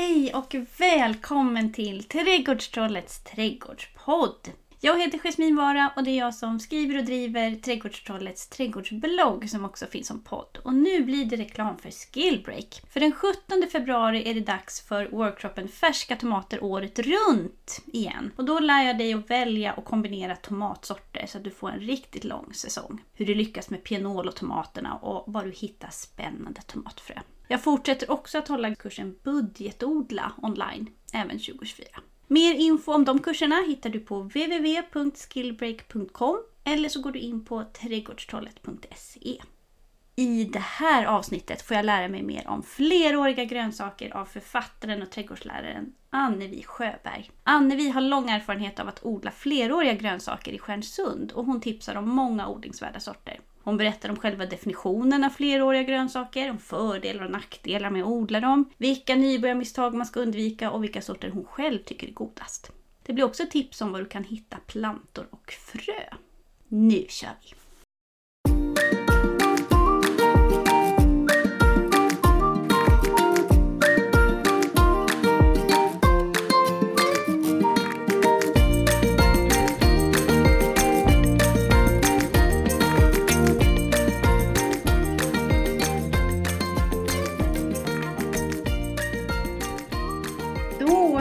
Hej 0.00 0.34
och 0.34 0.54
välkommen 0.78 1.72
till 1.72 2.04
Trädgårdstrollets 2.04 3.24
trädgårdspodd. 3.24 4.48
Jag 4.80 5.00
heter 5.00 5.18
Jasmin 5.18 5.56
Vara 5.56 5.92
och 5.96 6.04
det 6.04 6.10
är 6.10 6.18
jag 6.18 6.34
som 6.34 6.60
skriver 6.60 6.98
och 6.98 7.04
driver 7.04 7.54
Trädgårdstrollets 7.54 8.48
trädgårdsblogg 8.48 9.50
som 9.50 9.64
också 9.64 9.86
finns 9.86 10.06
som 10.06 10.20
podd. 10.20 10.58
Och 10.64 10.74
nu 10.74 11.04
blir 11.04 11.24
det 11.24 11.36
reklam 11.36 11.78
för 11.78 11.90
Skillbreak. 11.90 12.82
För 12.90 13.00
den 13.00 13.12
17 13.12 13.40
februari 13.72 14.30
är 14.30 14.34
det 14.34 14.40
dags 14.40 14.80
för 14.80 15.08
workshopen 15.08 15.68
Färska 15.68 16.16
tomater 16.16 16.64
året 16.64 16.98
runt 16.98 17.82
igen. 17.86 18.32
Och 18.36 18.44
då 18.44 18.58
lär 18.58 18.82
jag 18.82 18.98
dig 18.98 19.14
att 19.14 19.30
välja 19.30 19.72
och 19.72 19.84
kombinera 19.84 20.36
tomatsorter 20.36 21.26
så 21.26 21.38
att 21.38 21.44
du 21.44 21.50
får 21.50 21.70
en 21.70 21.80
riktigt 21.80 22.24
lång 22.24 22.54
säsong. 22.54 23.02
Hur 23.12 23.26
du 23.26 23.34
lyckas 23.34 23.70
med 23.70 23.84
pianol 23.84 24.28
och 24.28 24.36
tomaterna 24.36 24.94
och 24.94 25.32
var 25.32 25.44
du 25.44 25.50
hittar 25.50 25.90
spännande 25.90 26.62
tomatfrö. 26.62 27.14
Jag 27.50 27.62
fortsätter 27.62 28.10
också 28.10 28.38
att 28.38 28.48
hålla 28.48 28.74
kursen 28.74 29.16
Budgetodla 29.22 30.32
online 30.42 30.90
även 31.12 31.38
2024. 31.38 31.86
Mer 32.26 32.54
info 32.54 32.92
om 32.92 33.04
de 33.04 33.18
kurserna 33.18 33.64
hittar 33.68 33.90
du 33.90 34.00
på 34.00 34.20
www.skillbreak.com 34.20 36.42
eller 36.64 36.88
så 36.88 37.00
går 37.00 37.12
du 37.12 37.18
in 37.18 37.44
på 37.44 37.64
trädgårdstrollet.se. 37.64 39.40
I 40.16 40.44
det 40.44 40.58
här 40.58 41.04
avsnittet 41.04 41.62
får 41.62 41.76
jag 41.76 41.84
lära 41.84 42.08
mig 42.08 42.22
mer 42.22 42.48
om 42.48 42.62
fleråriga 42.62 43.44
grönsaker 43.44 44.16
av 44.16 44.24
författaren 44.24 45.02
och 45.02 45.10
trädgårdsläraren 45.10 45.94
Annevi 46.10 46.62
Sjöberg. 46.62 47.30
Annevi 47.42 47.88
har 47.88 48.00
lång 48.00 48.30
erfarenhet 48.30 48.80
av 48.80 48.88
att 48.88 49.04
odla 49.04 49.30
fleråriga 49.30 49.94
grönsaker 49.94 50.52
i 50.52 50.58
Stjärnsund 50.58 51.32
och 51.32 51.44
hon 51.44 51.60
tipsar 51.60 51.94
om 51.94 52.08
många 52.08 52.48
odlingsvärda 52.48 53.00
sorter. 53.00 53.40
Hon 53.62 53.76
berättar 53.76 54.08
om 54.08 54.16
själva 54.16 54.46
definitionen 54.46 55.24
av 55.24 55.30
fleråriga 55.30 55.82
grönsaker, 55.82 56.50
om 56.50 56.58
fördelar 56.58 57.24
och 57.24 57.30
nackdelar 57.30 57.90
med 57.90 58.02
att 58.02 58.08
odla 58.08 58.40
dem, 58.40 58.70
vilka 58.76 59.14
nybörjarmisstag 59.14 59.94
man 59.94 60.06
ska 60.06 60.20
undvika 60.20 60.70
och 60.70 60.84
vilka 60.84 61.02
sorter 61.02 61.30
hon 61.30 61.44
själv 61.44 61.78
tycker 61.78 62.08
är 62.08 62.12
godast. 62.12 62.72
Det 63.02 63.12
blir 63.12 63.24
också 63.24 63.46
tips 63.50 63.80
om 63.80 63.92
var 63.92 64.00
du 64.00 64.06
kan 64.06 64.24
hitta 64.24 64.56
plantor 64.66 65.26
och 65.30 65.52
frö. 65.52 66.02
Nu 66.68 67.04
kör 67.08 67.30
vi! 67.42 67.59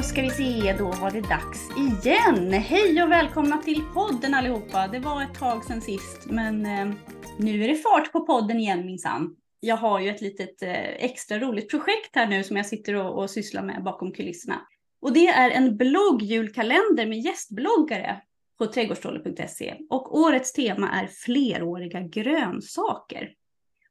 Ska 0.10 0.22
vi 0.22 0.30
se, 0.30 0.76
då 0.78 0.86
var 0.86 1.12
det 1.12 1.22
dags 1.22 1.70
igen. 1.78 2.54
Hej 2.54 3.04
och 3.04 3.12
välkomna 3.12 3.58
till 3.58 3.84
podden 3.94 4.34
allihopa. 4.34 4.88
Det 4.88 5.00
var 5.00 5.24
ett 5.24 5.34
tag 5.34 5.66
sedan 5.66 5.82
sist, 5.82 6.26
men 6.26 6.66
eh, 6.66 6.96
nu 7.40 7.64
är 7.64 7.68
det 7.68 7.76
fart 7.76 8.12
på 8.12 8.26
podden 8.26 8.60
igen 8.60 8.86
minsann. 8.86 9.36
Jag 9.60 9.76
har 9.76 10.00
ju 10.00 10.10
ett 10.10 10.22
litet 10.22 10.62
eh, 10.62 11.06
extra 11.06 11.40
roligt 11.40 11.70
projekt 11.70 12.16
här 12.16 12.28
nu 12.28 12.44
som 12.44 12.58
jag 12.58 12.66
sitter 12.66 12.96
och, 12.96 13.22
och 13.22 13.30
sysslar 13.30 13.64
med 13.64 13.84
bakom 13.84 14.12
kulisserna. 14.12 14.62
Och 15.02 15.14
det 15.14 15.28
är 15.28 15.52
en 15.52 15.78
bloggjulkalender 15.78 17.06
med 17.06 17.20
gästbloggare 17.20 18.22
på 18.58 18.66
trädgårdstrolle.se. 18.66 19.76
Och 19.90 20.20
årets 20.20 20.54
tema 20.54 20.90
är 20.90 21.08
fleråriga 21.08 22.02
grönsaker. 22.02 23.34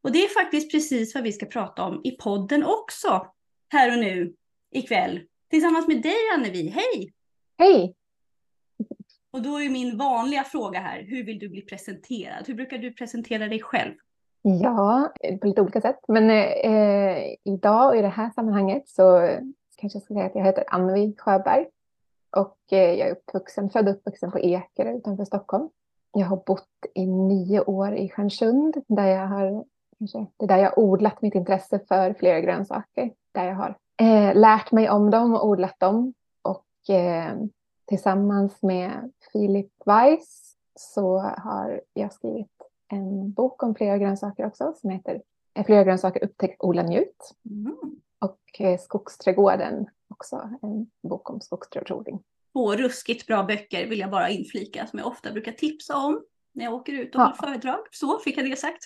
Och 0.02 0.12
det 0.12 0.24
är 0.24 0.28
faktiskt 0.28 0.72
precis 0.72 1.14
vad 1.14 1.24
vi 1.24 1.32
ska 1.32 1.46
prata 1.46 1.82
om 1.82 2.00
i 2.04 2.10
podden 2.10 2.64
också. 2.64 3.26
Här 3.68 3.92
och 3.92 3.98
nu, 3.98 4.34
ikväll 4.74 5.20
tillsammans 5.50 5.88
med 5.88 6.02
dig 6.02 6.16
Annevi. 6.34 6.68
Hej! 6.68 7.12
Hej! 7.58 7.94
Och 9.30 9.42
då 9.42 9.60
är 9.60 9.70
min 9.70 9.98
vanliga 9.98 10.44
fråga 10.44 10.78
här, 10.78 11.02
hur 11.02 11.24
vill 11.24 11.38
du 11.38 11.48
bli 11.48 11.62
presenterad? 11.62 12.44
Hur 12.46 12.54
brukar 12.54 12.78
du 12.78 12.92
presentera 12.92 13.48
dig 13.48 13.60
själv? 13.60 13.94
Ja, 14.42 15.12
på 15.40 15.46
lite 15.46 15.62
olika 15.62 15.80
sätt. 15.80 15.98
Men 16.08 16.30
eh, 16.30 17.34
idag 17.44 17.88
och 17.88 17.96
i 17.96 18.02
det 18.02 18.08
här 18.08 18.30
sammanhanget 18.30 18.88
så 18.88 19.28
kanske 19.76 19.96
jag 19.96 20.02
ska 20.02 20.14
säga 20.14 20.26
att 20.26 20.34
jag 20.34 20.44
heter 20.44 20.64
Annevi 20.68 21.14
Sjöberg. 21.18 21.66
Och 22.36 22.58
eh, 22.70 22.94
jag 22.94 23.08
är 23.08 23.12
uppvuxen, 23.12 23.70
född 23.70 23.88
och 23.88 23.94
uppvuxen 23.94 24.30
på 24.30 24.38
Ekerö 24.38 24.96
utanför 24.96 25.24
Stockholm. 25.24 25.68
Jag 26.12 26.26
har 26.26 26.42
bott 26.46 26.86
i 26.94 27.06
nio 27.06 27.60
år 27.60 27.96
i 27.96 28.08
Stjärnsund 28.08 28.76
där 28.86 29.06
jag 29.06 29.26
har, 29.26 29.64
kanske, 29.98 30.26
det 30.36 30.44
är 30.44 30.48
där 30.48 30.58
jag 30.58 30.78
odlat 30.78 31.22
mitt 31.22 31.34
intresse 31.34 31.80
för 31.88 32.12
flera 32.12 32.40
grönsaker. 32.40 33.10
Där 33.38 33.44
jag 33.44 33.54
har 33.54 33.76
eh, 33.96 34.36
lärt 34.36 34.72
mig 34.72 34.90
om 34.90 35.10
dem 35.10 35.34
och 35.34 35.46
odlat 35.46 35.80
dem. 35.80 36.14
Och 36.42 36.94
eh, 36.94 37.36
tillsammans 37.84 38.62
med 38.62 39.12
Filip 39.32 39.72
Weiss 39.84 40.54
så 40.74 41.18
har 41.18 41.80
jag 41.94 42.12
skrivit 42.12 42.50
en 42.88 43.32
bok 43.32 43.62
om 43.62 43.74
flera 43.74 43.98
grönsaker 43.98 44.46
också 44.46 44.74
som 44.76 44.90
heter 44.90 45.22
Flera 45.66 45.84
grönsaker 45.84 46.24
upptäck, 46.24 46.64
odla, 46.64 46.82
njut. 46.82 47.34
Mm. 47.50 47.76
Och 48.18 48.60
eh, 48.60 48.78
Skogsträdgården 48.78 49.86
också, 50.08 50.50
en 50.62 50.90
bok 51.02 51.30
om 51.30 51.40
skogsträdgårdsodling. 51.40 52.22
Två 52.52 52.72
ruskigt 52.74 53.26
bra 53.26 53.42
böcker 53.42 53.86
vill 53.86 53.98
jag 53.98 54.10
bara 54.10 54.30
inflika 54.30 54.86
som 54.86 54.98
jag 54.98 55.08
ofta 55.08 55.32
brukar 55.32 55.52
tipsa 55.52 55.96
om 55.96 56.22
när 56.52 56.64
jag 56.64 56.74
åker 56.74 56.92
ut 56.92 57.14
och 57.14 57.20
ja. 57.20 57.24
håller 57.24 57.36
föredrag. 57.36 57.80
Så 57.90 58.18
fick 58.18 58.38
jag 58.38 58.50
det 58.50 58.56
sagt. 58.56 58.84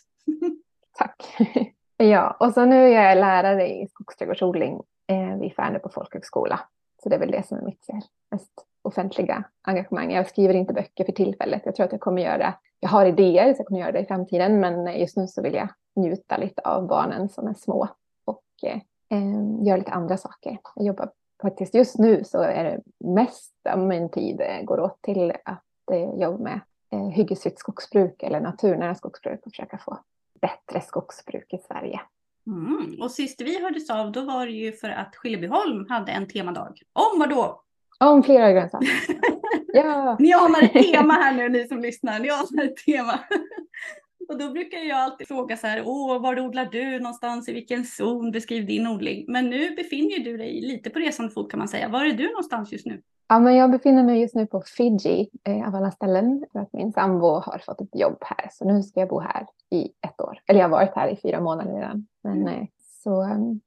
Tack. 0.98 1.36
ja, 1.96 2.36
och 2.40 2.52
så 2.52 2.64
nu 2.64 2.94
är 2.94 3.08
jag 3.08 3.18
lärare 3.18 3.68
i 3.68 3.86
skogsträdgårdsodling 3.86 4.82
eh, 5.06 5.36
vid 5.36 5.54
Färnö 5.54 5.78
på 5.78 5.88
folkhögskola. 5.88 6.60
Så 7.02 7.08
det 7.08 7.14
är 7.14 7.20
väl 7.20 7.30
det 7.30 7.46
som 7.46 7.58
är 7.58 7.62
mitt 7.62 7.88
eh, 7.88 7.98
mest 8.30 8.66
offentliga 8.82 9.44
engagemang. 9.62 10.12
Jag 10.12 10.28
skriver 10.28 10.54
inte 10.54 10.72
böcker 10.72 11.04
för 11.04 11.12
tillfället. 11.12 11.62
Jag 11.64 11.74
tror 11.74 11.86
att 11.86 11.92
jag 11.92 12.00
kommer 12.00 12.22
göra, 12.22 12.54
jag 12.80 12.88
har 12.88 13.06
idéer 13.06 13.54
så 13.54 13.60
jag 13.60 13.66
kommer 13.66 13.80
göra 13.80 13.92
det 13.92 14.00
i 14.00 14.06
framtiden, 14.06 14.60
men 14.60 14.88
eh, 14.88 15.00
just 15.00 15.16
nu 15.16 15.26
så 15.26 15.42
vill 15.42 15.54
jag 15.54 15.68
njuta 15.96 16.36
lite 16.36 16.62
av 16.62 16.86
barnen 16.86 17.28
som 17.28 17.46
är 17.46 17.54
små 17.54 17.88
och 18.24 18.44
eh, 18.62 18.80
eh, 19.10 19.66
göra 19.66 19.76
lite 19.76 19.92
andra 19.92 20.16
saker. 20.16 20.58
Jag 20.74 20.86
jobbar 20.86 21.10
faktiskt 21.42 21.74
just 21.74 21.98
nu 21.98 22.24
så 22.24 22.42
är 22.42 22.64
det 22.64 22.80
mest 23.08 23.54
av 23.70 23.78
min 23.78 24.08
tid 24.08 24.42
går 24.64 24.80
åt 24.80 25.02
till 25.02 25.32
att 25.44 25.90
eh, 25.92 26.20
jobba 26.20 26.38
med 26.38 26.60
eh, 26.90 27.08
hyggesfritt 27.08 27.58
skogsbruk 27.58 28.22
eller 28.22 28.40
naturnära 28.40 28.94
skogsbruk 28.94 29.40
och 29.46 29.52
försöka 29.52 29.78
få 29.78 29.98
bättre 30.42 30.80
skogsbruk 30.80 31.52
i 31.52 31.58
Sverige. 31.58 32.00
Mm. 32.46 33.00
Och 33.00 33.10
sist 33.10 33.40
vi 33.40 33.62
hördes 33.62 33.90
av 33.90 34.12
då 34.12 34.24
var 34.24 34.46
det 34.46 34.52
ju 34.52 34.72
för 34.72 34.90
att 34.90 35.16
Skillebyholm 35.16 35.86
hade 35.88 36.12
en 36.12 36.28
temadag. 36.28 36.78
Om 36.92 37.18
vad 37.18 37.30
då? 37.30 37.62
Om 38.00 38.22
flera 38.22 38.52
grönsaker. 38.52 38.88
ja. 39.72 40.16
Ni 40.18 40.32
anar 40.32 40.62
ett 40.62 40.72
tema 40.72 41.12
här 41.12 41.34
nu 41.34 41.48
ni 41.48 41.68
som 41.68 41.80
lyssnar. 41.80 42.18
Ni 42.20 42.30
anar 42.30 42.64
ett 42.64 42.76
tema. 42.76 43.20
Och 44.28 44.38
då 44.38 44.48
brukar 44.48 44.78
jag 44.78 44.98
alltid 44.98 45.28
fråga 45.28 45.56
så 45.56 45.66
här, 45.66 45.82
åh, 45.86 46.22
var 46.22 46.40
odlar 46.40 46.64
du 46.64 46.98
någonstans, 46.98 47.48
i 47.48 47.52
vilken 47.52 47.84
zon, 47.84 48.30
beskriv 48.30 48.66
din 48.66 48.86
odling. 48.86 49.24
Men 49.28 49.50
nu 49.50 49.74
befinner 49.74 50.24
du 50.24 50.36
dig 50.36 50.60
lite 50.60 50.90
på 50.90 50.98
resande 50.98 51.32
fot 51.32 51.50
kan 51.50 51.58
man 51.58 51.68
säga. 51.68 51.88
Var 51.88 52.04
är 52.04 52.12
du 52.12 52.28
någonstans 52.28 52.72
just 52.72 52.86
nu? 52.86 53.02
Ja, 53.28 53.38
men 53.38 53.56
jag 53.56 53.70
befinner 53.70 54.02
mig 54.02 54.20
just 54.20 54.34
nu 54.34 54.46
på 54.46 54.62
Fiji 54.76 55.30
eh, 55.44 55.68
av 55.68 55.74
alla 55.74 55.90
ställen 55.90 56.44
för 56.52 56.60
att 56.60 56.72
min 56.72 56.92
sambo 56.92 57.26
har 57.26 57.62
fått 57.66 57.80
ett 57.80 58.00
jobb 58.00 58.18
här. 58.20 58.48
Så 58.52 58.64
nu 58.64 58.82
ska 58.82 59.00
jag 59.00 59.08
bo 59.08 59.20
här 59.20 59.46
i 59.70 59.82
ett 59.82 60.20
år. 60.20 60.31
Eller 60.48 60.60
jag 60.60 60.68
har 60.68 60.70
varit 60.70 60.94
här 60.94 61.08
i 61.08 61.16
fyra 61.16 61.40
månader 61.40 61.74
redan. 61.74 62.06
Men 62.22 62.40
mm. 62.40 62.60
eh, 62.60 62.66
så 63.02 63.22
ehm, 63.22 63.60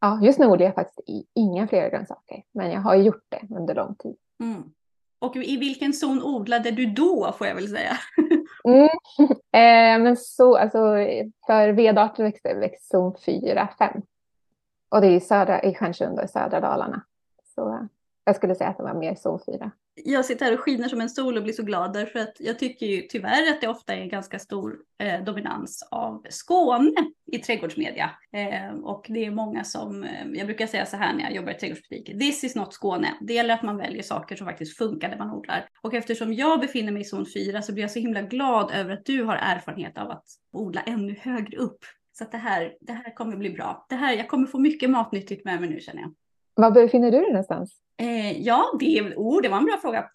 ja, 0.00 0.20
just 0.22 0.38
nu 0.38 0.46
odlar 0.46 0.66
jag 0.66 0.74
faktiskt 0.74 1.00
inga 1.34 1.68
fler 1.68 1.90
grönsaker. 1.90 2.42
Men 2.52 2.70
jag 2.70 2.80
har 2.80 2.94
gjort 2.94 3.24
det 3.28 3.54
under 3.56 3.74
lång 3.74 3.94
tid. 3.94 4.16
Mm. 4.40 4.62
Och 5.18 5.36
i 5.36 5.56
vilken 5.56 5.92
zon 5.92 6.22
odlade 6.22 6.70
du 6.70 6.86
då 6.86 7.34
får 7.38 7.46
jag 7.46 7.54
väl 7.54 7.68
säga? 7.68 7.92
mm. 8.64 8.88
eh, 9.52 10.02
men 10.02 10.16
så, 10.16 10.56
alltså, 10.56 10.78
för 11.46 11.68
vedarter 11.68 12.22
växte 12.22 12.54
växt 12.54 12.90
zon 12.90 13.12
4-5. 13.12 14.02
Och 14.88 15.00
det 15.00 15.06
är 15.06 15.10
i, 15.10 15.20
södra, 15.20 15.62
i 15.62 15.74
Stjärnsund 15.74 16.18
och 16.18 16.24
i 16.24 16.28
södra 16.28 16.60
Dalarna. 16.60 17.02
Så 17.54 17.88
jag 18.30 18.36
skulle 18.36 18.54
säga 18.54 18.70
att 18.70 18.76
det 18.76 18.82
var 18.82 18.94
mer 18.94 19.14
zon 19.14 19.40
4. 19.46 19.70
Jag 20.04 20.24
sitter 20.24 20.46
här 20.46 20.54
och 20.54 20.60
skiner 20.60 20.88
som 20.88 21.00
en 21.00 21.10
sol 21.10 21.36
och 21.36 21.42
blir 21.42 21.52
så 21.52 21.62
glad 21.62 21.92
därför 21.92 22.18
att 22.18 22.36
jag 22.38 22.58
tycker 22.58 22.86
ju 22.86 23.02
tyvärr 23.02 23.50
att 23.50 23.60
det 23.60 23.68
ofta 23.68 23.94
är 23.94 24.00
en 24.00 24.08
ganska 24.08 24.38
stor 24.38 24.76
eh, 24.98 25.24
dominans 25.24 25.88
av 25.90 26.26
Skåne 26.28 26.92
i 27.32 27.38
trädgårdsmedia. 27.38 28.10
Eh, 28.32 28.74
och 28.74 29.06
det 29.08 29.24
är 29.24 29.30
många 29.30 29.64
som, 29.64 30.04
eh, 30.04 30.26
jag 30.32 30.46
brukar 30.46 30.66
säga 30.66 30.86
så 30.86 30.96
här 30.96 31.14
när 31.14 31.22
jag 31.22 31.34
jobbar 31.34 31.52
i 31.52 31.54
trädgårdsbutik, 31.54 32.06
this 32.20 32.44
is 32.44 32.54
not 32.54 32.74
Skåne. 32.74 33.14
Det 33.20 33.34
gäller 33.34 33.54
att 33.54 33.62
man 33.62 33.76
väljer 33.76 34.02
saker 34.02 34.36
som 34.36 34.46
faktiskt 34.46 34.78
funkar 34.78 35.08
när 35.08 35.18
man 35.18 35.30
odlar. 35.30 35.68
Och 35.82 35.94
eftersom 35.94 36.34
jag 36.34 36.60
befinner 36.60 36.92
mig 36.92 37.02
i 37.02 37.04
zon 37.04 37.26
4 37.34 37.62
så 37.62 37.72
blir 37.72 37.84
jag 37.84 37.90
så 37.90 37.98
himla 37.98 38.22
glad 38.22 38.70
över 38.70 38.92
att 38.92 39.04
du 39.04 39.22
har 39.22 39.36
erfarenhet 39.36 39.98
av 39.98 40.10
att 40.10 40.24
odla 40.52 40.80
ännu 40.80 41.16
högre 41.20 41.56
upp. 41.56 41.84
Så 42.12 42.24
att 42.24 42.32
det 42.32 42.38
här, 42.38 42.74
det 42.80 42.92
här 42.92 43.14
kommer 43.14 43.36
bli 43.36 43.50
bra. 43.50 43.86
Det 43.88 43.94
här, 43.94 44.16
jag 44.16 44.28
kommer 44.28 44.46
få 44.46 44.58
mycket 44.58 44.90
matnyttigt 44.90 45.44
med 45.44 45.60
mig 45.60 45.70
nu 45.70 45.80
känner 45.80 46.00
jag. 46.00 46.14
Var 46.60 46.70
befinner 46.70 47.10
du 47.10 47.18
dig 47.20 47.28
någonstans? 47.30 47.72
Eh, 47.96 48.42
ja, 48.42 48.76
det, 48.80 49.02
oh, 49.16 49.42
det 49.42 49.48
var 49.48 49.58
en 49.58 49.64
bra 49.64 49.78
fråga. 49.82 50.10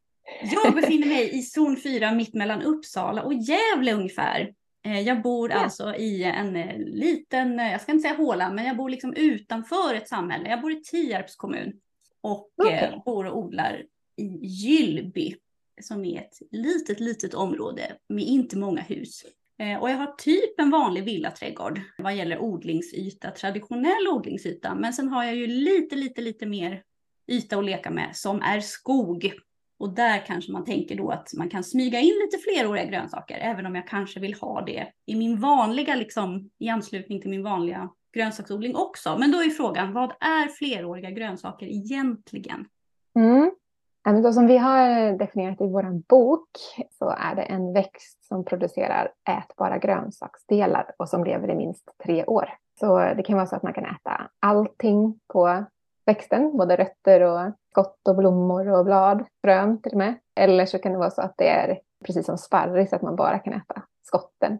Jag 0.63 0.75
befinner 0.75 1.07
mig 1.07 1.37
i 1.37 1.41
zon 1.41 1.77
4 1.77 2.11
mitt 2.11 2.33
mellan 2.33 2.61
Uppsala 2.61 3.23
och 3.23 3.33
Gävle 3.33 3.93
ungefär. 3.93 4.53
Eh, 4.85 5.01
jag 5.01 5.21
bor 5.21 5.49
Ja. 5.51 5.55
alltså 5.57 5.95
i 5.95 6.23
en 6.23 6.55
eh, 6.55 6.77
liten, 6.77 7.59
eh, 7.59 7.71
jag 7.71 7.81
ska 7.81 7.91
inte 7.91 8.01
säga 8.01 8.17
håla, 8.17 8.51
men 8.51 8.65
jag 8.65 8.77
bor 8.77 8.89
liksom 8.89 9.13
utanför 9.13 9.93
ett 9.95 10.07
samhälle. 10.09 10.49
Jag 10.49 10.61
bor 10.61 10.71
i 10.71 10.81
Tierps 10.83 11.35
kommun 11.35 11.73
och 12.21 12.49
Okej. 12.57 12.89
eh, 12.93 13.03
bor 13.05 13.25
och 13.25 13.37
odlar 13.37 13.83
i 14.15 14.25
Gyllby 14.47 15.35
som 15.81 16.05
är 16.05 16.19
ett 16.21 16.37
litet, 16.51 16.99
litet 16.99 17.33
område 17.33 17.81
med 18.09 18.23
inte 18.23 18.57
många 18.57 18.81
hus. 18.81 19.25
Eh, 19.59 19.81
och 19.81 19.89
jag 19.89 19.97
har 19.97 20.15
typ 20.17 20.59
en 20.59 20.69
vanlig 20.69 21.03
villaträdgård 21.03 21.81
vad 21.97 22.15
gäller 22.15 22.39
odlingsyta, 22.39 23.31
traditionell 23.31 24.07
odlingsyta. 24.11 24.75
Men 24.75 24.93
sen 24.93 25.07
har 25.07 25.23
jag 25.23 25.35
ju 25.35 25.47
lite, 25.47 25.95
lite, 25.95 26.21
lite 26.21 26.45
mer 26.45 26.83
yta 27.27 27.57
att 27.57 27.65
leka 27.65 27.89
med 27.89 28.15
som 28.15 28.41
är 28.41 28.59
skog. 28.59 29.33
Och 29.79 29.95
där 29.95 30.25
kanske 30.25 30.51
man 30.51 30.65
tänker 30.65 30.95
då 30.95 31.09
att 31.09 31.33
man 31.33 31.49
kan 31.49 31.63
smyga 31.63 31.99
in 31.99 32.13
lite 32.23 32.37
fleråriga 32.37 32.85
grönsaker, 32.85 33.37
även 33.37 33.65
om 33.65 33.75
jag 33.75 33.87
kanske 33.87 34.19
vill 34.19 34.33
ha 34.33 34.61
det 34.61 34.91
i 35.05 35.15
min 35.15 35.39
vanliga, 35.39 35.95
liksom 35.95 36.49
i 36.59 36.69
anslutning 36.69 37.21
till 37.21 37.29
min 37.29 37.43
vanliga 37.43 37.89
grönsaksodling 38.13 38.75
också. 38.75 39.17
Men 39.19 39.31
då 39.31 39.37
är 39.37 39.49
frågan, 39.49 39.93
vad 39.93 40.11
är 40.19 40.47
fleråriga 40.47 41.11
grönsaker 41.11 41.65
egentligen? 41.65 42.65
Mm. 43.15 43.51
Men 44.05 44.33
som 44.33 44.47
vi 44.47 44.57
har 44.57 45.11
definierat 45.17 45.61
i 45.61 45.67
vår 45.67 46.01
bok 46.09 46.49
så 46.99 47.09
är 47.09 47.35
det 47.35 47.41
en 47.41 47.73
växt 47.73 48.25
som 48.27 48.45
producerar 48.45 49.11
ätbara 49.29 49.77
grönsaksdelar 49.77 50.91
och 50.97 51.09
som 51.09 51.23
lever 51.23 51.51
i 51.51 51.55
minst 51.55 51.89
tre 52.03 52.25
år. 52.25 52.49
Så 52.79 52.97
det 52.97 53.23
kan 53.23 53.35
vara 53.35 53.47
så 53.47 53.55
att 53.55 53.63
man 53.63 53.73
kan 53.73 53.85
äta 53.85 54.29
allting 54.39 55.19
på 55.27 55.65
växten, 56.05 56.57
både 56.57 56.75
rötter 56.75 57.21
och 57.21 57.53
skott 57.69 58.07
och 58.07 58.15
blommor 58.15 58.67
och 58.67 58.85
blad, 58.85 59.25
frön 59.41 59.81
till 59.81 59.91
och 59.91 59.97
med. 59.97 60.15
Eller 60.35 60.65
så 60.65 60.79
kan 60.79 60.91
det 60.91 60.97
vara 60.97 61.11
så 61.11 61.21
att 61.21 61.33
det 61.37 61.49
är 61.49 61.79
precis 62.05 62.25
som 62.25 62.37
sparris, 62.37 62.93
att 62.93 63.01
man 63.01 63.15
bara 63.15 63.39
kan 63.39 63.53
äta 63.53 63.81
skotten. 64.03 64.59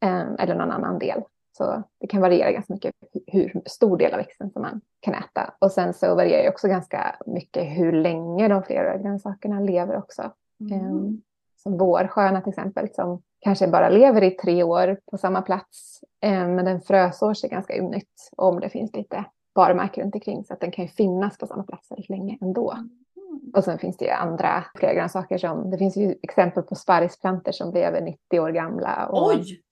Eh, 0.00 0.32
eller 0.38 0.54
någon 0.54 0.70
annan 0.70 0.98
del. 0.98 1.22
Så 1.58 1.82
det 2.00 2.06
kan 2.06 2.20
variera 2.20 2.52
ganska 2.52 2.72
mycket 2.72 2.94
hur 3.26 3.62
stor 3.66 3.96
del 3.96 4.12
av 4.12 4.18
växten 4.18 4.50
som 4.50 4.62
man 4.62 4.80
kan 5.00 5.14
äta. 5.14 5.54
Och 5.58 5.72
sen 5.72 5.94
så 5.94 6.14
varierar 6.14 6.42
ju 6.42 6.48
också 6.48 6.68
ganska 6.68 7.16
mycket 7.26 7.64
hur 7.78 7.92
länge 7.92 8.48
de 8.48 8.62
fleråriga 8.62 9.02
grönsakerna 9.02 9.60
lever 9.60 9.96
också. 9.96 10.32
Mm. 10.70 11.22
Som 11.56 11.78
vårsköna 11.78 12.40
till 12.40 12.50
exempel 12.50 12.88
som 12.94 13.22
kanske 13.40 13.68
bara 13.68 13.88
lever 13.88 14.22
i 14.22 14.30
tre 14.30 14.62
år 14.62 14.98
på 15.10 15.18
samma 15.18 15.42
plats. 15.42 16.00
Eh, 16.20 16.48
men 16.48 16.64
den 16.64 16.80
frösår 16.80 17.34
sig 17.34 17.50
ganska 17.50 17.76
ymnigt 17.76 18.30
om 18.36 18.60
det 18.60 18.68
finns 18.68 18.96
lite 18.96 19.24
barmark 19.54 19.98
runt 19.98 20.14
omkring 20.14 20.44
så 20.44 20.54
att 20.54 20.60
den 20.60 20.70
kan 20.70 20.84
ju 20.84 20.88
finnas 20.88 21.38
på 21.38 21.46
samma 21.46 21.62
plats 21.62 21.90
väldigt 21.90 22.08
länge 22.08 22.38
ändå. 22.40 22.72
Mm. 22.72 23.52
Och 23.54 23.64
sen 23.64 23.78
finns 23.78 23.96
det 23.96 24.04
ju 24.04 24.10
andra 24.10 24.64
fler 24.74 24.94
grönsaker 24.94 25.38
som, 25.38 25.70
det 25.70 25.78
finns 25.78 25.96
ju 25.96 26.14
exempel 26.22 26.62
på 26.62 26.74
sparrisplantor 26.74 27.52
som 27.52 27.76
över 27.76 28.00
90 28.00 28.40
år 28.40 28.50
gamla. 28.50 29.06
Och 29.06 29.28
Oj! 29.28 29.62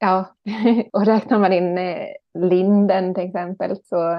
Ja, 0.00 0.34
och 0.92 1.06
räknar 1.06 1.38
man 1.38 1.52
in 1.52 1.78
eh, 1.78 2.06
linden 2.34 3.14
till 3.14 3.24
exempel 3.24 3.76
så, 3.84 4.10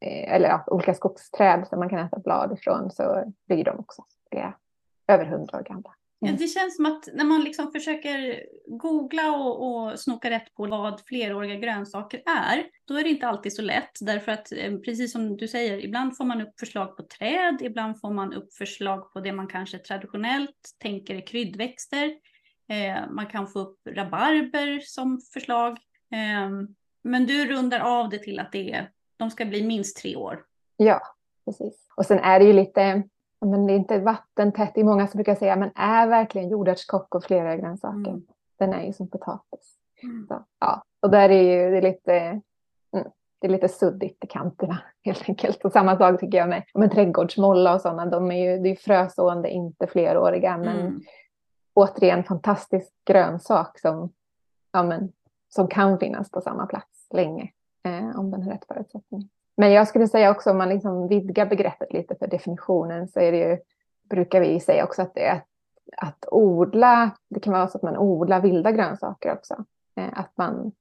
eh, 0.00 0.34
eller 0.34 0.48
ja, 0.48 0.64
olika 0.66 0.94
skogsträd 0.94 1.66
som 1.68 1.78
man 1.78 1.88
kan 1.88 1.98
äta 1.98 2.18
blad 2.18 2.58
ifrån 2.58 2.90
så 2.90 3.32
blir 3.48 3.64
de 3.64 3.78
också 3.78 4.04
flera, 4.30 4.54
över 5.08 5.24
hundra 5.24 5.58
år 5.58 5.62
gamla. 5.62 5.94
Ja, 6.18 6.32
det 6.32 6.48
känns 6.48 6.76
som 6.76 6.86
att 6.86 7.08
när 7.14 7.24
man 7.24 7.40
liksom 7.40 7.72
försöker 7.72 8.42
googla 8.66 9.36
och, 9.36 9.66
och 9.66 10.00
snoka 10.00 10.30
rätt 10.30 10.54
på 10.54 10.66
vad 10.66 11.00
fleråriga 11.00 11.54
grönsaker 11.54 12.22
är, 12.26 12.66
då 12.84 12.94
är 12.94 13.02
det 13.02 13.10
inte 13.10 13.26
alltid 13.26 13.52
så 13.52 13.62
lätt. 13.62 13.92
Därför 14.00 14.32
att 14.32 14.52
eh, 14.52 14.76
precis 14.78 15.12
som 15.12 15.36
du 15.36 15.48
säger, 15.48 15.84
ibland 15.84 16.16
får 16.16 16.24
man 16.24 16.40
upp 16.40 16.60
förslag 16.60 16.96
på 16.96 17.02
träd, 17.02 17.58
ibland 17.62 18.00
får 18.00 18.10
man 18.10 18.32
upp 18.32 18.54
förslag 18.54 19.12
på 19.12 19.20
det 19.20 19.32
man 19.32 19.46
kanske 19.46 19.78
traditionellt 19.78 20.76
tänker 20.78 21.14
är 21.14 21.26
kryddväxter. 21.26 22.14
Eh, 22.68 23.10
man 23.10 23.26
kan 23.26 23.46
få 23.46 23.58
upp 23.58 23.78
rabarber 23.86 24.80
som 24.80 25.20
förslag. 25.32 25.72
Eh, 26.12 26.50
men 27.02 27.26
du 27.26 27.46
rundar 27.46 27.80
av 27.80 28.08
det 28.08 28.18
till 28.18 28.38
att 28.38 28.52
det 28.52 28.72
är, 28.72 28.90
de 29.16 29.30
ska 29.30 29.44
bli 29.44 29.66
minst 29.66 29.96
tre 29.96 30.16
år. 30.16 30.44
Ja, 30.76 31.00
precis. 31.44 31.88
Och 31.96 32.06
sen 32.06 32.18
är 32.18 32.38
det 32.38 32.44
ju 32.44 32.52
lite, 32.52 33.02
men 33.40 33.66
det 33.66 33.72
är 33.72 33.76
inte 33.76 33.98
vattentätt. 33.98 34.72
Det 34.74 34.80
är 34.80 34.84
många 34.84 35.06
som 35.06 35.18
brukar 35.18 35.34
säga, 35.34 35.56
men 35.56 35.70
är 35.74 36.06
verkligen 36.06 36.48
jordärtskock 36.48 37.14
och 37.14 37.24
flera 37.24 37.56
grönsaker? 37.56 38.10
Mm. 38.10 38.22
Den 38.58 38.72
är 38.72 38.86
ju 38.86 38.92
som 38.92 39.10
potatis. 39.10 39.76
Mm. 40.02 40.26
Så, 40.28 40.44
ja. 40.60 40.82
Och 41.00 41.10
där 41.10 41.28
är 41.28 41.42
ju 41.42 41.70
det 41.70 41.76
är 41.76 41.82
lite, 41.82 42.12
mm, 42.96 43.10
det 43.38 43.46
är 43.46 43.48
lite 43.48 43.68
suddigt 43.68 44.24
i 44.24 44.26
kanterna 44.26 44.78
helt 45.04 45.28
enkelt. 45.28 45.64
Och 45.64 45.72
samma 45.72 45.98
sak 45.98 46.20
tycker 46.20 46.38
jag 46.38 46.48
med, 46.48 46.62
med 46.74 46.92
trädgårdsmolla 46.92 47.74
och 47.74 47.80
sådana. 47.80 48.06
De 48.06 48.30
är 48.30 48.50
ju, 48.50 48.58
det 48.58 48.68
är 48.68 48.70
ju 48.70 48.76
frösående, 48.76 49.50
inte 49.50 49.86
fleråriga. 49.86 50.56
Men 50.56 50.80
Mm 50.80 51.00
återigen 51.76 52.24
fantastisk 52.24 52.92
grönsak 53.04 53.78
som, 53.78 54.12
ja, 54.72 54.82
men, 54.82 55.12
som 55.48 55.68
kan 55.68 55.98
finnas 55.98 56.30
på 56.30 56.40
samma 56.40 56.66
plats 56.66 57.08
länge 57.14 57.50
eh, 57.84 58.18
om 58.18 58.30
den 58.30 58.42
har 58.42 58.52
rätt 58.52 58.64
förutsättningar. 58.68 59.28
Men 59.56 59.72
jag 59.72 59.88
skulle 59.88 60.08
säga 60.08 60.30
också 60.30 60.50
om 60.50 60.58
man 60.58 60.68
liksom 60.68 61.08
vidgar 61.08 61.46
begreppet 61.46 61.92
lite 61.92 62.14
för 62.14 62.26
definitionen 62.26 63.08
så 63.08 63.20
är 63.20 63.32
det 63.32 63.38
ju, 63.38 63.58
brukar 64.10 64.40
vi 64.40 64.60
säga 64.60 64.84
också 64.84 65.02
att 65.02 65.14
det 65.14 65.26
är 65.26 65.34
att, 65.34 65.46
att 65.96 66.24
odla, 66.30 67.10
det 67.28 67.40
kan 67.40 67.52
vara 67.52 67.68
så 67.68 67.78
att 67.78 67.82
man 67.82 67.96
odlar 67.96 68.40
vilda 68.40 68.72
grönsaker 68.72 69.32
också. 69.32 69.64
Eh, 69.96 70.08
att 70.12 70.32
man 70.34 70.72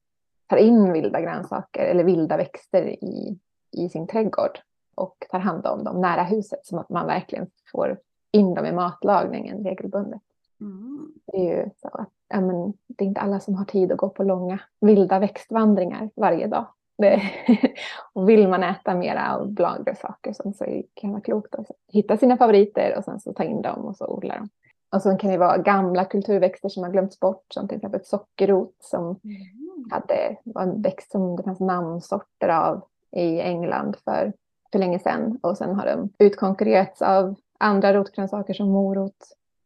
tar 0.48 0.58
in 0.58 0.94
vilda 0.94 1.22
grönsaker 1.22 1.86
eller 1.86 2.04
vilda 2.04 2.38
växter 2.38 3.04
i, 3.04 3.40
i 3.72 3.90
sin 3.90 4.08
trädgård 4.08 4.60
och 4.96 5.28
tar 5.30 5.40
hand 5.40 5.68
om 5.68 5.84
dem 5.84 6.02
nära 6.02 6.24
huset 6.24 6.66
så 6.66 6.80
att 6.80 6.90
man 6.90 7.08
verkligen 7.08 7.48
får 7.72 8.00
in 8.32 8.54
dem 8.54 8.66
i 8.66 8.72
matlagningen 8.72 9.64
regelbundet. 9.64 10.22
Mm. 10.62 11.12
Det 11.26 11.38
är 11.38 11.58
ju 11.58 11.70
så 11.82 11.88
att 11.88 12.10
ja, 12.30 12.42
men, 12.42 12.74
det 12.88 13.04
är 13.04 13.08
inte 13.08 13.22
alla 13.22 13.40
som 13.40 13.56
har 13.56 13.66
tid 13.66 13.92
att 13.92 13.98
gå 13.98 14.10
på 14.10 14.24
långa 14.24 14.60
vilda 14.82 15.20
växtvandringar 15.20 16.10
varje 16.16 16.48
dag. 16.48 16.68
Det, 16.98 17.22
och 18.14 18.30
vill 18.30 18.48
man 18.48 18.64
äta 18.64 18.96
mera 18.96 19.36
av 19.36 19.52
bladgrönsaker 19.52 20.34
så 20.34 20.54
så 20.54 20.66
kan 20.94 21.10
det 21.10 21.14
vara 21.14 21.22
klokt 21.22 21.56
att 21.56 21.68
hitta 21.92 22.18
sina 22.18 22.38
favoriter 22.38 22.98
och 22.98 23.04
sen 23.04 23.20
så 23.20 23.34
ta 23.34 23.44
in 23.44 23.62
dem 23.62 23.86
och 23.86 23.98
så 23.98 24.08
odla 24.08 24.36
dem. 24.36 24.50
Och 24.96 25.02
så 25.02 25.18
kan 25.18 25.32
det 25.32 25.38
vara 25.38 25.58
gamla 25.58 26.06
kulturväxter 26.06 26.70
som 26.70 26.84
har 26.84 26.92
glömts 26.92 27.20
bort 27.20 27.46
som 27.54 27.68
till 27.68 27.76
exempel 27.78 28.06
sockerrot 28.06 28.76
som 28.80 29.20
Mm. 29.24 29.92
hade, 29.92 30.38
var 30.44 30.62
en 30.62 30.82
växt 30.82 31.12
som 31.12 31.36
det 31.36 31.44
fanns 31.44 31.60
namnsorter 31.60 32.50
av 32.50 32.82
i 33.12 33.40
England 33.40 33.96
för, 34.06 34.34
för 34.72 34.80
länge 34.80 35.00
sedan. 35.00 35.40
Och 35.44 35.58
sen 35.58 35.76
har 35.76 35.86
de 35.86 36.10
utkonkurrerats 36.26 37.02
av 37.02 37.36
andra 37.60 37.94
rotgrönsaker 37.94 38.54
som 38.54 38.70
morot 38.70 39.18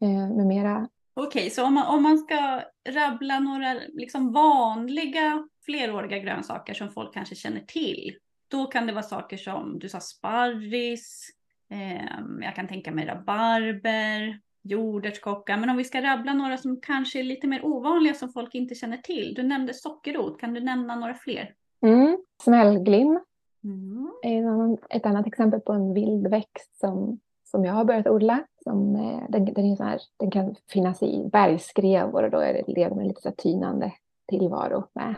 med 0.07 0.47
mera. 0.47 0.89
Okej, 1.13 1.49
så 1.49 1.65
om 1.65 1.73
man, 1.73 1.95
om 1.95 2.03
man 2.03 2.17
ska 2.17 2.61
rabbla 2.89 3.39
några 3.39 3.73
liksom 3.93 4.31
vanliga 4.31 5.47
fleråriga 5.65 6.19
grönsaker 6.19 6.73
som 6.73 6.89
folk 6.89 7.13
kanske 7.13 7.35
känner 7.35 7.59
till, 7.59 8.15
då 8.47 8.65
kan 8.65 8.87
det 8.87 8.93
vara 8.93 9.03
saker 9.03 9.37
som 9.37 9.79
du 9.79 9.89
sa 9.89 9.99
sparris, 9.99 11.29
eh, 11.71 12.19
jag 12.41 12.55
kan 12.55 12.67
tänka 12.67 12.91
mig 12.91 13.05
rabarber, 13.05 14.39
jordärtskocka, 14.61 15.57
men 15.57 15.69
om 15.69 15.77
vi 15.77 15.83
ska 15.83 16.01
rabbla 16.01 16.33
några 16.33 16.57
som 16.57 16.81
kanske 16.81 17.19
är 17.19 17.23
lite 17.23 17.47
mer 17.47 17.65
ovanliga 17.65 18.13
som 18.13 18.29
folk 18.29 18.55
inte 18.55 18.75
känner 18.75 18.97
till. 18.97 19.33
Du 19.33 19.43
nämnde 19.43 19.73
sockerrot, 19.73 20.39
kan 20.39 20.53
du 20.53 20.61
nämna 20.61 20.95
några 20.95 21.13
fler? 21.13 21.53
Mm. 21.81 22.17
Smällglim 22.43 23.19
Mm. 23.63 24.77
ett 24.89 25.05
annat 25.05 25.27
exempel 25.27 25.59
på 25.59 25.73
en 25.73 25.93
vild 25.93 26.27
växt 26.27 26.79
som, 26.79 27.19
som 27.51 27.65
jag 27.65 27.73
har 27.73 27.85
börjat 27.85 28.07
odla. 28.07 28.43
Som, 28.63 28.95
eh, 28.95 29.23
den, 29.29 29.45
den, 29.45 29.65
är 29.65 29.75
så 29.75 29.83
här, 29.83 30.01
den 30.17 30.31
kan 30.31 30.55
finnas 30.69 31.03
i 31.03 31.29
bergskrevor 31.31 32.23
och 32.23 32.31
då 32.31 32.37
är 32.37 32.53
det, 32.53 32.73
lever 32.73 32.95
man 32.95 33.07
lite 33.07 33.21
så 33.21 33.31
tynande 33.31 33.93
tillvaro 34.27 34.83
med 34.93 35.15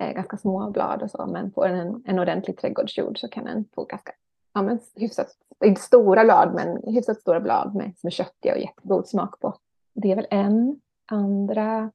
eh, 0.00 0.12
ganska 0.12 0.36
små 0.36 0.70
blad 0.70 1.02
och 1.02 1.10
så. 1.10 1.26
Men 1.26 1.50
får 1.50 1.68
den 1.68 1.78
en, 1.78 2.02
en 2.06 2.18
ordentlig 2.18 2.58
trädgårdsjord 2.58 3.20
så 3.20 3.28
kan 3.28 3.44
den 3.44 3.64
få 3.74 3.84
ganska 3.84 4.12
ja, 4.54 4.62
men 4.62 4.78
hyfsat, 4.94 5.28
inte 5.64 5.80
stora 5.80 6.24
blad 6.24 6.54
men 6.54 6.94
hyfsat 6.94 7.20
stora 7.20 7.40
blad 7.40 7.74
med, 7.74 7.92
som 7.96 8.06
är 8.06 8.10
köttiga 8.10 8.54
och 8.54 8.60
jättegod 8.60 9.08
smak 9.08 9.40
på. 9.40 9.54
Det 9.94 10.12
är 10.12 10.16
väl 10.16 10.26
en. 10.30 10.80
Andra 11.08 11.90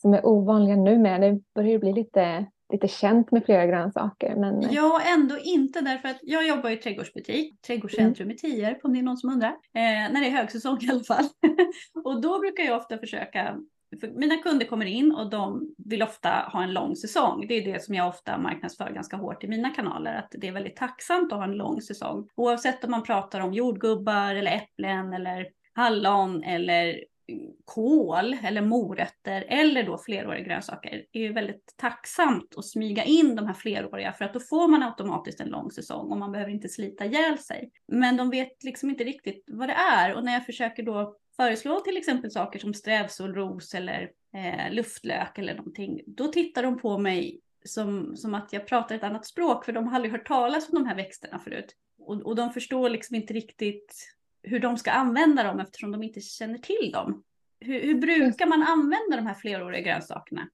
som 0.00 0.14
är 0.14 0.26
ovanliga 0.26 0.76
nu 0.76 0.98
med, 0.98 1.20
det 1.20 1.40
börjar 1.54 1.70
ju 1.70 1.78
bli 1.78 1.92
lite, 1.92 2.46
lite 2.72 2.88
känt 2.88 3.30
med 3.30 3.44
flera 3.44 3.66
grönsaker. 3.66 4.36
Men 4.36 4.72
Ja, 4.72 5.02
ändå 5.06 5.38
inte 5.38 5.80
därför 5.80 6.08
att 6.08 6.18
jag 6.22 6.48
jobbar 6.48 6.70
i 6.70 6.76
trädgårdsbutik, 6.76 7.62
trädgårdscentrum 7.62 8.30
i 8.30 8.36
Tierp 8.36 8.78
om 8.84 8.92
det 8.92 8.98
är 8.98 9.02
någon 9.02 9.16
som 9.16 9.30
undrar. 9.30 9.50
Eh, 9.50 10.12
när 10.12 10.20
det 10.20 10.26
är 10.26 10.30
högsäsong 10.30 10.78
i 10.82 10.90
alla 10.90 11.04
fall. 11.04 11.24
och 12.04 12.20
då 12.20 12.40
brukar 12.40 12.64
jag 12.64 12.76
ofta 12.76 12.98
försöka, 12.98 13.56
för 14.00 14.08
mina 14.08 14.36
kunder 14.36 14.66
kommer 14.66 14.86
in 14.86 15.12
och 15.12 15.30
de 15.30 15.74
vill 15.78 16.02
ofta 16.02 16.28
ha 16.28 16.62
en 16.62 16.72
lång 16.72 16.96
säsong. 16.96 17.46
Det 17.48 17.54
är 17.54 17.72
det 17.72 17.84
som 17.84 17.94
jag 17.94 18.08
ofta 18.08 18.38
marknadsför 18.38 18.90
ganska 18.90 19.16
hårt 19.16 19.44
i 19.44 19.48
mina 19.48 19.70
kanaler, 19.70 20.14
att 20.14 20.34
det 20.38 20.48
är 20.48 20.52
väldigt 20.52 20.76
tacksamt 20.76 21.32
att 21.32 21.38
ha 21.38 21.44
en 21.44 21.56
lång 21.56 21.80
säsong. 21.82 22.28
Oavsett 22.34 22.84
om 22.84 22.90
man 22.90 23.02
pratar 23.02 23.40
om 23.40 23.52
jordgubbar 23.52 24.34
eller 24.34 24.52
äpplen 24.52 25.12
eller 25.12 25.46
hallon 25.74 26.42
eller 26.42 27.04
kål 27.64 28.36
eller 28.44 28.62
morötter 28.62 29.44
eller 29.48 29.82
då 29.82 29.98
fleråriga 29.98 30.44
grönsaker 30.44 31.04
är 31.12 31.20
ju 31.20 31.32
väldigt 31.32 31.74
tacksamt 31.76 32.54
att 32.56 32.64
smyga 32.64 33.04
in 33.04 33.36
de 33.36 33.46
här 33.46 33.54
fleråriga 33.54 34.12
för 34.12 34.24
att 34.24 34.34
då 34.34 34.40
får 34.40 34.68
man 34.68 34.82
automatiskt 34.82 35.40
en 35.40 35.48
lång 35.48 35.70
säsong 35.70 36.10
och 36.10 36.18
man 36.18 36.32
behöver 36.32 36.52
inte 36.52 36.68
slita 36.68 37.04
ihjäl 37.04 37.38
sig. 37.38 37.70
Men 37.88 38.16
de 38.16 38.30
vet 38.30 38.64
liksom 38.64 38.90
inte 38.90 39.04
riktigt 39.04 39.44
vad 39.46 39.68
det 39.68 39.76
är 39.92 40.14
och 40.14 40.24
när 40.24 40.32
jag 40.32 40.46
försöker 40.46 40.82
då 40.82 41.16
föreslå 41.36 41.80
till 41.80 41.96
exempel 41.96 42.30
saker 42.30 42.58
som 42.58 42.74
strävsolros 42.74 43.74
eller 43.74 44.10
eh, 44.34 44.72
luftlök 44.72 45.38
eller 45.38 45.54
någonting, 45.54 46.00
då 46.06 46.28
tittar 46.28 46.62
de 46.62 46.78
på 46.78 46.98
mig 46.98 47.40
som, 47.64 48.16
som 48.16 48.34
att 48.34 48.52
jag 48.52 48.66
pratar 48.66 48.94
ett 48.94 49.04
annat 49.04 49.26
språk, 49.26 49.64
för 49.64 49.72
de 49.72 49.86
har 49.86 49.94
aldrig 49.94 50.12
hört 50.12 50.26
talas 50.26 50.68
om 50.68 50.74
de 50.74 50.86
här 50.86 50.96
växterna 50.96 51.38
förut. 51.38 51.76
Och, 51.98 52.22
och 52.22 52.36
de 52.36 52.52
förstår 52.52 52.90
liksom 52.90 53.16
inte 53.16 53.34
riktigt 53.34 54.16
hur 54.42 54.60
de 54.60 54.76
ska 54.76 54.90
använda 54.90 55.42
dem 55.42 55.60
eftersom 55.60 55.92
de 55.92 56.02
inte 56.02 56.20
känner 56.20 56.58
till 56.58 56.92
dem. 56.92 57.22
Hur, 57.60 57.80
hur 57.80 57.94
brukar 57.94 58.46
man 58.46 58.62
använda 58.62 59.16
de 59.16 59.26
här 59.26 59.34
fleråriga 59.34 59.80
grönsakerna? 59.80 60.48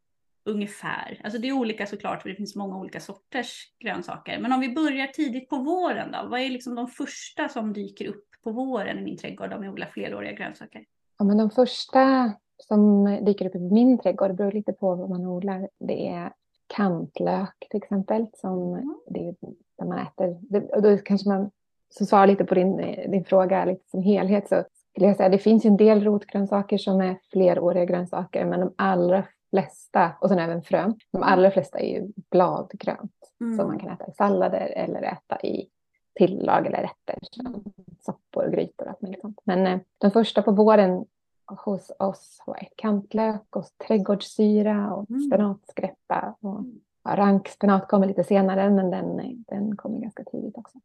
Ungefär. 0.45 1.21
Alltså 1.25 1.39
det 1.39 1.49
är 1.49 1.53
olika 1.53 1.87
såklart, 1.87 2.23
för 2.23 2.29
det 2.29 2.35
finns 2.35 2.57
många 2.57 2.79
olika 2.79 3.01
sorters 3.01 3.73
grönsaker. 3.79 4.39
Men 4.41 4.53
om 4.53 4.61
vi 4.61 4.75
börjar 4.75 5.07
tidigt 5.07 5.49
på 5.49 5.57
våren 5.57 6.13
då, 6.13 6.29
vad 6.29 6.41
är 6.41 6.51
liksom 6.51 6.75
de 6.75 6.89
första 6.89 7.49
som 7.49 7.73
dyker 7.73 8.07
upp 8.07 8.25
på 8.45 8.51
våren 8.51 8.99
i 8.99 9.03
min 9.03 9.17
trädgård 9.17 9.53
om 9.53 9.65
jag 9.65 9.73
odlar 9.73 9.87
fleråriga 9.87 10.33
grönsaker? 10.33 10.85
Ja, 11.19 11.25
men 11.25 11.39
de 11.39 11.51
första 11.51 12.33
som 12.57 13.05
dyker 13.25 13.47
upp 13.47 13.55
i 13.55 13.59
min 13.59 13.99
trädgård, 13.99 14.31
det 14.31 14.35
beror 14.35 14.53
lite 14.53 14.73
på 14.73 14.95
vad 14.95 15.11
man 15.11 15.27
odlar, 15.27 15.69
det 15.79 16.09
är 16.09 16.33
kantlök 16.67 17.67
till 17.71 17.83
exempel. 17.83 18.27
Som 18.35 18.75
mm. 18.75 18.95
det 19.07 19.29
är 19.29 19.35
där 19.79 19.87
man 19.87 19.99
äter. 19.99 20.39
Det, 20.41 20.61
och 20.61 20.83
då 20.83 20.99
kanske 20.99 21.29
man, 21.29 21.51
som 21.91 22.07
svar 22.07 22.27
lite 22.27 22.45
på 22.45 22.55
din, 22.55 22.77
din 23.11 23.25
fråga 23.25 23.65
lite 23.65 23.91
som 23.91 24.03
helhet, 24.03 24.49
så 24.49 24.65
skulle 24.91 25.07
jag 25.07 25.17
säga 25.17 25.29
det 25.29 25.39
finns 25.39 25.65
en 25.65 25.77
del 25.77 26.05
rotgrönsaker 26.05 26.79
som 26.79 27.01
är 27.01 27.19
fleråriga 27.33 27.85
grönsaker, 27.85 28.45
men 28.45 28.61
de 28.61 28.75
allra 28.77 29.25
flesta, 29.51 30.13
och 30.21 30.29
sen 30.29 30.39
även 30.39 30.63
frön, 30.63 30.95
de 31.13 31.23
allra 31.23 31.51
flesta 31.51 31.79
är 31.79 31.89
ju 31.89 32.13
bladgrönt 32.31 33.13
mm. 33.41 33.57
som 33.57 33.67
man 33.67 33.79
kan 33.79 33.91
äta 33.91 34.07
i 34.07 34.13
sallader 34.13 34.73
eller 34.77 35.03
äta 35.03 35.41
i 35.41 35.69
tillag 36.15 36.67
eller 36.67 36.79
rätter 36.79 37.19
som 37.23 37.65
soppor 38.01 38.45
och 38.45 38.53
grytor 38.53 38.85
och 38.85 38.91
allt 38.91 39.03
möjligt 39.03 39.21
sånt. 39.21 39.41
Men 39.45 39.67
eh, 39.67 39.81
de 39.99 40.11
första 40.11 40.43
på 40.43 40.53
våren 40.53 41.05
hos 41.47 41.93
oss 41.99 42.43
var 42.47 42.69
kantlök 42.77 43.57
och 43.57 43.65
trädgårdssyra 43.87 44.95
och 44.95 45.11
mm. 45.11 45.23
spenatskräppa. 45.23 46.35
Och, 46.41 46.65
ja, 47.05 47.17
rankspenat 47.17 47.89
kommer 47.89 48.07
lite 48.07 48.25
senare 48.25 48.71
men 48.71 48.91
den, 48.91 49.45
den 49.49 49.77
kommer 49.77 49.99
ganska 49.99 50.25
tidigt 50.25 50.59
också. 50.59 50.79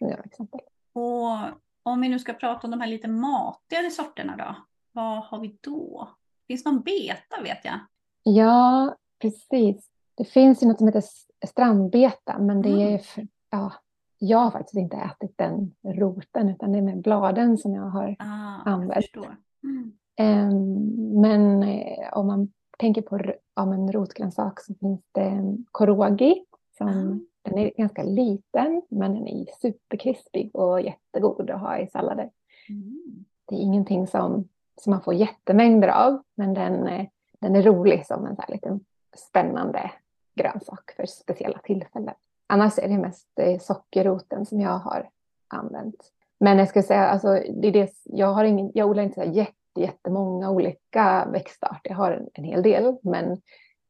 Några 0.00 0.22
exempel. 0.22 0.60
Och 0.92 1.38
om 1.82 2.00
vi 2.00 2.08
nu 2.08 2.18
ska 2.18 2.32
prata 2.32 2.66
om 2.66 2.70
de 2.70 2.80
här 2.80 2.88
lite 2.88 3.08
matigare 3.08 3.90
sorterna 3.90 4.36
då, 4.36 4.56
vad 4.92 5.24
har 5.24 5.40
vi 5.40 5.58
då? 5.60 6.08
Finns 6.46 6.64
någon 6.64 6.80
beta 6.80 7.42
vet 7.42 7.64
jag? 7.64 7.78
Ja, 8.22 8.94
precis. 9.18 9.90
Det 10.14 10.24
finns 10.24 10.62
ju 10.62 10.66
något 10.66 10.78
som 10.78 10.86
heter 10.86 11.04
strandbeta, 11.46 12.38
men 12.38 12.62
det 12.62 12.68
mm. 12.68 12.94
är, 12.94 13.02
ja, 13.50 13.72
jag 14.18 14.38
har 14.38 14.50
faktiskt 14.50 14.76
inte 14.76 14.96
ätit 14.96 15.38
den 15.38 15.74
roten, 15.84 16.48
utan 16.48 16.72
det 16.72 16.78
är 16.78 16.82
med 16.82 17.02
bladen 17.02 17.58
som 17.58 17.74
jag 17.74 17.82
har 17.82 18.16
ah, 18.18 18.70
använt. 18.70 19.06
Jag 19.12 19.36
mm. 19.64 20.50
um, 20.50 21.20
men 21.20 21.62
eh, 21.62 22.12
om 22.12 22.26
man 22.26 22.52
tänker 22.78 23.02
på 23.02 23.20
ja, 23.54 23.74
en 23.74 23.92
rotgrönsak 23.92 24.60
så 24.60 24.74
finns 24.74 25.00
det 25.12 25.56
korogi. 25.72 26.44
Som, 26.78 26.88
mm. 26.88 27.26
Den 27.42 27.58
är 27.58 27.70
ganska 27.76 28.02
liten, 28.02 28.82
men 28.88 29.14
den 29.14 29.28
är 29.28 29.46
superkrispig 29.60 30.50
och 30.56 30.80
jättegod 30.80 31.50
att 31.50 31.60
ha 31.60 31.78
i 31.78 31.86
sallader. 31.86 32.30
Mm. 32.68 33.24
Det 33.44 33.54
är 33.54 33.60
ingenting 33.60 34.06
som, 34.06 34.48
som 34.76 34.90
man 34.90 35.02
får 35.02 35.14
jättemängder 35.14 35.88
av, 35.88 36.22
men 36.34 36.54
den 36.54 36.86
eh, 36.86 37.06
den 37.40 37.56
är 37.56 37.62
rolig 37.62 38.06
som 38.06 38.26
en 38.26 38.36
så 38.36 38.42
här 38.42 38.54
liten 38.54 38.80
spännande 39.16 39.90
grönsak 40.34 40.92
för 40.96 41.06
speciella 41.06 41.58
tillfällen. 41.58 42.14
Annars 42.46 42.78
är 42.78 42.88
det 42.88 42.98
mest 42.98 43.28
eh, 43.40 43.58
sockerroten 43.58 44.46
som 44.46 44.60
jag 44.60 44.78
har 44.78 45.08
använt. 45.48 46.12
Men 46.40 46.58
jag 46.58 46.68
ska 46.68 46.82
säga, 46.82 47.06
alltså, 47.06 47.28
det 47.28 47.68
är 47.68 47.72
det, 47.72 47.92
jag, 48.04 48.32
har 48.32 48.44
ingen, 48.44 48.70
jag 48.74 48.90
odlar 48.90 49.02
inte 49.02 49.24
så 49.24 49.30
jätte, 49.30 49.80
jättemånga 49.80 50.50
olika 50.50 51.28
växtarter. 51.32 51.90
Jag 51.90 51.96
har 51.96 52.12
en, 52.12 52.28
en 52.34 52.44
hel 52.44 52.62
del, 52.62 52.96
men 53.02 53.40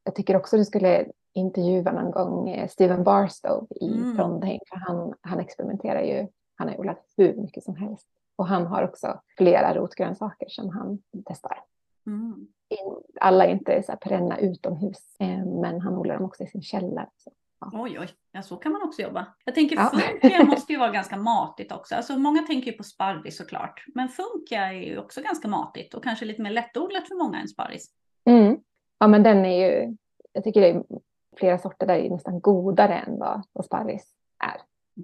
jag 0.04 0.14
tycker 0.14 0.37
också 0.37 0.57
du 0.57 0.64
skulle 0.64 1.07
intervjua 1.35 1.93
någon 1.93 2.11
gång 2.11 2.51
eh, 2.51 2.69
Steven 2.69 3.05
Barstow 3.05 3.67
i 3.81 3.93
mm. 3.93 4.17
Trondheim. 4.17 4.61
För 4.69 4.77
han, 4.77 5.15
han 5.21 5.41
experimenterar 5.41 6.03
ju, 6.03 6.29
han 6.55 6.69
har 6.69 6.81
odlat 6.81 7.05
hur 7.17 7.35
mycket 7.35 7.65
som 7.65 7.77
helst. 7.77 8.09
Och 8.37 8.47
han 8.47 8.67
har 8.67 8.83
också 8.83 9.21
flera 9.39 9.75
rotgrönsaker 9.75 10.49
som 10.49 10.69
han 10.69 10.99
testar. 11.27 11.59
Mm 12.07 12.49
alla 13.21 13.47
är 13.47 13.51
inte 13.51 13.83
så 13.83 13.93
här 13.93 13.99
perenna 13.99 14.39
utomhus, 14.39 15.17
eh, 15.21 15.47
men 15.47 15.81
han 15.81 15.95
odlar 15.95 16.15
dem 16.15 16.25
också 16.25 16.43
i 16.43 16.47
sin 16.47 16.63
källare. 16.63 17.09
Så, 17.17 17.31
ja. 17.61 17.71
Oj, 17.73 17.99
oj, 18.01 18.09
ja, 18.33 18.43
så 18.43 18.57
kan 18.57 18.73
man 18.73 18.83
också 18.83 19.03
jobba. 19.03 19.27
Jag 19.45 19.55
tänker 19.55 19.77
ja. 19.77 19.91
funkia 19.95 20.45
måste 20.45 20.73
ju 20.73 20.79
vara 20.79 20.91
ganska 20.91 21.17
matigt 21.17 21.73
också. 21.73 21.95
Alltså, 21.95 22.19
många 22.19 22.43
tänker 22.43 22.71
ju 22.71 22.77
på 22.77 22.83
sparris 22.83 23.37
såklart, 23.37 23.85
men 23.95 24.09
funkia 24.09 24.67
är 24.67 24.73
ju 24.73 24.99
också 24.99 25.23
ganska 25.23 25.49
matigt 25.49 25.95
och 25.95 26.05
kanske 26.05 26.25
lite 26.25 26.43
mer 26.43 26.51
lättodlat 26.51 27.09
för 27.09 27.15
många 27.15 27.41
än 27.41 27.49
sparris. 27.49 27.91
Mm. 28.25 28.59
Ja, 28.99 29.07
men 29.07 29.23
den 29.23 29.45
är 29.45 29.71
ju, 29.71 29.97
jag 30.33 30.45
tycker 30.45 30.61
det 30.61 30.71
är 30.71 30.83
flera 31.37 31.59
sorter 31.59 31.87
där 31.87 31.95
är 31.95 32.11
nästan 32.11 32.41
godare 32.41 32.95
än 32.95 33.19
vad, 33.19 33.43
vad 33.53 33.65
sparris 33.65 34.15
är. 34.39 34.61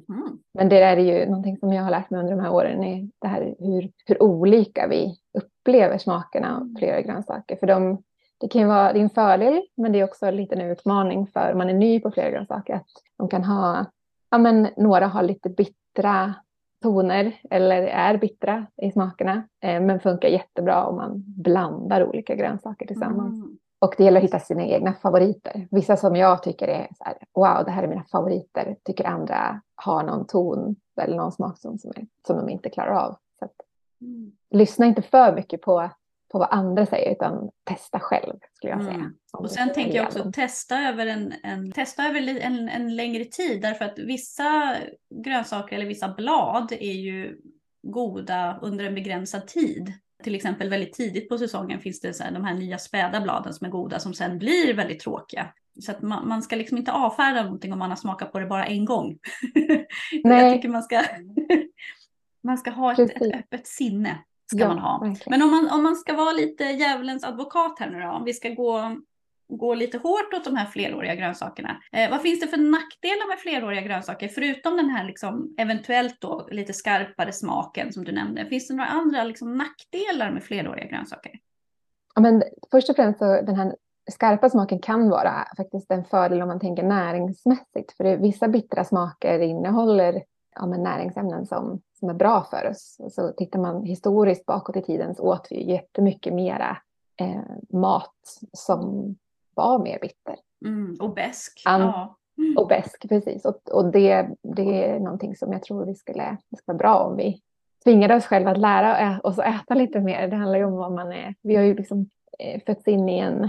Mm. 0.09 0.39
Men 0.55 0.69
det 0.69 0.81
är 0.81 0.97
ju 0.97 1.27
någonting 1.27 1.59
som 1.59 1.73
jag 1.73 1.83
har 1.83 1.91
lärt 1.91 2.11
mig 2.11 2.21
under 2.21 2.37
de 2.37 2.43
här 2.43 2.53
åren, 2.53 2.85
är 2.85 3.09
det 3.19 3.29
här 3.29 3.55
hur, 3.59 3.91
hur 4.07 4.23
olika 4.23 4.87
vi 4.87 5.19
upplever 5.39 5.99
smakerna 5.99 6.57
av 6.57 6.75
flera 6.79 7.01
grönsaker. 7.01 7.57
För 7.57 7.67
de, 7.67 8.03
det 8.39 8.49
kan 8.49 8.61
ju 8.61 8.67
vara 8.67 8.93
det 8.93 8.99
är 8.99 9.03
en 9.03 9.11
fördel, 9.11 9.63
men 9.75 9.93
det 9.93 10.01
är 10.01 10.05
också 10.05 10.27
en 10.27 10.37
liten 10.37 10.61
utmaning 10.61 11.27
för 11.27 11.53
om 11.53 11.59
man 11.59 11.71
är 11.71 11.75
ny 11.75 12.01
på 12.01 12.11
flera 12.11 12.31
grönsaker. 12.31 12.75
Att 12.75 12.87
de 13.17 13.29
kan 13.29 13.45
ha, 13.45 13.87
ja 14.31 14.39
men 14.39 14.69
några 14.77 15.07
har 15.07 15.23
lite 15.23 15.49
bittra 15.49 16.35
toner 16.83 17.41
eller 17.51 17.83
är 17.83 18.19
bittra 18.19 18.67
i 18.83 18.93
smakerna. 18.93 19.49
Eh, 19.61 19.81
men 19.81 20.01
funkar 20.01 20.29
jättebra 20.29 20.85
om 20.85 20.97
man 20.97 21.25
blandar 21.27 22.05
olika 22.05 22.35
grönsaker 22.35 22.87
tillsammans. 22.87 23.35
Mm. 23.35 23.59
Och 23.79 23.95
det 23.99 24.05
gäller 24.05 24.19
att 24.19 24.25
hitta 24.25 24.41
sina 24.41 24.65
egna 24.65 24.95
favoriter. 24.95 25.69
Vissa 25.71 25.97
som 25.97 26.17
jag 26.17 26.43
tycker 26.43 26.69
är 26.69 26.89
så 26.99 27.05
här, 27.05 27.17
wow, 27.35 27.65
det 27.65 27.71
här 27.71 27.83
är 27.83 27.89
mina 27.89 28.05
favoriter, 28.05 28.77
tycker 28.85 29.05
andra 29.05 29.61
har 29.75 30.03
någon 30.03 30.27
ton 30.27 30.77
eller 31.01 31.17
någon 31.17 31.33
smakzon 31.33 31.79
som, 31.79 31.93
är, 31.97 32.07
som 32.27 32.37
de 32.37 32.49
inte 32.49 32.71
klarar 32.71 32.95
av. 32.95 33.17
Så 33.39 33.45
att, 33.45 33.55
mm. 34.01 34.33
Lyssna 34.51 34.87
inte 34.87 35.03
för 35.03 35.35
mycket 35.35 35.63
på, 35.63 35.91
på 36.33 36.39
vad 36.39 36.49
andra 36.51 36.87
säger, 36.87 37.13
utan 37.13 37.51
testa 37.65 38.01
själv, 38.01 38.39
skulle 38.53 38.73
jag 38.73 38.83
säga. 38.83 38.95
Mm. 38.95 39.15
Och 39.33 39.51
sen 39.51 39.73
tänker 39.73 39.97
jag 39.97 40.07
också 40.07 40.33
testa 40.33 40.79
över, 40.79 41.07
en, 41.07 41.33
en, 41.43 41.73
testa 41.73 42.03
över 42.09 42.41
en, 42.41 42.69
en 42.69 42.97
längre 42.97 43.25
tid, 43.25 43.63
därför 43.63 43.85
att 43.85 43.99
vissa 43.99 44.77
grönsaker 45.11 45.77
eller 45.77 45.87
vissa 45.87 46.09
blad 46.09 46.73
är 46.73 46.93
ju 46.93 47.41
goda 47.83 48.59
under 48.63 48.85
en 48.85 48.95
begränsad 48.95 49.47
tid 49.47 49.93
till 50.23 50.35
exempel 50.35 50.69
väldigt 50.69 50.93
tidigt 50.93 51.29
på 51.29 51.39
säsongen 51.39 51.81
finns 51.81 52.01
det 52.01 52.15
så 52.15 52.25
här, 52.25 52.33
de 52.33 52.45
här 52.45 52.55
nya 52.55 52.79
späda 52.79 53.21
bladen 53.21 53.55
som 53.55 53.67
är 53.67 53.71
goda 53.71 53.99
som 53.99 54.15
sen 54.15 54.39
blir 54.39 54.75
väldigt 54.75 55.01
tråkiga. 55.01 55.53
Så 55.81 55.91
att 55.91 56.03
man, 56.03 56.29
man 56.29 56.43
ska 56.43 56.57
liksom 56.57 56.79
inte 56.79 56.93
avfärda 56.93 57.43
någonting 57.43 57.73
om 57.73 57.79
man 57.79 57.91
har 57.91 57.97
smakat 57.97 58.33
på 58.33 58.39
det 58.39 58.47
bara 58.47 58.67
en 58.67 58.85
gång. 58.85 59.19
Nej. 60.25 60.45
Jag 60.45 60.53
tycker 60.55 60.69
man 60.69 60.83
ska, 60.83 61.03
man 62.43 62.59
ska 62.59 62.71
ha 62.71 62.93
ett, 62.93 62.99
ett 62.99 63.35
öppet 63.35 63.67
sinne. 63.67 64.19
Ska 64.47 64.59
ja, 64.59 64.69
man 64.69 64.79
ha. 64.79 65.15
Men 65.27 65.43
om 65.43 65.51
man, 65.51 65.71
om 65.71 65.83
man 65.83 65.97
ska 65.97 66.13
vara 66.13 66.33
lite 66.33 66.65
djävulens 66.65 67.25
advokat 67.25 67.79
här 67.79 67.91
nu 67.91 68.01
då, 68.01 68.09
om 68.09 68.25
vi 68.25 68.35
ska 68.35 68.49
gå 68.49 68.97
gå 69.49 69.75
lite 69.75 69.99
hårt 69.99 70.35
åt 70.35 70.45
de 70.45 70.57
här 70.57 70.67
fleråriga 70.67 71.15
grönsakerna. 71.15 71.83
Eh, 71.93 72.11
vad 72.11 72.23
finns 72.23 72.41
det 72.41 72.47
för 72.47 72.57
nackdelar 72.57 73.29
med 73.29 73.39
fleråriga 73.39 73.81
grönsaker, 73.81 74.29
förutom 74.29 74.77
den 74.77 74.91
här 74.91 75.05
liksom, 75.05 75.55
eventuellt 75.59 76.21
då 76.21 76.49
lite 76.51 76.73
skarpare 76.73 77.33
smaken 77.33 77.93
som 77.93 78.05
du 78.05 78.13
nämnde? 78.13 78.47
Finns 78.47 78.69
det 78.69 78.75
några 78.75 78.91
andra 78.91 79.25
liksom, 79.25 79.59
nackdelar 79.59 80.31
med 80.31 80.45
fleråriga 80.45 80.87
grönsaker? 80.87 81.33
Ja, 82.15 82.21
men 82.21 82.43
först 82.71 82.91
och 82.91 82.97
främst 82.97 83.19
så 83.19 83.25
den 83.43 83.57
här 83.57 83.77
skarpa 84.11 84.51
smaken 84.51 84.79
kan 84.79 85.09
vara 85.09 85.47
faktiskt 85.57 85.91
en 85.91 86.05
fördel 86.05 86.43
om 86.43 86.49
man 86.49 86.61
tänker 86.61 86.83
näringsmässigt. 86.83 87.93
För 87.97 88.05
det, 88.05 88.17
vissa 88.17 88.49
bittra 88.49 88.85
smaker 88.85 89.39
innehåller 89.39 90.23
ja, 90.55 90.67
men 90.67 90.83
näringsämnen 90.83 91.47
som, 91.47 91.81
som 92.01 92.09
är 92.09 92.15
bra 92.15 92.47
för 92.51 92.71
oss. 92.71 92.97
Så 93.11 93.33
tittar 93.33 93.59
man 93.59 93.85
historiskt 93.85 94.47
bakåt 94.47 94.77
i 94.77 94.83
tiden 94.83 95.15
så 95.15 95.23
åt 95.23 95.47
vi 95.51 95.71
jättemycket 95.71 96.35
mera 96.35 96.79
eh, 97.21 97.43
mat 97.73 98.15
som 98.53 99.15
var 99.57 99.79
mer 99.79 99.99
bitter. 99.99 100.37
Mm, 100.65 100.97
och 101.01 101.15
besk. 101.15 101.63
An 101.65 101.81
ja. 101.81 102.17
Mm. 102.39 102.57
Och 102.57 102.69
besk, 102.69 103.09
precis. 103.09 103.45
Och, 103.45 103.69
och 103.73 103.93
det, 103.93 104.29
det 104.43 104.85
är 104.85 105.01
någonting 105.01 105.37
som 105.37 105.53
jag 105.53 105.63
tror 105.63 105.87
vi 105.87 105.95
skulle, 105.95 106.37
det 106.49 106.57
skulle 106.57 106.75
vara 106.75 106.79
bra 106.79 106.99
om 106.99 107.17
vi 107.17 107.43
tvingade 107.85 108.15
oss 108.15 108.25
själva 108.27 108.51
att 108.51 108.59
lära 108.59 109.21
oss 109.21 109.39
att 109.39 109.55
äta 109.55 109.75
lite 109.75 110.01
mer. 110.01 110.29
Det 110.29 110.37
handlar 110.37 110.59
ju 110.59 110.65
om 110.65 110.77
vad 110.77 110.93
man 110.93 111.13
är. 111.13 111.35
Vi 111.43 111.57
har 111.57 111.63
ju 111.63 111.75
liksom 111.75 112.11
eh, 112.39 112.61
fötts 112.67 112.89
in 112.89 113.09
i 113.09 113.19
en, 113.19 113.49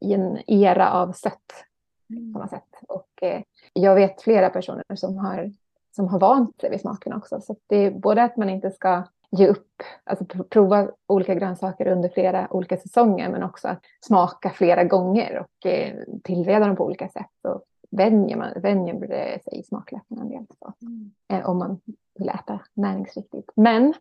i 0.00 0.12
en 0.12 0.38
era 0.46 0.92
av 0.92 1.12
sött 1.12 1.64
mm. 2.10 2.32
på 2.32 2.38
något 2.38 2.50
sätt. 2.50 2.82
Och 2.88 3.22
eh, 3.22 3.42
jag 3.72 3.94
vet 3.94 4.22
flera 4.22 4.50
personer 4.50 4.84
som 4.94 5.18
har, 5.18 5.52
som 5.96 6.08
har 6.08 6.18
vant 6.18 6.60
sig 6.60 6.70
vid 6.70 6.80
smaken 6.80 7.12
också. 7.12 7.40
Så 7.40 7.56
det 7.66 7.76
är 7.76 7.90
både 7.90 8.22
att 8.22 8.36
man 8.36 8.50
inte 8.50 8.70
ska 8.70 9.04
ge 9.30 9.46
upp, 9.48 9.82
alltså 10.04 10.24
prova 10.50 10.90
olika 11.06 11.34
grönsaker 11.34 11.86
under 11.86 12.08
flera 12.08 12.48
olika 12.50 12.76
säsonger 12.76 13.28
men 13.28 13.42
också 13.42 13.68
att 13.68 13.80
smaka 14.00 14.50
flera 14.50 14.84
gånger 14.84 15.38
och 15.38 15.66
eh, 15.66 15.94
tillreda 16.24 16.66
dem 16.66 16.76
på 16.76 16.84
olika 16.84 17.08
sätt. 17.08 17.30
Så 17.42 17.62
vänjer, 17.90 18.36
man, 18.36 18.52
vänjer 18.56 18.94
sig 19.38 19.58
i 19.58 19.64
en 20.20 20.28
del 20.28 20.46
så, 20.58 20.72
mm. 20.82 21.10
eh, 21.28 21.50
om 21.50 21.58
man 21.58 21.80
vill 22.18 22.28
äta 22.28 22.60
näringsriktigt. 22.74 23.50
Men 23.54 23.94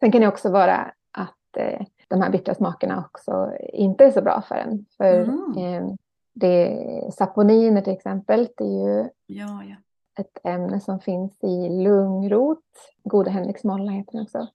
sen 0.00 0.12
kan 0.12 0.20
det 0.20 0.28
också 0.28 0.50
vara 0.50 0.92
att 1.12 1.56
eh, 1.56 1.86
de 2.08 2.20
här 2.22 2.30
bittra 2.30 2.54
smakerna 2.54 3.04
också 3.06 3.52
inte 3.72 4.04
är 4.04 4.10
så 4.10 4.22
bra 4.22 4.42
för 4.48 4.54
en. 4.54 4.84
För 4.96 5.22
Mm. 5.22 5.56
eh, 5.56 5.94
det, 6.34 7.14
saponiner 7.14 7.82
till 7.82 7.92
exempel, 7.92 8.48
det 8.56 8.64
är 8.64 8.88
ju 8.88 9.08
Ja, 9.26 9.62
ja. 9.64 9.76
ett 10.22 10.38
ämne 10.44 10.80
som 10.80 11.00
finns 11.00 11.44
i 11.44 11.68
lungrot, 11.68 12.58
goda 13.04 13.30
Henriksmolla 13.30 13.92
heter 13.92 14.12
den 14.12 14.22
också. 14.22 14.46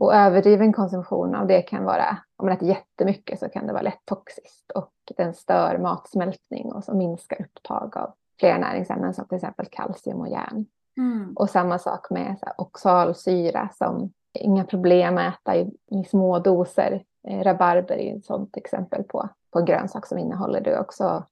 Och 0.00 0.14
överdriven 0.14 0.72
konsumtion 0.72 1.34
av 1.34 1.46
det 1.46 1.62
kan 1.62 1.84
vara, 1.84 2.16
om 2.36 2.46
man 2.46 2.56
äter 2.56 2.68
jättemycket 2.68 3.38
så 3.38 3.48
kan 3.48 3.66
det 3.66 3.72
vara 3.72 3.82
lätt 3.82 4.04
toxiskt 4.04 4.70
och 4.70 4.92
den 5.16 5.34
stör 5.34 5.78
matsmältning 5.78 6.72
och 6.72 6.84
så 6.84 6.94
minskar 6.94 7.40
upptag 7.42 7.96
av 7.96 8.14
flera 8.40 8.58
näringsämnen 8.58 9.14
som 9.14 9.28
till 9.28 9.36
exempel 9.36 9.66
kalcium 9.70 10.20
och 10.20 10.28
järn. 10.28 10.66
Mm. 10.96 11.32
Och 11.36 11.50
samma 11.50 11.78
sak 11.78 12.10
med 12.10 12.36
så 12.40 12.46
här, 12.46 12.54
oxalsyra 12.58 13.68
som 13.72 14.12
inga 14.38 14.64
problem 14.64 15.18
att 15.18 15.34
äta 15.34 15.56
i, 15.56 15.70
i 15.90 16.04
små 16.04 16.38
doser. 16.38 17.04
Eh, 17.28 17.42
rabarber 17.42 17.96
är 17.96 18.16
ett 18.16 18.24
sådant 18.24 18.56
exempel 18.56 19.02
på, 19.02 19.28
på 19.50 19.58
en 19.58 19.64
grönsak 19.64 20.06
som 20.06 20.18
innehåller 20.18 20.60
det 20.60 20.80
också. 20.80 21.24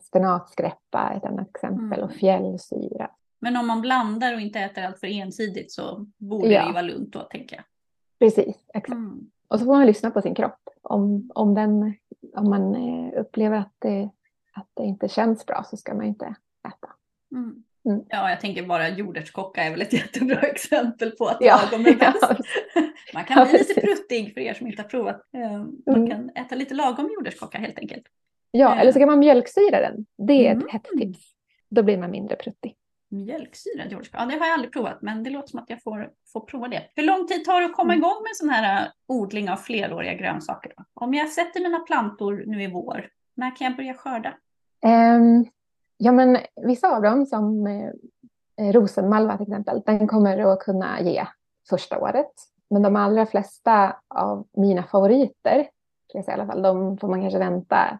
Spenatskräppa 0.00 1.12
ett 1.16 1.24
annat 1.24 1.48
exempel 1.48 1.98
Mm. 1.98 2.04
och 2.04 2.12
fjällsyra. 2.12 3.10
Men 3.38 3.56
om 3.56 3.66
man 3.66 3.80
blandar 3.80 4.34
och 4.34 4.40
inte 4.40 4.58
äter 4.60 4.84
allt 4.84 5.00
för 5.00 5.06
ensidigt 5.06 5.72
så 5.72 6.06
borde 6.18 6.48
Ja. 6.48 6.60
det 6.60 6.66
ju 6.66 6.72
vara 6.72 6.82
lugnt 6.82 7.12
då, 7.12 7.20
tänker 7.20 7.56
jag. 7.56 7.64
Precis, 8.18 8.56
exakt. 8.74 8.88
Mm. 8.88 9.30
Och 9.48 9.58
så 9.58 9.64
får 9.64 9.72
man 9.72 9.86
lyssna 9.86 10.10
på 10.10 10.22
sin 10.22 10.34
kropp. 10.34 10.60
Om, 10.82 11.30
om, 11.34 11.54
den, 11.54 11.94
om 12.36 12.50
man 12.50 12.74
eh, 12.74 13.20
upplever 13.20 13.56
att 13.58 13.72
det, 13.78 14.10
att 14.52 14.68
det 14.74 14.82
inte 14.84 15.08
känns 15.08 15.46
bra 15.46 15.64
så 15.64 15.76
ska 15.76 15.94
man 15.94 16.04
inte 16.06 16.24
äta. 16.68 16.92
Mm. 17.32 17.62
Mm. 17.84 18.04
Ja, 18.08 18.30
jag 18.30 18.40
tänker 18.40 18.66
bara 18.66 18.88
jordärtskocka 18.88 19.62
är 19.64 19.70
väl 19.70 19.82
ett 19.82 19.92
jättebra 20.02 20.40
exempel 20.40 21.10
på 21.10 21.26
att 21.26 21.36
Ja, 21.40 21.60
lagom 21.70 21.86
är 21.86 21.94
bäst. 21.96 22.18
ja. 22.20 22.36
Man 23.14 23.24
kan 23.24 23.38
Ja, 23.38 23.44
bli 23.44 23.58
lite 23.58 23.80
pruttig 23.80 24.34
för 24.34 24.40
er 24.40 24.54
som 24.54 24.66
inte 24.66 24.82
har 24.82 24.88
provat. 24.88 25.20
Eh, 25.32 25.50
Man 25.86 25.96
Mm. 25.96 26.10
kan 26.10 26.30
äta 26.30 26.54
lite 26.54 26.74
lagom 26.74 27.10
jordärtskocka 27.14 27.58
helt 27.58 27.78
enkelt. 27.78 28.04
Ja, 28.50 28.74
Eh. 28.74 28.80
eller 28.80 28.92
så 28.92 28.98
kan 28.98 29.08
man 29.08 29.18
mjölksyra 29.18 29.80
den. 29.80 30.06
Det 30.18 30.46
är 30.46 30.52
Mm. 30.52 30.66
ett 30.66 30.72
hett 30.72 30.84
tips. 30.98 31.20
Då 31.68 31.82
blir 31.82 31.98
man 31.98 32.10
mindre 32.10 32.36
pruttig. 32.36 32.76
Mjölksyrad 33.08 33.92
jordärtskocka, 33.92 34.18
ja 34.18 34.26
det 34.26 34.38
har 34.38 34.46
jag 34.46 34.54
aldrig 34.54 34.72
provat 34.72 34.98
men 35.02 35.22
det 35.22 35.30
låter 35.30 35.48
som 35.48 35.58
att 35.58 35.70
jag 35.70 35.82
får, 35.82 36.10
får 36.32 36.40
prova 36.40 36.68
det. 36.68 36.82
Hur 36.94 37.02
lång 37.02 37.26
tid 37.26 37.44
tar 37.44 37.60
det 37.60 37.66
att 37.66 37.76
komma 37.76 37.92
Mm. 37.92 37.98
igång 38.04 38.22
med 38.22 38.30
sån 38.36 38.48
här 38.48 38.82
eh, 38.82 38.88
odling 39.06 39.50
av 39.50 39.56
fleråriga 39.56 40.14
grönsaker? 40.14 40.72
Då? 40.76 40.84
Om 40.94 41.14
jag 41.14 41.28
sätter 41.28 41.60
mina 41.60 41.78
plantor 41.78 42.44
nu 42.46 42.62
i 42.62 42.66
vår, 42.66 43.08
när 43.34 43.56
kan 43.56 43.64
jag 43.66 43.76
börja 43.76 43.94
skörda? 43.94 44.34
Ehm, 44.86 45.44
ja, 45.96 46.12
men 46.12 46.38
vissa 46.66 46.96
av 46.96 47.02
dem 47.02 47.26
som 47.26 47.66
eh, 47.66 48.72
rosenmalva 48.72 49.36
till 49.36 49.46
exempel, 49.46 49.82
den 49.86 50.08
kommer 50.08 50.52
att 50.52 50.60
kunna 50.60 51.00
ge 51.00 51.26
första 51.70 51.98
året. 51.98 52.32
Men 52.70 52.82
de 52.82 52.96
allra 52.96 53.26
flesta 53.26 53.96
av 54.08 54.46
mina 54.56 54.82
favoriter, 54.82 55.68
ska 56.08 56.18
jag 56.18 56.24
säga 56.24 56.36
i 56.36 56.40
alla 56.40 56.52
fall, 56.52 56.62
de 56.62 56.98
får 56.98 57.08
man 57.08 57.20
kanske 57.20 57.38
vänta 57.38 57.98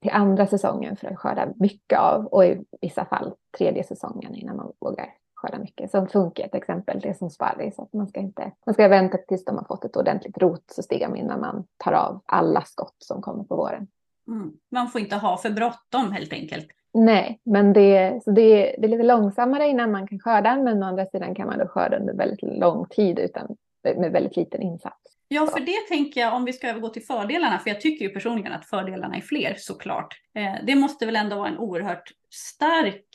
till 0.00 0.10
andra 0.10 0.46
säsongen 0.46 0.96
för 0.96 1.08
att 1.08 1.18
skörda 1.18 1.48
mycket 1.56 1.98
av 1.98 2.26
och 2.26 2.44
i 2.44 2.64
vissa 2.80 3.04
fall 3.04 3.34
tredje 3.58 3.84
säsongen 3.84 4.34
innan 4.34 4.56
man 4.56 4.72
vågar 4.80 5.06
skörda 5.34 5.58
mycket. 5.58 5.90
Som 5.90 6.08
funkar 6.08 6.44
ett 6.44 6.54
exempel, 6.54 7.00
det 7.00 7.08
är 7.08 7.14
som 7.14 7.30
sparris, 7.30 7.78
att 7.78 7.92
man 7.92 8.08
ska 8.08 8.20
inte, 8.20 8.52
man 8.66 8.74
ska 8.74 8.88
vänta 8.88 9.18
tills 9.18 9.44
de 9.44 9.56
har 9.56 9.64
fått 9.64 9.84
ett 9.84 9.96
ordentligt 9.96 10.38
rotsystem 10.38 11.16
innan 11.16 11.40
man 11.40 11.64
tar 11.76 11.92
av 11.92 12.20
alla 12.26 12.62
skott 12.62 12.96
som 12.98 13.22
kommer 13.22 13.44
på 13.44 13.56
våren. 13.56 13.88
Mm. 14.28 14.52
Man 14.70 14.88
får 14.88 15.00
inte 15.00 15.16
ha 15.16 15.36
för 15.36 15.50
bråttom 15.50 16.12
helt 16.12 16.32
enkelt. 16.32 16.68
Nej, 16.94 17.40
men 17.44 17.72
det, 17.72 18.20
så 18.24 18.30
det, 18.30 18.76
det 18.78 18.86
är 18.86 18.88
lite 18.88 19.02
långsammare 19.02 19.68
innan 19.68 19.92
man 19.92 20.06
kan 20.06 20.18
skörda, 20.18 20.56
men 20.56 20.82
å 20.82 20.86
andra 20.86 21.06
sidan 21.06 21.34
kan 21.34 21.46
man 21.46 21.58
då 21.58 21.66
skörda 21.66 21.98
under 21.98 22.14
väldigt 22.14 22.42
lång 22.42 22.86
tid 22.86 23.18
utan, 23.18 23.56
med 23.84 24.12
väldigt 24.12 24.36
liten 24.36 24.62
insats. 24.62 24.96
Ja, 25.28 25.46
för 25.46 25.60
det 25.60 25.88
tänker 25.96 26.20
jag 26.20 26.34
om 26.34 26.44
vi 26.44 26.52
ska 26.52 26.68
övergå 26.68 26.88
till 26.88 27.02
fördelarna, 27.04 27.58
för 27.58 27.70
jag 27.70 27.80
tycker 27.80 28.04
ju 28.04 28.10
personligen 28.10 28.52
att 28.52 28.64
fördelarna 28.66 29.16
är 29.16 29.20
fler 29.20 29.54
såklart. 29.58 30.14
Eh, 30.34 30.64
det 30.66 30.74
måste 30.74 31.06
väl 31.06 31.16
ändå 31.16 31.36
vara 31.36 31.48
en 31.48 31.58
oerhört 31.58 32.12
stark 32.30 33.06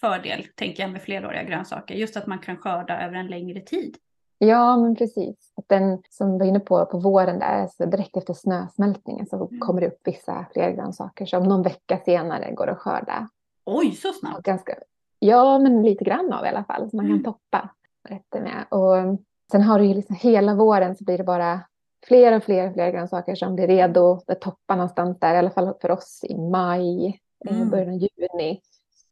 fördel, 0.00 0.46
tänker 0.54 0.82
jag, 0.82 0.92
med 0.92 1.02
fleråriga 1.02 1.42
grönsaker. 1.42 1.94
Just 1.94 2.16
att 2.16 2.26
man 2.26 2.38
kan 2.38 2.56
skörda 2.56 3.00
över 3.06 3.14
en 3.16 3.26
längre 3.26 3.60
tid. 3.60 3.96
Ja, 4.38 4.76
men 4.76 4.96
precis. 4.96 5.52
Att 5.56 5.68
den 5.68 6.02
som 6.10 6.32
vi 6.32 6.38
var 6.38 6.46
inne 6.46 6.60
på 6.60 6.86
på 6.86 6.98
våren 6.98 7.38
där, 7.38 7.66
så 7.76 7.86
direkt 7.86 8.16
efter 8.16 8.34
snösmältningen 8.34 9.26
så 9.26 9.46
Mm. 9.48 9.60
kommer 9.60 9.80
det 9.80 9.86
upp 9.86 10.00
vissa 10.04 10.46
fler 10.52 10.70
grönsaker 10.70 11.26
som 11.26 11.42
någon 11.42 11.62
vecka 11.62 11.98
senare 12.04 12.52
går 12.54 12.66
att 12.68 12.78
skörda. 12.78 13.28
Oj, 13.64 13.92
så 13.92 14.08
Och 14.08 14.14
snabbt! 14.14 14.42
ganska, 14.42 14.74
ja, 15.18 15.58
men 15.58 15.82
lite 15.82 16.04
grann 16.04 16.32
av 16.32 16.44
i 16.44 16.48
alla 16.48 16.64
fall, 16.64 16.90
så 16.90 16.96
man 16.96 17.06
Mm. 17.06 17.16
kan 17.22 17.32
toppa 17.32 17.68
rätter 18.08 18.40
med. 18.40 18.64
Och 18.70 19.18
sen 19.52 19.62
har 19.62 19.78
du 19.78 19.84
ju 19.84 19.94
liksom 19.94 20.16
hela 20.16 20.54
våren 20.54 20.96
så 20.96 21.04
blir 21.04 21.18
det 21.18 21.24
bara 21.24 21.60
fler 22.06 22.36
och 22.36 22.42
fler 22.42 22.66
och 22.68 22.72
fler 22.74 22.90
grönsaker 22.90 23.34
som 23.34 23.54
blir 23.54 23.66
redo. 23.66 24.20
Det 24.26 24.34
toppar 24.34 24.76
någonstans 24.76 25.18
där, 25.20 25.34
i 25.34 25.38
alla 25.38 25.50
fall 25.50 25.74
för 25.80 25.90
oss 25.90 26.20
i 26.28 26.36
maj, 26.38 27.20
Mm. 27.50 27.70
början 27.70 27.88
av 27.88 27.94
juni. 27.94 28.60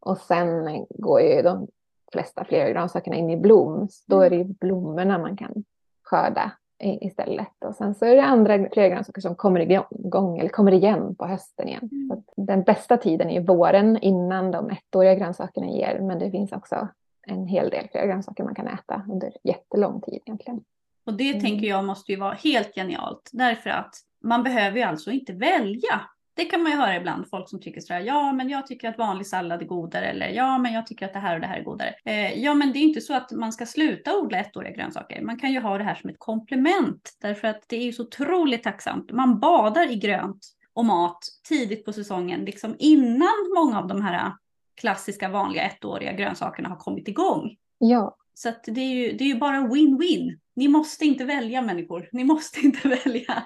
Och 0.01 0.19
sen 0.19 0.87
går 0.91 1.21
ju 1.21 1.43
de 1.43 1.67
flesta 2.13 2.45
fler 2.45 2.71
grönsakerna 2.71 3.17
in 3.17 3.31
i 3.31 3.37
blom. 3.37 3.89
Så 3.91 4.03
då 4.07 4.21
är 4.21 4.31
det 4.31 4.37
ju 4.37 4.45
blommorna 4.45 5.19
man 5.19 5.37
kan 5.37 5.65
skörda 6.03 6.53
istället. 6.79 7.65
Och 7.65 7.75
sen 7.75 7.95
så 7.95 8.05
är 8.05 8.17
det 8.17 8.23
andra 8.23 8.69
fler 8.73 8.89
grönsaker 8.89 9.21
som 9.21 9.35
kommer 9.35 9.61
igång 9.61 10.39
eller 10.39 10.49
kommer 10.49 10.73
igen 10.73 11.15
på 11.15 11.27
hösten 11.27 11.69
igen. 11.69 11.89
Mm. 11.93 12.23
Den 12.37 12.63
bästa 12.63 12.97
tiden 12.97 13.31
är 13.31 13.35
ju 13.41 13.47
våren 13.47 13.99
innan 13.99 14.51
de 14.51 14.71
ettåriga 14.71 15.15
grönsakerna 15.15 15.67
ger. 15.67 16.01
Men 16.01 16.19
det 16.19 16.31
finns 16.31 16.53
också 16.53 16.89
en 17.27 17.47
hel 17.47 17.71
del 17.71 17.89
fler 17.93 18.07
grönsaker 18.07 18.45
man 18.45 18.55
kan 18.55 18.69
äta 18.69 19.03
under 19.11 19.33
jättelång 19.45 20.01
tid 20.01 20.21
egentligen. 20.27 20.61
Och 21.07 21.15
det 21.15 21.29
Mm. 21.31 21.41
tänker 21.41 21.67
jag 21.67 21.85
måste 21.85 22.13
ju 22.13 22.19
vara 22.19 22.35
helt 22.35 22.75
genialt. 22.75 23.31
Därför 23.33 23.71
att 23.71 23.95
man 24.25 24.43
behöver 24.43 24.77
ju 24.79 24.83
alltså 24.83 25.11
inte 25.11 25.33
välja. 25.33 26.01
Det 26.35 26.45
kan 26.45 26.63
man 26.63 26.73
ju 26.73 26.79
höra 26.79 26.97
ibland, 26.97 27.29
folk 27.31 27.49
som 27.51 27.61
tycker 27.61 27.81
sådär, 27.81 28.01
ja 28.01 28.33
men 28.33 28.49
jag 28.49 28.67
tycker 28.67 28.89
att 28.89 28.99
vanlig 28.99 29.27
sallad 29.27 29.63
är 29.63 29.67
godare, 29.67 30.07
eller 30.07 30.29
ja 30.29 30.59
men 30.59 30.73
jag 30.73 30.87
tycker 30.87 31.07
att 31.07 31.13
det 31.13 31.19
här 31.19 31.35
och 31.35 31.41
det 31.41 31.47
här 31.47 31.59
är 31.59 31.63
godare. 31.65 31.95
Eh, 32.05 32.43
ja 32.43 32.55
men 32.55 32.73
det 32.73 32.79
är 32.79 32.83
inte 32.83 33.01
så 33.01 33.15
att 33.15 33.33
man 33.33 33.53
ska 33.53 33.67
sluta 33.67 34.17
odla 34.19 34.39
ettåriga 34.39 34.73
grönsaker. 34.73 35.23
Man 35.23 35.39
kan 35.39 35.53
ju 35.53 35.61
ha 35.61 35.79
det 35.79 35.85
här 35.85 35.95
som 35.95 36.11
ett 36.11 36.19
komplement, 36.19 37.11
därför 37.21 37.49
att 37.49 37.65
det 37.69 37.77
är 37.77 37.85
ju 37.85 37.93
så 37.93 38.03
otroligt 38.03 38.63
tacksamt. 38.63 39.13
Man 39.13 39.41
badar 39.41 39.91
i 39.91 39.95
grönt 39.97 40.47
och 40.75 40.85
mat 40.85 41.19
tidigt 41.49 41.85
på 41.85 41.93
säsongen, 41.93 42.45
liksom 42.45 42.77
innan 42.79 43.53
många 43.57 43.79
av 43.79 43.87
de 43.87 44.03
här 44.03 44.33
klassiska 44.81 45.29
vanliga 45.29 45.63
ettåriga 45.63 46.13
grönsakerna 46.13 46.69
har 46.69 46.77
kommit 46.77 47.09
igång. 47.09 47.57
Ja, 47.79 48.17
Så 48.35 48.53
det, 48.67 48.81
är 48.81 48.95
ju, 48.95 49.13
det 49.13 49.25
är 49.25 49.29
ju 49.29 49.39
bara 49.39 49.57
win-win. 49.57 50.39
Ni 50.57 50.69
måste 50.69 51.05
inte 51.05 51.25
välja 51.25 51.63
människor. 51.63 52.09
Ni 52.13 52.25
måste 52.25 52.61
inte 52.61 52.89
välja. 53.07 53.43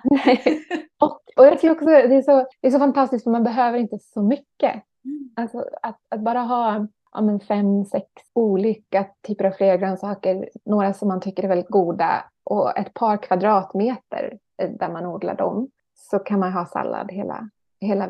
och, 1.00 1.20
och 1.36 1.46
jag 1.46 1.52
tycker 1.52 1.70
också 1.70 1.84
det 1.84 2.14
är, 2.14 2.22
så, 2.22 2.46
det 2.60 2.66
är 2.66 2.70
så 2.70 2.78
fantastiskt 2.78 3.24
för 3.24 3.30
man 3.30 3.44
behöver 3.44 3.78
inte 3.78 3.98
så 3.98 4.22
mycket. 4.22 4.82
Mm. 5.04 5.30
Alltså 5.36 5.64
att, 5.82 5.98
att 6.08 6.20
bara 6.20 6.40
ha 6.40 6.86
ja, 7.12 7.20
men 7.20 7.40
fem, 7.40 7.84
sex 7.84 8.06
olika 8.32 9.06
typer 9.26 9.44
av 9.44 9.50
fler 9.52 9.76
grönsaker, 9.76 10.48
några 10.64 10.94
som 10.94 11.08
man 11.08 11.20
tycker 11.20 11.42
är 11.42 11.48
väldigt 11.48 11.68
goda 11.70 12.24
och 12.44 12.78
ett 12.78 12.94
par 12.94 13.16
kvadratmeter 13.16 14.38
eh, 14.62 14.70
där 14.70 14.88
man 14.88 15.06
odlar 15.06 15.36
dem, 15.36 15.68
så 15.94 16.18
kan 16.18 16.40
man 16.40 16.52
ha 16.52 16.66
sallad 16.66 17.12
hela, 17.12 17.50
hela 17.80 18.06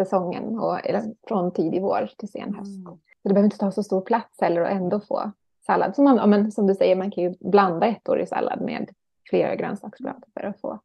växtsäsongen 0.00 0.58
och, 0.58 0.86
eller 0.86 1.02
från 1.28 1.52
tidig 1.52 1.82
vår 1.82 2.10
till 2.18 2.28
sen 2.28 2.54
höst. 2.54 2.76
Mm. 2.76 2.98
Så 3.22 3.28
det 3.28 3.34
behöver 3.34 3.44
inte 3.44 3.58
ta 3.58 3.72
så 3.72 3.82
stor 3.82 4.00
plats 4.00 4.40
heller 4.40 4.60
och 4.60 4.70
ändå 4.70 5.00
få 5.00 5.32
sallad. 5.66 5.94
Som, 5.94 6.04
man, 6.04 6.16
ja, 6.16 6.26
men, 6.26 6.52
som 6.52 6.66
du 6.66 6.74
säger, 6.74 6.96
man 6.96 7.10
kan 7.10 7.24
ju 7.24 7.34
blanda 7.40 7.86
ettårig 7.86 8.28
sallad 8.28 8.60
med 8.60 8.90
flera 9.30 9.56
grönsaksblad 9.56 10.24
för 10.34 10.40
att 10.40 10.60
få 10.60 10.80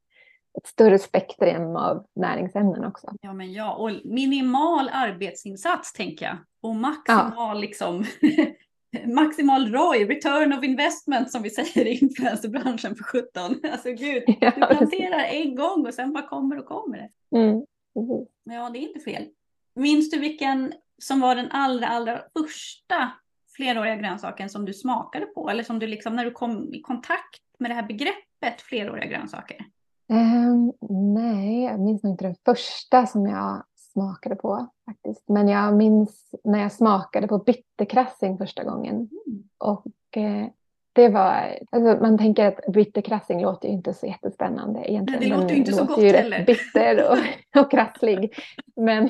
ett 0.57 0.67
större 0.67 0.99
spektrum 0.99 1.75
av 1.75 2.05
näringsämnen 2.15 2.85
också. 2.85 3.13
Ja, 3.21 3.33
men 3.33 3.53
ja, 3.53 3.75
och 3.75 3.91
minimal 4.03 4.89
arbetsinsats 4.93 5.93
tänker 5.93 6.25
jag. 6.25 6.37
Och 6.61 6.75
maximal 6.75 7.59
liksom 7.59 8.05
maximal 9.05 9.71
ROI, 9.71 10.05
return 10.05 10.53
of 10.53 10.63
investment 10.63 11.31
som 11.31 11.41
vi 11.41 11.49
säger 11.49 11.85
i 11.85 11.97
influencerbranschen 11.97 12.95
för 12.95 13.03
17. 13.03 13.59
Alltså 13.71 13.89
gud, 13.89 14.23
Ja, 14.41 14.51
du 14.55 14.61
planterar 14.61 15.23
en 15.23 15.55
gång 15.55 15.85
och 15.87 15.93
sen 15.93 16.13
bara 16.13 16.27
kommer 16.27 16.59
och 16.59 16.65
kommer 16.65 16.97
det. 16.97 17.37
Mm, 17.37 17.65
precis. 17.95 18.27
Ja, 18.43 18.69
det 18.69 18.79
är 18.79 18.87
inte 18.87 18.99
fel. 18.99 19.27
Minns 19.75 20.11
du 20.11 20.19
vilken 20.19 20.73
som 20.97 21.19
var 21.19 21.35
den 21.35 21.51
allra, 21.51 21.87
allra 21.87 22.21
första 22.39 23.11
fleråriga 23.55 23.95
grönsaken 23.95 24.49
som 24.49 24.65
du 24.65 24.73
smakade 24.73 25.25
på? 25.25 25.49
Eller 25.49 25.63
som 25.63 25.79
du 25.79 25.87
liksom, 25.87 26.15
när 26.15 26.25
du 26.25 26.31
kom 26.31 26.73
i 26.73 26.81
kontakt 26.81 27.41
med 27.59 27.71
det 27.71 27.75
här 27.75 27.87
begreppet 27.87 28.61
fleråriga 28.61 29.05
grönsaker? 29.05 29.65
Ehm, 30.09 30.73
nej, 31.13 31.63
jag 31.63 31.79
minns 31.79 32.03
nog 32.03 32.13
inte 32.13 32.25
den 32.25 32.35
första 32.45 33.05
som 33.05 33.27
jag 33.27 33.63
smakade 33.75 34.35
på 34.35 34.67
faktiskt. 34.85 35.29
Men 35.29 35.47
jag 35.47 35.75
minns 35.75 36.35
när 36.43 36.59
jag 36.59 36.71
smakade 36.71 37.27
på 37.27 37.37
bitterkrassing 37.37 38.37
första 38.37 38.63
gången. 38.63 38.95
Mm. 38.95 39.43
Och 39.57 40.17
eh, 40.17 40.47
det 40.95 41.09
var, 41.09 41.57
alltså 41.71 42.01
man 42.01 42.17
tänker 42.17 42.45
att 42.47 42.73
bitterkrassing 42.73 43.41
låter 43.41 43.67
ju 43.67 43.73
inte 43.73 43.93
så 43.93 44.05
jättespännande 44.05 44.91
egentligen. 44.91 45.19
Nej, 45.21 45.29
det 45.29 45.35
låter 45.35 45.49
ju 45.53 45.59
inte 45.59 45.71
så 45.73 45.79
låter 45.79 45.95
gott 45.95 46.03
ju 46.03 46.09
rätt 46.09 46.21
heller. 46.23 46.45
bitter 46.45 47.11
och, 47.11 47.17
och 47.61 47.71
krasslig. 47.71 48.33
Men, 48.75 49.09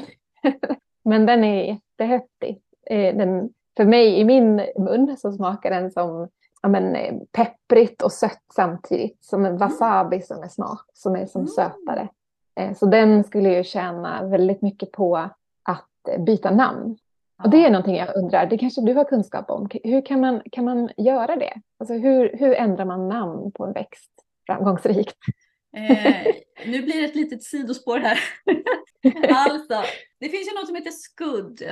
men 1.04 1.26
den 1.26 1.43
är 1.43 1.63
jättehäftig. 1.63 2.62
Eh, 2.89 3.15
den, 3.17 3.50
för 3.78 3.86
mig 3.86 4.19
i 4.19 4.26
min 4.26 4.56
mun 4.78 5.17
så 5.17 5.32
smakar 5.32 5.69
den 5.69 5.91
som 5.91 6.30
ja, 6.62 6.69
men, 6.69 6.95
eh, 6.95 7.13
pepprigt 7.32 8.02
och 8.02 8.12
sött 8.12 8.43
samtidigt. 8.56 9.17
Som 9.24 9.45
en 9.45 9.58
wasabi 9.58 10.21
som 10.21 10.43
är 10.43 10.48
smak, 10.48 10.82
som 10.93 11.15
är 11.15 11.26
som 11.26 11.41
Mm. 11.41 11.48
sötare. 11.48 12.08
Eh, 12.60 12.74
Så 12.74 12.86
den 12.86 13.24
skulle 13.24 13.50
ju 13.58 13.63
tjäna 13.63 14.26
väldigt 14.28 14.62
mycket 14.62 14.91
på 14.91 15.17
att 15.63 15.89
byta 16.19 16.52
namn. 16.52 16.98
Och 17.43 17.50
det 17.50 17.65
är 17.65 17.69
någonting 17.69 17.95
jag 17.95 18.15
undrar, 18.15 18.45
det 18.45 18.58
kanske 18.58 18.82
du 18.82 18.93
har 18.93 19.06
kunskap 19.06 19.50
om. 19.50 19.69
Hur 19.84 20.06
kan 20.06 20.19
man, 20.19 20.41
kan 20.52 20.65
man 20.65 20.89
göra 20.98 21.36
det? 21.36 21.54
Alltså 21.80 21.93
hur, 21.93 22.38
hur 22.38 22.54
ändrar 22.54 22.86
man 22.86 23.10
namn 23.10 23.52
på 23.52 23.65
en 23.65 23.74
växt 23.74 24.12
framgångsrikt? 24.45 25.17
Eh, 25.78 26.34
nu 26.65 26.82
blir 26.82 27.02
det 27.02 27.06
ett 27.06 27.15
litet 27.15 27.43
sidospår 27.43 28.00
här. 28.00 28.19
alltså, 29.30 29.84
det 30.19 30.30
finns 30.30 30.48
ju 30.48 30.56
något 30.56 30.67
som 30.67 30.76
heter 30.76 30.91
skudd. 30.91 31.63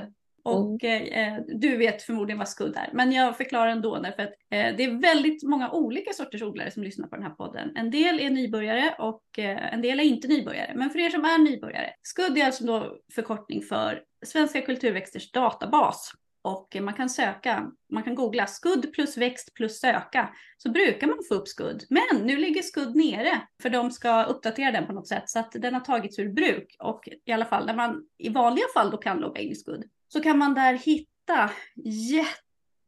Och 0.45 0.83
eh, 0.83 1.39
du 1.47 1.77
vet 1.77 2.01
förmodligen 2.01 2.37
vad 2.37 2.49
skudd 2.49 2.75
är, 2.75 2.89
men 2.93 3.11
jag 3.11 3.37
förklarar 3.37 3.67
ändå 3.67 3.97
därför 3.97 4.23
att 4.23 4.29
eh, 4.29 4.75
det 4.77 4.83
är 4.83 5.01
väldigt 5.01 5.43
många 5.43 5.71
olika 5.71 6.13
sorters 6.13 6.41
odlare 6.41 6.71
som 6.71 6.83
lyssnar 6.83 7.07
på 7.07 7.15
den 7.15 7.25
här 7.25 7.33
podden. 7.33 7.75
En 7.75 7.91
del 7.91 8.19
är 8.19 8.29
nybörjare 8.29 8.95
och 8.99 9.39
eh, 9.39 9.73
en 9.73 9.81
del 9.81 9.99
är 9.99 10.03
inte 10.03 10.27
nybörjare. 10.27 10.73
Men 10.75 10.89
för 10.89 10.99
er 10.99 11.09
som 11.09 11.25
är 11.25 11.37
nybörjare, 11.37 11.89
skudd 12.01 12.37
är 12.37 12.45
alltså 12.45 12.65
då 12.65 12.97
förkortning 13.15 13.61
för 13.61 14.03
Svenska 14.25 14.61
kulturväxters 14.61 15.31
databas. 15.31 16.13
Och 16.41 16.77
man 16.81 16.93
kan 16.93 17.09
söka, 17.09 17.71
man 17.89 18.03
kan 18.03 18.15
googla 18.15 18.47
skudd 18.47 18.93
plus 18.93 19.17
växt 19.17 19.53
plus 19.53 19.79
söka 19.79 20.29
så 20.57 20.71
brukar 20.71 21.07
man 21.07 21.17
få 21.29 21.33
upp 21.33 21.47
skudd. 21.47 21.83
Men 21.89 22.21
nu 22.25 22.37
ligger 22.37 22.61
skudd 22.61 22.95
nere 22.95 23.41
för 23.61 23.69
de 23.69 23.91
ska 23.91 24.23
uppdatera 24.23 24.71
den 24.71 24.87
på 24.87 24.93
något 24.93 25.07
sätt 25.07 25.29
så 25.29 25.39
att 25.39 25.51
den 25.51 25.73
har 25.73 25.81
tagits 25.81 26.19
ur 26.19 26.29
bruk. 26.29 26.75
Och 26.79 27.09
i 27.25 27.31
alla 27.31 27.45
fall 27.45 27.65
när 27.65 27.75
man 27.75 28.03
i 28.17 28.29
vanliga 28.29 28.65
fall 28.73 28.91
då 28.91 28.97
kan 28.97 29.17
logga 29.17 29.41
in 29.41 29.51
i 29.51 29.55
skudd 29.55 29.83
så 30.07 30.21
kan 30.21 30.37
man 30.37 30.53
där 30.53 30.73
hitta 30.73 31.49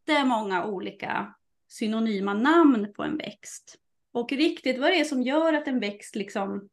jättemånga 0.07 0.65
olika 0.65 1.35
synonyma 1.67 2.33
namn 2.33 2.93
på 2.93 3.03
en 3.03 3.17
växt. 3.17 3.75
Och 4.11 4.31
riktigt 4.31 4.79
vad 4.79 4.91
det 4.91 4.99
är 4.99 5.05
som 5.05 5.21
gör 5.21 5.53
att 5.53 5.67
en 5.67 5.79
växt 5.79 6.15
liksom 6.15 6.69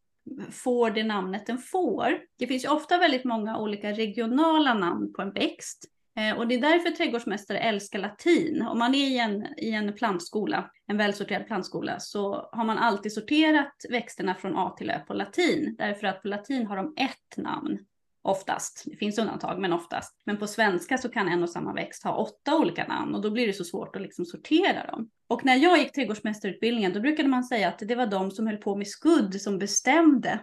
får 0.51 0.91
det 0.91 1.05
namnet 1.05 1.47
den 1.47 1.59
får. 1.59 2.19
Det 2.39 2.47
finns 2.47 2.65
ju 2.65 2.69
ofta 2.69 2.99
väldigt 2.99 3.25
många 3.25 3.59
olika 3.59 3.93
regionala 3.93 4.75
namn 4.75 5.13
på 5.13 5.23
en 5.23 5.33
växt. 5.33 5.85
Eh, 6.17 6.39
och 6.39 6.49
det 6.49 6.55
är 6.55 6.61
därför 6.61 6.91
trädgårdsmästare 6.91 7.59
älskar 7.59 7.99
latin. 7.99 8.63
Om 8.63 8.79
man 8.79 8.95
är 8.95 9.07
i 9.09 9.19
en, 9.19 9.47
i 9.57 9.71
en 9.71 9.93
plantskola, 9.93 10.71
en 10.87 10.97
välsorterad 10.97 11.47
plantskola, 11.47 12.01
så 12.01 12.49
har 12.53 12.65
man 12.65 12.79
alltid 12.79 13.13
sorterat 13.13 13.73
växterna 13.91 14.35
från 14.35 14.57
A 14.57 14.75
till 14.79 14.91
Ö 14.91 14.99
på 15.07 15.15
latin. 15.15 15.75
Därför 15.79 16.07
att 16.07 16.23
på 16.23 16.29
latin 16.29 16.67
har 16.67 16.77
de 16.77 16.95
ett 16.97 17.37
namn. 17.37 17.79
Oftast. 18.25 18.83
Det 18.87 18.97
finns 18.97 19.19
undantag, 19.19 19.59
men 19.59 19.73
oftast. 19.73 20.21
Men 20.25 20.37
på 20.37 20.47
svenska 20.47 20.99
så 20.99 21.09
kan 21.09 21.29
en 21.29 21.43
och 21.43 21.51
samma 21.51 21.73
växt 21.73 22.05
ha 22.05 22.17
åtta 22.17 22.59
olika 22.59 22.87
namn 22.87 23.15
och 23.15 23.23
då 23.23 23.31
blir 23.31 23.47
det 23.47 23.53
så 23.53 23.65
svårt 23.65 23.97
att 23.97 24.03
liksom 24.03 24.25
sortera 24.25 24.87
dem. 24.87 25.11
Och 25.27 25.45
när 25.45 25.57
jag 25.57 25.79
gick 25.79 25.93
trädgårdsmästarutbildningen, 25.93 26.93
då 26.93 27.01
brukade 27.01 27.29
man 27.29 27.45
säga 27.45 27.69
att 27.69 27.79
det 27.79 27.95
var 27.95 28.07
de 28.07 28.31
som 28.31 28.47
höll 28.47 28.57
på 28.57 28.77
med 28.77 28.89
skudd 28.89 29.41
som 29.41 29.59
bestämde 29.59 30.39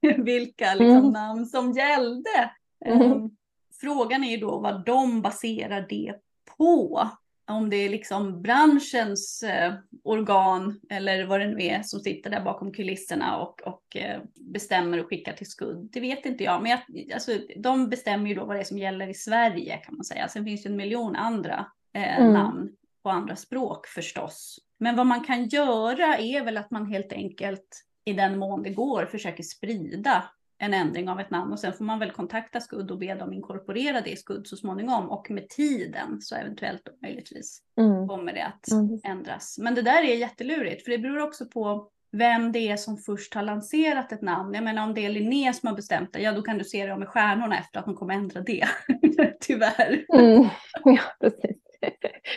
vilka 0.18 0.74
liksom, 0.74 0.96
Mm. 0.98 1.10
namn 1.10 1.46
som 1.46 1.72
gällde. 1.72 2.50
Mhm. 2.86 3.02
Um, 3.12 3.36
Frågan 3.80 4.24
är 4.24 4.30
ju 4.30 4.36
då 4.36 4.58
vad 4.58 4.84
de 4.84 5.22
baserar 5.22 5.86
det 5.88 6.14
på. 6.56 7.08
Om 7.48 7.70
det 7.70 7.76
är 7.76 7.88
liksom 7.88 8.42
branschens 8.42 9.42
eh, 9.42 9.74
organ 10.04 10.80
eller 10.90 11.26
vad 11.26 11.40
det 11.40 11.46
nu 11.46 11.64
är 11.64 11.82
som 11.82 12.00
sitter 12.00 12.30
där 12.30 12.40
bakom 12.40 12.72
kulisserna 12.72 13.36
och, 13.38 13.60
och 13.62 13.96
eh, 13.96 14.20
bestämmer 14.40 15.00
och 15.00 15.08
skickar 15.08 15.32
till 15.32 15.50
skudd. 15.50 15.88
Det 15.92 16.00
vet 16.00 16.26
inte 16.26 16.44
jag, 16.44 16.62
men 16.62 16.70
jag, 16.70 17.12
alltså, 17.12 17.32
de 17.56 17.88
bestämmer 17.88 18.28
ju 18.28 18.34
då 18.34 18.44
vad 18.44 18.56
det 18.56 18.60
är 18.60 18.64
som 18.64 18.78
gäller 18.78 19.08
i 19.08 19.14
Sverige 19.14 19.76
kan 19.76 19.96
man 19.96 20.04
säga. 20.04 20.28
Sen 20.28 20.44
finns 20.44 20.62
det 20.62 20.68
en 20.68 20.76
miljon 20.76 21.16
andra 21.16 21.66
eh, 21.94 22.18
Mm. 22.18 22.32
namn 22.32 22.70
på 23.02 23.10
andra 23.10 23.36
språk 23.36 23.86
förstås. 23.86 24.58
Men 24.78 24.96
vad 24.96 25.06
man 25.06 25.24
kan 25.24 25.46
göra 25.48 26.18
är 26.18 26.44
väl 26.44 26.56
att 26.56 26.70
man 26.70 26.86
helt 26.86 27.12
enkelt 27.12 27.84
i 28.04 28.12
den 28.12 28.38
mån 28.38 28.62
det 28.62 28.70
går 28.70 29.06
försöker 29.06 29.42
sprida 29.42 30.24
en 30.58 30.74
ändring 30.74 31.08
av 31.08 31.20
ett 31.20 31.30
namn 31.30 31.52
och 31.52 31.58
sen 31.60 31.72
får 31.72 31.84
man 31.84 31.98
väl 31.98 32.10
kontakta 32.10 32.60
Skudd 32.60 32.90
och 32.90 32.98
be 32.98 33.14
dem 33.14 33.32
inkorporera 33.32 34.00
det 34.00 34.10
i 34.10 34.16
Skudd 34.16 34.46
så 34.46 34.56
småningom 34.56 35.08
och 35.10 35.30
med 35.30 35.48
tiden 35.48 36.20
så 36.20 36.34
eventuellt 36.36 36.82
då 36.84 36.92
möjligtvis 37.02 37.62
Mm. 37.80 38.08
kommer 38.08 38.32
det 38.32 38.42
att 38.44 38.60
precis. 38.62 39.04
ändras. 39.04 39.58
Men 39.58 39.74
det 39.74 39.82
där 39.82 40.02
är 40.02 40.14
jättelurigt 40.16 40.84
för 40.84 40.90
det 40.90 40.98
beror 40.98 41.18
också 41.22 41.46
på 41.46 41.88
vem 42.12 42.52
det 42.52 42.58
är 42.68 42.76
som 42.76 42.96
först 42.96 43.34
har 43.34 43.42
lanserat 43.42 44.12
ett 44.12 44.22
namn. 44.22 44.54
Jag 44.54 44.64
menar 44.64 44.82
om 44.84 44.94
det 44.94 45.06
är 45.06 45.10
Linné 45.10 45.52
som 45.52 45.66
har 45.68 45.76
bestämt 45.76 46.12
det, 46.12 46.20
ja 46.22 46.32
då 46.32 46.42
kan 46.42 46.58
du 46.58 46.64
se 46.64 46.86
det 46.86 46.96
med 46.96 47.08
stjärnorna 47.08 47.58
efter 47.58 47.78
att 47.78 47.84
de 47.84 47.94
kommer 47.94 48.14
ändra 48.14 48.40
det. 48.40 48.68
Tyvärr. 49.40 50.04
Mm. 50.14 50.48
Ja, 50.84 50.98
precis. 51.20 51.56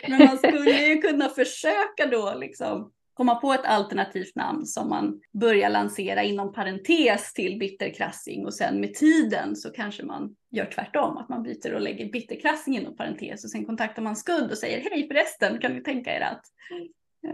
Men 0.08 0.18
man 0.26 0.38
skulle 0.38 0.70
ju 0.70 1.00
kunna 1.02 1.28
försöka 1.28 2.06
då 2.10 2.34
liksom 2.40 2.92
komma 3.14 3.34
på 3.34 3.52
ett 3.52 3.64
alternativt 3.64 4.36
namn 4.36 4.66
som 4.66 4.88
man 4.88 5.20
börjar 5.32 5.70
lansera 5.70 6.22
inom 6.22 6.52
parentes 6.52 7.32
till 7.32 7.58
bitterkrassing 7.58 8.46
och 8.46 8.54
sen 8.54 8.80
med 8.80 8.94
tiden 8.94 9.56
så 9.56 9.70
kanske 9.70 10.02
man 10.02 10.36
gör 10.50 10.66
tvärtom, 10.66 11.16
att 11.16 11.28
man 11.28 11.42
byter 11.42 11.74
och 11.74 11.80
lägger 11.80 12.12
bitterkrassing 12.12 12.76
inom 12.76 12.96
parentes 12.96 13.44
och 13.44 13.50
sen 13.50 13.64
kontaktar 13.64 14.02
man 14.02 14.16
Skudd 14.16 14.50
och 14.50 14.58
säger 14.58 14.90
hej 14.90 15.08
förresten, 15.08 15.58
kan 15.58 15.72
ni 15.74 15.82
tänka 15.82 16.16
er 16.16 16.20
att? 16.20 16.42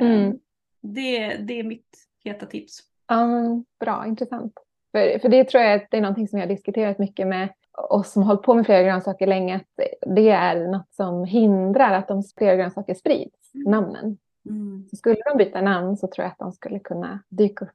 Mm. 0.00 0.28
Eh, 0.28 0.34
Det, 0.80 1.36
det 1.36 1.58
är 1.60 1.64
mitt 1.64 1.88
heta 2.24 2.46
tips. 2.46 2.80
Men 3.08 3.64
bra, 3.80 4.04
intressant. 4.06 4.52
För, 4.92 5.18
för 5.18 5.28
det 5.28 5.44
tror 5.44 5.62
jag 5.62 5.74
att 5.74 5.90
det 5.90 5.96
är 5.96 6.00
någonting 6.00 6.28
som 6.28 6.38
jag 6.38 6.46
har 6.46 6.54
diskuterat 6.54 6.98
mycket 6.98 7.26
med 7.26 7.48
oss 7.90 8.12
som 8.12 8.22
har 8.22 8.28
hållit 8.28 8.42
på 8.42 8.54
med 8.54 8.66
flera 8.66 8.82
grönsaker 8.82 9.26
länge. 9.26 9.56
Att 9.56 9.86
det 10.16 10.30
är 10.30 10.66
något 10.66 10.94
som 10.94 11.24
hindrar 11.24 11.94
att 11.94 12.08
de 12.08 12.22
flera 12.38 12.56
grönsaker 12.56 12.94
sprids, 12.94 13.50
namnen. 13.54 14.18
Mm. 14.48 14.86
Så 14.90 14.96
skulle 14.96 15.16
de 15.30 15.38
byta 15.38 15.60
namn 15.60 15.96
så 15.96 16.06
tror 16.06 16.24
jag 16.24 16.32
att 16.32 16.38
de 16.38 16.52
skulle 16.52 16.78
kunna 16.78 17.18
dyka 17.28 17.64
upp. 17.64 17.70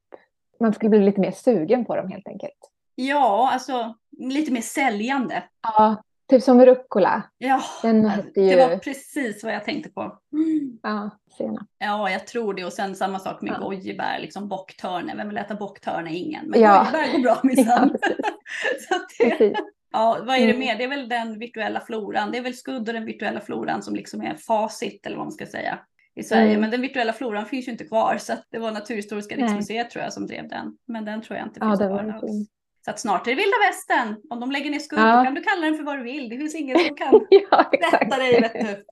Man 0.59 0.73
skulle 0.73 0.89
bli 0.89 0.99
lite 0.99 1.21
mer 1.21 1.31
sugen 1.31 1.86
på 1.86 1.95
dem 1.95 2.09
helt 2.12 2.27
enkelt. 2.27 2.69
Ja, 2.95 3.49
alltså 3.53 3.93
lite 4.19 4.51
mer 4.51 4.62
säljande. 4.62 5.43
Ja, 5.63 6.03
typ 6.29 6.43
som 6.43 6.65
rucola. 6.65 7.23
Ja, 7.38 7.62
Den 7.81 8.05
hette 8.05 8.41
ju... 8.41 8.49
det 8.55 8.67
var 8.67 8.77
precis 8.77 9.43
vad 9.43 9.53
jag 9.53 9.65
tänkte 9.65 9.89
på. 9.89 10.01
Mm. 10.33 10.79
Ja, 10.83 11.09
senap. 11.38 11.67
Ja, 11.77 12.09
jag 12.12 12.27
tror 12.27 12.53
det. 12.53 12.65
Och 12.65 12.73
sen 12.73 12.95
samma 12.95 13.19
sak 13.19 13.41
med 13.41 13.53
Ja. 13.53 13.65
gojibär, 13.65 14.19
liksom 14.19 14.47
bocktörne. 14.47 15.15
Vem 15.15 15.27
vill 15.27 15.38
äta 15.38 15.55
bocktörne? 15.55 16.13
Ingen. 16.15 16.45
Men 16.49 16.62
Ja. 16.62 16.88
gojibär 16.91 17.12
går 17.13 17.19
bra 17.23 17.31
Ja, 17.43 17.47
minsann. 17.49 17.89
att 18.89 19.09
det, 19.39 19.53
ja, 19.91 20.17
vad 20.25 20.36
är 20.36 20.39
det 20.47 20.53
Mm. 20.53 20.59
mer? 20.59 20.77
Det 20.77 20.83
är 20.83 20.88
väl 20.88 21.09
den 21.09 21.39
virtuella 21.39 21.79
floran. 21.79 22.31
Det 22.31 22.38
är 22.38 22.41
väl 22.41 22.53
skudd 22.55 22.88
och 22.88 22.93
den 22.93 23.05
virtuella 23.05 23.39
floran 23.41 23.83
som 23.83 23.95
liksom 23.95 24.21
är 24.21 24.36
facit 24.36 25.05
eller 25.05 25.17
vad 25.17 25.25
man 25.25 25.31
ska 25.31 25.45
säga 25.45 25.79
i 26.15 26.23
Sverige. 26.23 26.49
Mm. 26.49 26.62
Men 26.62 26.71
den 26.71 26.82
virtuella 26.82 27.13
floran 27.13 27.45
finns 27.45 27.67
ju 27.67 27.71
inte 27.71 27.84
kvar 27.84 28.17
så 28.17 28.34
det 28.49 28.60
var 28.60 28.71
Naturhistoriska 28.71 29.36
Nej. 29.36 29.43
riksmuseet 29.43 29.89
tror 29.89 30.04
jag 30.04 30.13
som 30.13 30.28
drev 30.28 30.47
den. 30.49 30.78
Men 30.86 31.06
den 31.06 31.21
tror 31.21 31.38
jag 31.38 31.47
inte 31.47 31.60
Ja, 31.60 31.65
finns 31.67 31.80
det 31.80 31.88
kvar 31.88 32.13
alls. 32.23 32.49
Så 32.86 32.91
att 32.91 32.99
snart 32.99 33.28
är 33.28 33.32
det 33.32 33.36
vilda 33.38 33.58
västern. 33.69 34.21
Om 34.30 34.39
de 34.39 34.52
lägger 34.52 34.71
ner 34.71 34.80
skudd 34.80 34.99
Ja. 34.99 35.17
då 35.17 35.23
kan 35.23 35.34
du 35.36 35.41
kalla 35.41 35.65
den 35.65 35.76
för 35.78 35.84
vad 35.84 35.97
du 35.99 36.04
vill. 36.04 36.30
Det 36.30 36.38
finns 36.38 36.56
ingen 36.56 36.80
som 36.80 36.95
kan 36.95 37.13
Ja, 37.52 37.71
rätta 37.91 38.17
dig 38.17 38.41
vet 38.41 38.54
du. 38.54 38.86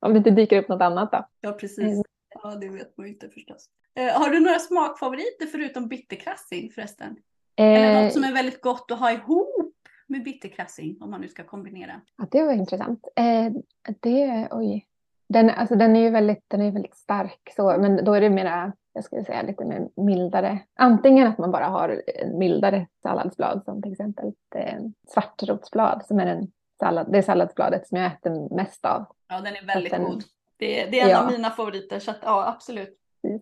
Om 0.00 0.12
det 0.12 0.18
inte 0.18 0.30
dyker 0.30 0.58
upp 0.58 0.68
något 0.68 0.82
annat 0.82 1.12
då. 1.12 1.28
Ja, 1.40 1.52
precis. 1.52 1.78
Mm. 1.78 2.02
Ja, 2.42 2.50
det 2.54 2.68
vet 2.68 2.96
man 2.96 3.06
ju 3.06 3.12
inte 3.12 3.28
förstås. 3.28 3.66
Eh, 3.94 4.20
har 4.20 4.30
du 4.30 4.40
några 4.40 4.58
smakfavoriter 4.58 5.46
förutom 5.46 5.88
bitterkrassing 5.88 6.70
förresten? 6.70 7.16
Eller 7.56 7.96
Eh, 7.98 8.04
något 8.04 8.12
som 8.12 8.24
är 8.24 8.32
väldigt 8.32 8.60
gott 8.60 8.90
att 8.90 8.98
ha 8.98 9.12
ihop 9.12 9.74
med 10.06 10.22
bitterkrassing 10.22 10.96
om 11.00 11.10
man 11.10 11.20
nu 11.20 11.28
ska 11.28 11.44
kombinera. 11.44 12.00
Ja, 12.16 12.26
det 12.30 12.42
var 12.42 12.52
intressant. 12.52 13.00
Eh, 13.16 13.52
det, 14.00 14.48
oj. 14.50 14.86
Den, 15.28 15.50
alltså, 15.50 15.74
den 15.76 15.96
är 15.96 16.00
ju 16.00 16.10
väldigt, 16.10 16.44
den 16.48 16.62
är 16.62 16.70
väldigt 16.70 16.96
stark 16.96 17.52
så, 17.56 17.76
men 17.78 18.04
då 18.04 18.12
är 18.14 18.20
det 18.20 18.30
mera, 18.30 18.72
jag 18.92 19.04
skulle 19.04 19.24
säga 19.24 19.42
lite 19.42 19.64
mer 19.64 19.88
mildare. 19.96 20.58
Antingen 20.78 21.26
att 21.26 21.38
man 21.38 21.50
bara 21.50 21.66
har 21.66 22.02
en 22.06 22.38
mildare 22.38 22.86
salladsblad 23.02 23.62
som 23.64 23.82
till 23.82 23.92
exempel 23.92 24.32
eh, 24.54 24.78
svartrotsblad 25.08 26.02
som 26.06 26.20
är 26.20 26.26
den 26.26 26.46
sallad, 26.78 27.12
det 27.12 27.22
salladsbladet 27.22 27.88
som 27.88 27.98
jag 27.98 28.06
äter 28.06 28.54
mest 28.54 28.84
av. 28.84 29.04
Ja, 29.28 29.40
den 29.40 29.56
är 29.56 29.66
väldigt 29.66 29.92
den- 29.92 30.04
god. 30.04 30.22
Det, 30.56 30.84
det 30.84 31.00
är 31.00 31.04
en 31.04 31.10
Ja. 31.10 31.20
av 31.24 31.30
mina 31.32 31.50
favoriter 31.50 31.98
så 31.98 32.10
att, 32.10 32.18
ja, 32.22 32.48
absolut. 32.48 32.98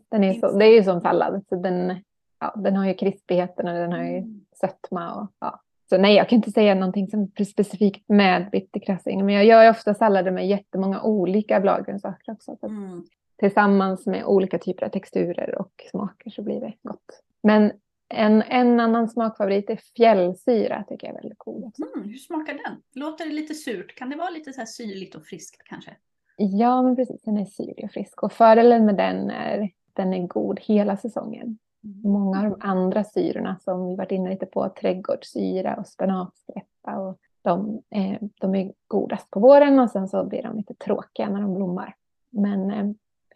Den 0.08 0.24
är 0.24 0.34
så, 0.34 0.52
det 0.58 0.64
är 0.64 0.74
ju 0.74 0.84
som 0.84 1.00
sallad, 1.00 1.44
så 1.48 1.56
den, 1.56 1.96
ja, 2.40 2.54
den 2.56 2.76
har 2.76 2.86
ju 2.86 2.94
krispigheten 2.94 3.68
och 3.68 3.74
den 3.74 3.92
har 3.92 4.02
ju 4.02 4.16
Mm. 4.18 4.40
sötma. 4.60 5.14
Och, 5.14 5.28
ja. 5.40 5.60
Så 5.88 5.98
nej, 5.98 6.16
jag 6.16 6.28
kan 6.28 6.36
inte 6.36 6.50
säga 6.50 6.74
någonting 6.74 7.08
som 7.08 7.28
specifikt 7.46 8.08
med 8.08 8.48
bitterkrassing, 8.52 9.26
men 9.26 9.34
jag 9.34 9.44
gör 9.44 9.62
ju 9.62 9.70
ofta 9.70 9.94
sallader 9.94 10.30
med 10.30 10.48
jättemånga 10.48 11.02
olika 11.02 11.60
bladgrönsaker 11.60 12.32
också. 12.32 12.58
Mm. 12.62 13.04
tillsammans 13.38 14.06
med 14.06 14.24
olika 14.24 14.58
typer 14.58 14.86
av 14.86 14.90
texturer 14.90 15.58
och 15.58 15.72
smaker 15.90 16.30
så 16.30 16.42
blir 16.42 16.60
det 16.60 16.72
gott. 16.82 17.22
Men 17.42 17.72
en, 18.08 18.42
en 18.42 18.80
annan 18.80 19.08
smakfavorit 19.08 19.70
är 19.70 19.80
fjällsyra, 19.96 20.84
tycker 20.88 21.06
jag 21.06 21.16
är 21.16 21.20
väldigt 21.20 21.38
god 21.38 21.64
också. 21.64 21.82
Mm, 21.96 22.08
hur 22.08 22.18
smakar 22.18 22.52
den? 22.52 22.82
Låter 22.94 23.26
det 23.26 23.32
lite 23.32 23.54
surt? 23.54 23.94
Kan 23.94 24.10
det 24.10 24.16
vara 24.16 24.30
lite 24.30 24.52
så 24.52 24.66
syrligt 24.66 25.14
och 25.14 25.26
friskt 25.26 25.62
kanske? 25.64 25.96
Ja, 26.36 26.82
men 26.82 26.96
precis, 26.96 27.22
den 27.22 27.36
är 27.36 27.44
syrlig 27.44 27.84
och 27.84 27.90
frisk. 27.90 28.22
Och 28.22 28.32
fördelen 28.32 28.86
med 28.86 28.96
den 28.96 29.30
är 29.30 29.62
att 29.62 29.70
den 29.92 30.14
är 30.14 30.26
god 30.26 30.60
hela 30.60 30.96
säsongen. 30.96 31.58
Många 32.04 32.38
av 32.38 32.44
de 32.44 32.56
andra 32.60 33.04
syrorna 33.04 33.58
som 33.60 33.88
vi 33.88 33.96
varit 33.96 34.12
inne 34.12 34.30
lite 34.30 34.46
på, 34.46 34.68
trädgårdssyra 34.68 35.76
och 35.76 35.86
spenatskräppa, 35.86 36.98
och 36.98 37.18
de, 37.42 37.82
eh, 37.90 38.18
de 38.40 38.54
är 38.54 38.72
godast 38.86 39.30
på 39.30 39.40
våren 39.40 39.78
och 39.78 39.90
sen 39.90 40.08
så 40.08 40.24
blir 40.24 40.42
de 40.42 40.56
lite 40.56 40.74
tråkiga 40.74 41.28
när 41.28 41.40
de 41.40 41.54
blommar. 41.54 41.94
Men 42.30 42.70
eh, 42.70 42.86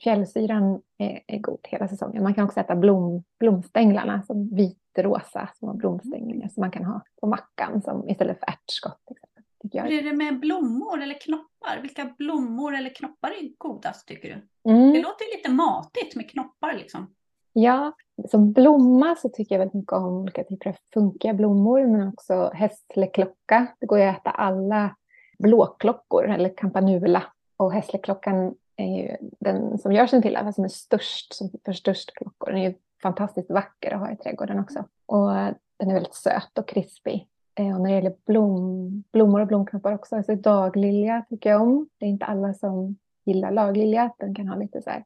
fjällsyran 0.02 0.82
är, 0.98 1.20
är, 1.26 1.38
god 1.38 1.58
hela 1.62 1.88
säsongen. 1.88 2.22
Man 2.22 2.34
kan 2.34 2.44
också 2.44 2.60
äta 2.60 2.76
blom, 2.76 3.24
blomstänglarna, 3.38 4.22
som 4.22 4.48
vitrosa 4.54 5.48
små 5.58 5.72
blomstänglingar 5.72 6.48
som 6.48 6.60
man 6.60 6.70
kan 6.70 6.84
ha 6.84 7.02
på 7.20 7.26
mackan 7.26 7.82
som, 7.82 8.08
istället 8.08 8.38
för 8.38 8.46
ärtskott. 8.46 9.02
Hur 9.72 9.92
är 9.92 10.02
det 10.02 10.12
med 10.12 10.40
blommor 10.40 11.02
eller 11.02 11.20
knoppar? 11.20 11.80
Vilka 11.82 12.14
blommor 12.18 12.74
eller 12.74 12.94
knoppar 12.94 13.30
är 13.30 13.52
godast 13.58 14.08
tycker 14.08 14.28
du? 14.28 14.70
Mm. 14.70 14.92
Det 14.92 15.02
låter 15.02 15.36
lite 15.36 15.50
matigt 15.50 16.16
med 16.16 16.30
knoppar 16.30 16.74
liksom. 16.74 17.14
Ja, 17.62 17.92
som 18.28 18.52
blomma 18.52 19.16
så 19.16 19.28
tycker 19.28 19.54
jag 19.54 19.58
väldigt 19.58 19.74
mycket 19.74 19.92
om 19.92 20.04
olika 20.04 20.44
typer 20.44 20.70
av 20.70 20.76
funkiga 20.94 21.34
blommor 21.34 21.86
men 21.86 22.08
också 22.08 22.50
hästleklocka. 22.54 23.66
Det 23.80 23.86
går 23.86 23.98
ju 23.98 24.04
att 24.04 24.20
äta 24.20 24.30
alla 24.30 24.96
blåklockor 25.38 26.28
eller 26.28 26.56
campanula 26.56 27.22
och 27.56 27.72
hästleklockan 27.72 28.54
är 28.76 29.02
ju 29.02 29.16
den 29.40 29.78
som 29.78 29.92
gör 29.92 30.06
känner 30.06 30.22
till, 30.22 30.36
alltså 30.36 30.52
som 30.52 30.64
är 30.64 30.68
störst, 30.68 31.34
som 31.34 31.50
för 31.64 31.72
störst 31.72 32.14
klockor. 32.14 32.50
Den 32.50 32.60
är 32.60 32.68
ju 32.68 32.74
fantastiskt 33.02 33.50
vacker 33.50 33.94
att 33.94 34.00
ha 34.00 34.10
i 34.10 34.16
trädgården 34.16 34.60
också. 34.60 34.84
Och 35.06 35.30
den 35.76 35.90
är 35.90 35.94
väldigt 35.94 36.14
söt 36.14 36.58
och 36.58 36.68
krispig. 36.68 37.26
Eh, 37.54 37.74
och 37.74 37.80
när 37.80 37.90
det 37.90 37.96
gäller 37.96 38.14
blom, 38.26 39.04
blommor 39.12 39.40
och 39.40 39.46
blomknoppar 39.46 39.94
också, 39.94 40.16
alltså 40.16 40.34
daglilja 40.34 41.24
tycker 41.28 41.50
jag 41.50 41.62
om. 41.62 41.88
Det 41.98 42.06
är 42.06 42.10
inte 42.10 42.24
alla 42.24 42.54
som 42.54 42.96
gillar 43.24 43.50
laglilja, 43.50 44.12
den 44.18 44.34
kan 44.34 44.48
ha 44.48 44.56
lite 44.56 44.82
så 44.82 44.90
här 44.90 45.04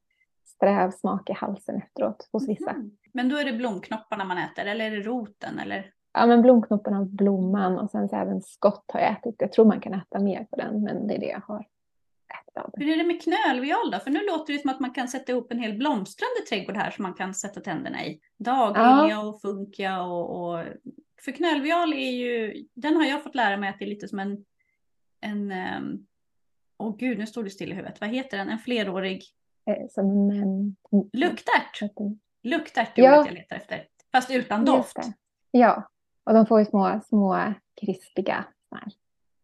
sträv 0.57 0.90
smak 0.90 1.31
i 1.31 1.33
halsen 1.33 1.77
efteråt 1.77 2.29
hos 2.33 2.49
vissa. 2.49 2.71
Mm. 2.71 2.90
Men 3.12 3.29
då 3.29 3.37
är 3.37 3.45
det 3.45 3.53
blomknopparna 3.53 4.25
man 4.25 4.38
äter 4.38 4.67
eller 4.67 4.85
är 4.85 4.90
det 4.90 5.03
roten? 5.03 5.59
Eller? 5.59 5.90
Ja, 6.12 6.27
men 6.27 6.43
blomknopparna 6.43 7.01
och 7.01 7.07
blomman 7.07 7.79
och 7.79 7.90
sen 7.90 8.09
så 8.09 8.17
även 8.17 8.40
skott 8.43 8.85
har 8.93 9.01
jag 9.01 9.12
ätit. 9.12 9.35
Jag 9.38 9.53
tror 9.53 9.64
man 9.64 9.81
kan 9.81 9.95
äta 9.95 10.19
mer 10.19 10.47
på 10.51 10.57
den, 10.57 10.83
men 10.83 11.07
det 11.07 11.14
är 11.14 11.19
det 11.19 11.27
jag 11.27 11.40
har 11.40 11.67
ätit 12.40 12.57
av. 12.57 12.71
Hur 12.77 12.93
är 12.93 12.97
det 12.97 13.05
med 13.05 13.23
knölviol 13.23 13.90
då? 13.93 13.99
För 13.99 14.11
nu 14.11 14.27
låter 14.27 14.53
det 14.53 14.59
som 14.59 14.71
att 14.71 14.81
man 14.81 14.90
kan 14.90 15.09
sätta 15.09 15.33
ihop 15.33 15.53
en 15.53 15.59
hel 15.59 15.79
blomstrande 15.79 16.40
trädgård 16.49 16.77
här 16.77 16.90
som 16.90 17.03
man 17.03 17.14
kan 17.14 17.35
sätta 17.35 17.61
tänderna 17.61 18.05
i. 18.05 18.21
Daglilja 18.37 19.09
ja. 19.11 19.29
och 19.29 19.40
funkia 19.40 20.03
och, 20.03 20.55
och... 20.55 20.64
För 21.25 21.33
knölviol 21.33 21.93
är 21.93 22.11
ju, 22.11 22.64
den 22.75 22.97
har 22.97 23.05
jag 23.05 23.23
fått 23.23 23.35
lära 23.35 23.57
mig 23.57 23.69
att 23.69 23.79
det 23.79 23.85
är 23.85 23.88
lite 23.88 24.09
som 24.09 24.19
en, 24.19 24.45
en 25.21 25.53
um... 25.53 26.07
Åh 26.79 26.90
oh 26.90 26.97
gud, 26.97 27.19
nu 27.19 27.27
står 27.27 27.45
det 27.45 27.51
still 27.51 27.73
i 27.73 27.75
huvudet. 27.75 28.01
Vad 28.01 28.11
heter 28.11 28.38
den? 28.38 28.49
En 28.49 28.59
flerårig 28.59 29.25
som 29.90 30.31
en... 30.31 30.77
Um, 30.92 31.11
Luktärt! 31.12 31.81
Luktärt 32.42 32.98
är 32.98 33.03
ja. 33.03 33.20
ordet 33.20 33.27
jag 33.27 33.35
letar 33.35 33.57
efter. 33.57 33.85
Fast 34.12 34.31
utan 34.31 34.64
doft. 34.64 34.98
Ja, 35.50 35.88
och 36.24 36.35
de 36.35 36.46
får 36.46 36.59
ju 36.59 36.64
små, 36.64 37.00
små 37.09 37.55
krispiga 37.81 38.44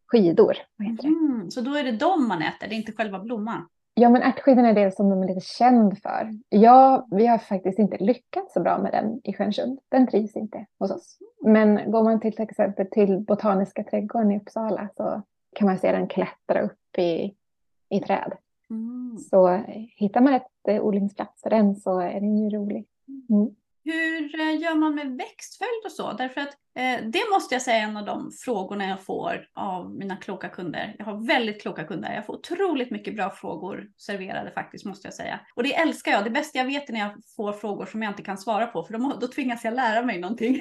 skidor. 0.06 0.56
Mm, 0.78 1.50
så 1.50 1.60
då 1.60 1.74
är 1.74 1.84
det 1.84 1.92
dem 1.92 2.28
man 2.28 2.42
äter, 2.42 2.68
det 2.68 2.74
är 2.74 2.76
inte 2.76 2.92
själva 2.92 3.18
blomman? 3.18 3.68
Ja, 3.94 4.08
men 4.08 4.22
ärtskidorna 4.22 4.68
är 4.68 4.74
det 4.74 4.96
som 4.96 5.10
de 5.10 5.22
är 5.22 5.28
lite 5.28 5.40
känd 5.40 5.98
för. 6.02 6.30
Ja, 6.48 7.06
vi 7.10 7.26
har 7.26 7.38
faktiskt 7.38 7.78
inte 7.78 7.96
lyckats 7.96 8.52
så 8.52 8.60
bra 8.60 8.78
med 8.78 8.92
den 8.92 9.20
i 9.24 9.32
Stjärnsund. 9.32 9.78
Den 9.88 10.06
trivs 10.06 10.36
inte 10.36 10.66
hos 10.78 10.90
oss. 10.90 11.18
Men 11.40 11.90
går 11.90 12.04
man 12.04 12.20
till, 12.20 12.32
till 12.32 12.42
exempel 12.42 12.86
till 12.90 13.18
Botaniska 13.18 13.84
trädgården 13.84 14.32
i 14.32 14.38
Uppsala 14.38 14.88
så 14.96 15.22
kan 15.56 15.66
man 15.66 15.78
se 15.78 15.92
den 15.92 16.08
klättra 16.08 16.60
upp 16.60 16.98
i, 16.98 17.34
i 17.88 18.00
träd. 18.00 18.32
Mm. 18.70 19.18
Så 19.18 19.64
hittar 19.96 20.20
man 20.20 20.34
ett 20.34 20.68
eh, 20.68 20.82
odlingsplats 20.82 21.42
för 21.42 21.50
den 21.50 21.76
så 21.76 22.00
är 22.00 22.14
den 22.14 22.38
ju 22.38 22.50
rolig. 22.50 22.86
Mm. 23.30 23.54
Hur 23.84 24.40
eh, 24.40 24.60
gör 24.60 24.74
man 24.74 24.94
med 24.94 25.16
växtföljd 25.16 25.84
och 25.84 25.92
så? 25.92 26.12
Därför 26.12 26.40
att 26.40 26.56
eh, 26.74 27.06
det 27.10 27.22
måste 27.32 27.54
jag 27.54 27.62
säga 27.62 27.76
är 27.76 27.82
en 27.82 27.96
av 27.96 28.04
de 28.04 28.30
frågorna 28.44 28.88
jag 28.88 29.04
får 29.04 29.46
av 29.54 29.94
mina 29.94 30.16
kloka 30.16 30.48
kunder. 30.48 30.94
Jag 30.98 31.04
har 31.04 31.26
väldigt 31.26 31.62
kloka 31.62 31.84
kunder. 31.84 32.14
Jag 32.14 32.26
får 32.26 32.34
otroligt 32.34 32.90
mycket 32.90 33.16
bra 33.16 33.30
frågor 33.30 33.88
serverade 33.96 34.50
faktiskt 34.50 34.84
måste 34.84 35.06
jag 35.06 35.14
säga. 35.14 35.40
Och 35.54 35.62
det 35.62 35.74
älskar 35.74 36.12
jag. 36.12 36.24
Det 36.24 36.30
bästa 36.30 36.58
jag 36.58 36.64
vet 36.64 36.88
är 36.88 36.92
när 36.92 37.00
jag 37.00 37.12
får 37.36 37.52
frågor 37.52 37.86
som 37.86 38.02
jag 38.02 38.10
inte 38.10 38.22
kan 38.22 38.38
svara 38.38 38.66
på 38.66 38.84
för 38.84 38.92
då, 38.92 39.18
då 39.20 39.28
tvingas 39.28 39.64
jag 39.64 39.74
lära 39.74 40.02
mig 40.02 40.20
någonting. 40.20 40.54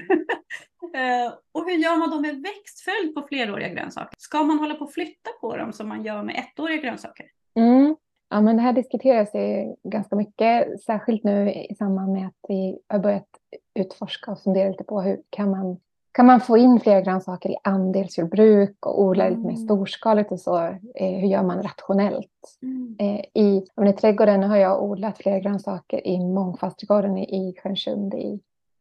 eh, 0.96 1.34
och 1.52 1.66
hur 1.66 1.78
gör 1.78 1.98
man 1.98 2.10
då 2.10 2.20
med 2.22 2.42
växtföljd 2.42 3.16
på 3.16 3.28
fleråriga 3.28 3.70
grönsaker? 3.70 4.16
Ska 4.18 4.44
man 4.44 4.60
hålla 4.60 4.76
på 4.76 4.84
att 4.84 4.94
flytta 4.94 5.30
på 5.42 5.58
dem 5.58 5.74
som 5.74 5.90
man 5.90 6.04
gör 6.04 6.24
med 6.24 6.36
ettåriga 6.36 6.82
grönsaker? 6.82 7.26
Mm. 7.60 7.96
Ja, 8.30 8.42
men 8.42 8.56
det 8.56 8.62
här 8.62 8.74
diskuteras 8.74 9.36
ju 9.36 9.76
ganska 9.84 10.16
mycket, 10.16 10.82
särskilt 10.82 11.24
nu 11.24 11.52
i 11.52 11.76
samband 11.76 12.14
med 12.14 12.28
att 12.28 12.46
vi 12.48 12.80
har 12.88 13.00
börjat 13.00 13.28
utforska 13.74 14.32
och 14.32 14.40
fundera 14.40 14.70
lite 14.70 14.84
på 14.84 15.02
hur 15.02 15.22
kan 15.30 15.52
man, 15.52 15.78
kan 16.12 16.26
man 16.26 16.42
få 16.42 16.58
in 16.58 16.80
fler 16.80 17.02
grönsaker 17.02 17.50
i 17.50 17.56
andelsjordbruk 17.64 18.86
och 18.86 19.02
odla 19.02 19.26
mm. 19.26 19.38
lite 19.38 19.48
mer 19.48 19.56
mm. 19.56 19.66
storskaligt 19.66 20.32
och 20.32 20.40
så. 20.40 20.58
Eh, 20.96 21.20
hur 21.20 21.28
gör 21.28 21.44
man 21.44 21.64
rationellt? 21.64 22.58
Mm. 22.62 22.96
Eh, 23.00 23.22
I, 23.34 23.66
I 23.90 23.94
trädgården 23.94 24.44
har 24.44 24.58
jag 24.58 24.84
odlat 24.84 25.18
flera 25.18 25.40
grönsaker 25.40 26.08
i 26.08 26.20
mångfastträdgården 26.20 27.18
i, 27.18 27.24
i 27.24 27.54
Stjärnsund 27.64 28.14
i 28.14 28.40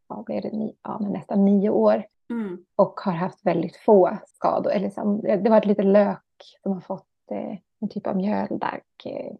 ja, 0.08 0.22
blir 0.26 0.42
det, 0.42 0.72
ja, 0.82 0.98
men 1.00 1.12
nästan 1.12 1.44
nio 1.44 1.70
år. 1.70 2.04
Mm. 2.30 2.58
Och 2.76 3.00
har 3.00 3.12
haft 3.12 3.46
väldigt 3.46 3.76
få 3.76 4.18
skador. 4.26 4.72
Eller 4.72 4.90
så, 4.90 5.20
det 5.22 5.50
var 5.50 5.58
ett 5.58 5.66
litet 5.66 5.84
lök 5.84 6.22
som 6.62 6.72
har 6.72 6.80
fått 6.80 7.07
en 7.80 7.88
typ 7.88 8.06
av 8.06 8.16
mjöldack, 8.16 8.86
eh, 9.04 9.32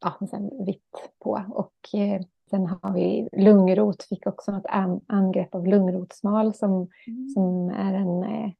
ja, 0.00 0.26
sen 0.30 0.64
vitt 0.66 1.10
på. 1.18 1.42
Och 1.48 2.00
eh, 2.00 2.20
sen 2.50 2.66
har 2.66 2.92
vi 2.92 3.28
lungrot, 3.32 4.02
fick 4.02 4.26
också 4.26 4.52
något 4.52 4.66
angrepp 5.06 5.54
av 5.54 5.66
lungrotsmal 5.66 6.54
som, 6.54 6.72
mm. 7.06 7.28
som 7.28 7.70
är 7.70 7.94
en 7.94 8.22
eh, 8.22 8.50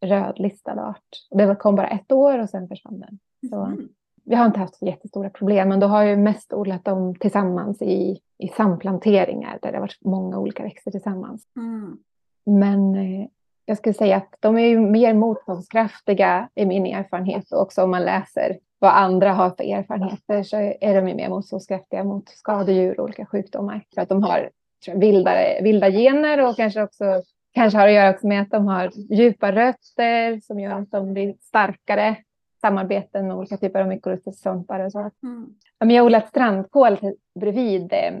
rödlistad 0.00 0.82
art. 0.82 1.08
Det 1.30 1.56
kom 1.56 1.76
bara 1.76 1.88
ett 1.88 2.12
år 2.12 2.38
och 2.38 2.50
sen 2.50 2.68
försvann 2.68 3.00
den. 3.00 3.18
Så, 3.50 3.60
mm. 3.60 3.88
Vi 4.24 4.34
har 4.34 4.46
inte 4.46 4.60
haft 4.60 4.74
så 4.76 4.86
jättestora 4.86 5.30
problem, 5.30 5.68
men 5.68 5.80
då 5.80 5.86
har 5.86 6.02
jag 6.02 6.18
mest 6.18 6.52
odlat 6.52 6.84
dem 6.84 7.14
tillsammans 7.14 7.82
i, 7.82 8.20
i 8.38 8.48
samplanteringar 8.48 9.58
där 9.62 9.72
det 9.72 9.76
har 9.76 9.80
varit 9.80 10.04
många 10.04 10.38
olika 10.38 10.62
växter 10.62 10.90
tillsammans. 10.90 11.46
Mm. 11.56 11.98
Men 12.44 12.94
eh, 12.94 13.26
jag 13.64 13.78
skulle 13.78 13.94
säga 13.94 14.16
att 14.16 14.34
de 14.40 14.58
är 14.58 14.66
ju 14.66 14.80
mer 14.80 15.14
motståndskraftiga 15.14 16.48
i 16.54 16.66
min 16.66 16.86
erfarenhet 16.86 17.52
och 17.52 17.60
också 17.60 17.82
om 17.82 17.90
man 17.90 18.04
läser 18.04 18.58
vad 18.78 18.92
andra 18.92 19.32
har 19.32 19.50
för 19.50 19.64
erfarenheter 19.64 20.42
så 20.42 20.56
är 20.56 20.94
de 20.94 21.02
mer 21.02 21.28
motståndskraftiga 21.28 22.04
mot 22.04 22.28
skadedjur 22.28 23.00
och 23.00 23.04
olika 23.04 23.26
sjukdomar. 23.26 23.84
För 23.94 24.02
att 24.02 24.08
de 24.08 24.22
har 24.22 24.50
jag, 24.86 24.98
vildare, 25.00 25.62
vilda 25.62 25.90
gener 25.90 26.48
och 26.48 26.56
kanske 26.56 26.82
också 26.82 27.22
kanske 27.54 27.78
har 27.78 27.88
att 27.88 27.94
göra 27.94 28.18
med 28.22 28.42
att 28.42 28.50
de 28.50 28.66
har 28.66 28.90
djupa 29.14 29.52
rötter 29.52 30.40
som 30.40 30.60
gör 30.60 30.70
att 30.70 30.90
de 30.90 31.12
blir 31.12 31.34
starkare. 31.40 32.16
Samarbeten 32.60 33.28
med 33.28 33.36
olika 33.36 33.56
typer 33.56 33.80
av 33.80 33.88
mykorrhizasvampar 33.88 34.80
och 34.80 34.92
så. 34.92 35.10
Mm. 35.22 35.54
Jag 35.78 36.00
har 36.00 36.06
odlat 36.06 36.28
strandkål 36.28 36.98
bredvid 37.40 37.92
eh, 37.92 38.14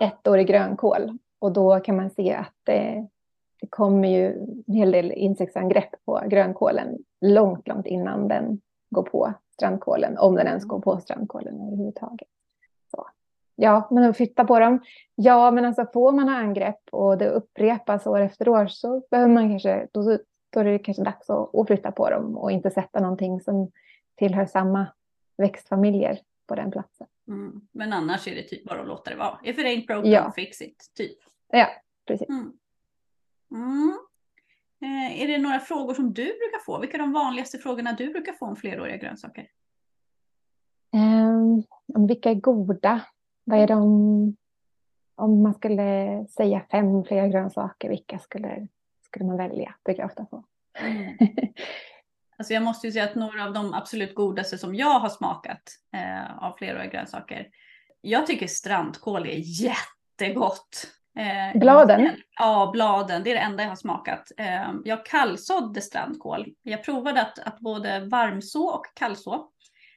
ettårig 0.00 0.46
grönkål 0.46 1.18
och 1.38 1.52
då 1.52 1.80
kan 1.80 1.96
man 1.96 2.10
se 2.10 2.34
att 2.34 2.68
eh, 2.68 3.04
det 3.60 3.66
kommer 3.66 4.08
ju 4.08 4.32
en 4.66 4.74
hel 4.74 4.90
del 4.90 5.12
insektsangrepp 5.12 6.04
på 6.04 6.22
grönkålen 6.26 6.98
långt, 7.20 7.68
långt 7.68 7.86
innan 7.86 8.28
den 8.28 8.60
går 8.90 9.02
på 9.02 9.34
strandkålen, 9.54 10.18
om 10.18 10.34
den 10.34 10.46
ens 10.46 10.64
går 10.64 10.80
på 10.80 11.00
strandkålen 11.00 11.60
överhuvudtaget. 11.60 12.28
Så. 12.90 13.06
Ja, 13.56 13.88
men 13.90 14.04
att 14.04 14.16
flytta 14.16 14.44
på 14.44 14.58
dem. 14.58 14.80
Ja, 15.14 15.50
men 15.50 15.64
alltså 15.64 15.86
får 15.92 16.12
man 16.12 16.28
angrepp 16.28 16.80
och 16.92 17.18
det 17.18 17.30
upprepas 17.30 18.06
år 18.06 18.20
efter 18.20 18.48
år 18.48 18.66
så 18.66 19.02
behöver 19.10 19.34
man 19.34 19.50
kanske, 19.50 19.88
då, 19.92 20.18
då 20.50 20.60
är 20.60 20.64
det 20.64 20.78
kanske 20.78 21.02
dags 21.02 21.30
att, 21.30 21.54
att 21.54 21.66
flytta 21.66 21.92
på 21.92 22.10
dem 22.10 22.36
och 22.36 22.52
inte 22.52 22.70
sätta 22.70 23.00
någonting 23.00 23.40
som 23.40 23.70
tillhör 24.14 24.46
samma 24.46 24.86
växtfamiljer 25.36 26.18
på 26.46 26.54
den 26.54 26.70
platsen. 26.70 27.06
Mm. 27.28 27.60
Men 27.72 27.92
annars 27.92 28.28
är 28.28 28.34
det 28.34 28.42
typ 28.42 28.64
bara 28.64 28.80
att 28.80 28.88
låta 28.88 29.10
det 29.10 29.16
vara. 29.16 29.38
If 29.42 29.58
it 29.58 29.66
ain't 29.66 29.86
broken, 29.86 30.10
ja. 30.10 30.32
fix 30.36 30.60
it. 30.60 30.90
Typ. 30.94 31.18
Ja, 31.50 31.66
precis. 32.06 32.28
Mm. 32.28 32.52
Mm. 33.50 33.98
Eh, 34.82 35.22
är 35.22 35.28
det 35.28 35.38
några 35.38 35.60
frågor 35.60 35.94
som 35.94 36.12
du 36.12 36.24
brukar 36.24 36.64
få? 36.64 36.78
Vilka 36.78 36.96
är 36.96 37.02
de 37.02 37.12
vanligaste 37.12 37.58
frågorna 37.58 37.92
du 37.92 38.08
brukar 38.08 38.32
få 38.32 38.46
om 38.46 38.56
fleråriga 38.56 38.96
grönsaker? 38.96 39.48
Um, 40.92 41.64
vilka 42.08 42.30
är 42.30 42.34
goda? 42.34 43.00
Vad 43.44 43.58
är 43.58 43.66
de? 43.66 44.36
Om 45.14 45.42
man 45.42 45.54
skulle 45.54 46.26
säga 46.30 46.66
fem 46.70 47.04
flera 47.04 47.28
grönsaker, 47.28 47.88
vilka 47.88 48.18
skulle, 48.18 48.68
skulle 49.04 49.24
man 49.24 49.36
välja? 49.36 49.74
Brukar 49.84 50.02
jag 50.02 50.10
ofta 50.10 50.26
få. 50.30 50.44
Mm. 50.80 51.18
Alltså 52.38 52.54
jag 52.54 52.62
måste 52.62 52.86
ju 52.86 52.92
säga 52.92 53.04
att 53.04 53.14
några 53.14 53.44
av 53.44 53.52
de 53.52 53.74
absolut 53.74 54.14
godaste 54.14 54.58
som 54.58 54.74
jag 54.74 55.00
har 55.00 55.08
smakat 55.08 55.62
eh, 55.92 56.44
av 56.44 56.56
fleråriga 56.58 56.90
grönsaker. 56.90 57.48
Jag 58.00 58.26
tycker 58.26 58.46
strandkål 58.46 59.26
är 59.26 59.62
jättegott. 59.62 60.86
Eh, 61.18 61.58
bladen? 61.60 62.10
Ja, 62.38 62.70
bladen. 62.72 63.24
Det 63.24 63.30
är 63.30 63.34
det 63.34 63.40
enda 63.40 63.62
jag 63.62 63.70
har 63.70 63.76
smakat. 63.76 64.32
Eh, 64.36 64.72
jag 64.84 65.06
kallsådde 65.06 65.80
strandkål. 65.80 66.46
Jag 66.62 66.84
provade 66.84 67.22
att, 67.22 67.38
att 67.38 67.60
både 67.60 68.00
varmså 68.00 68.62
och 68.62 68.86
kallså. 68.94 69.50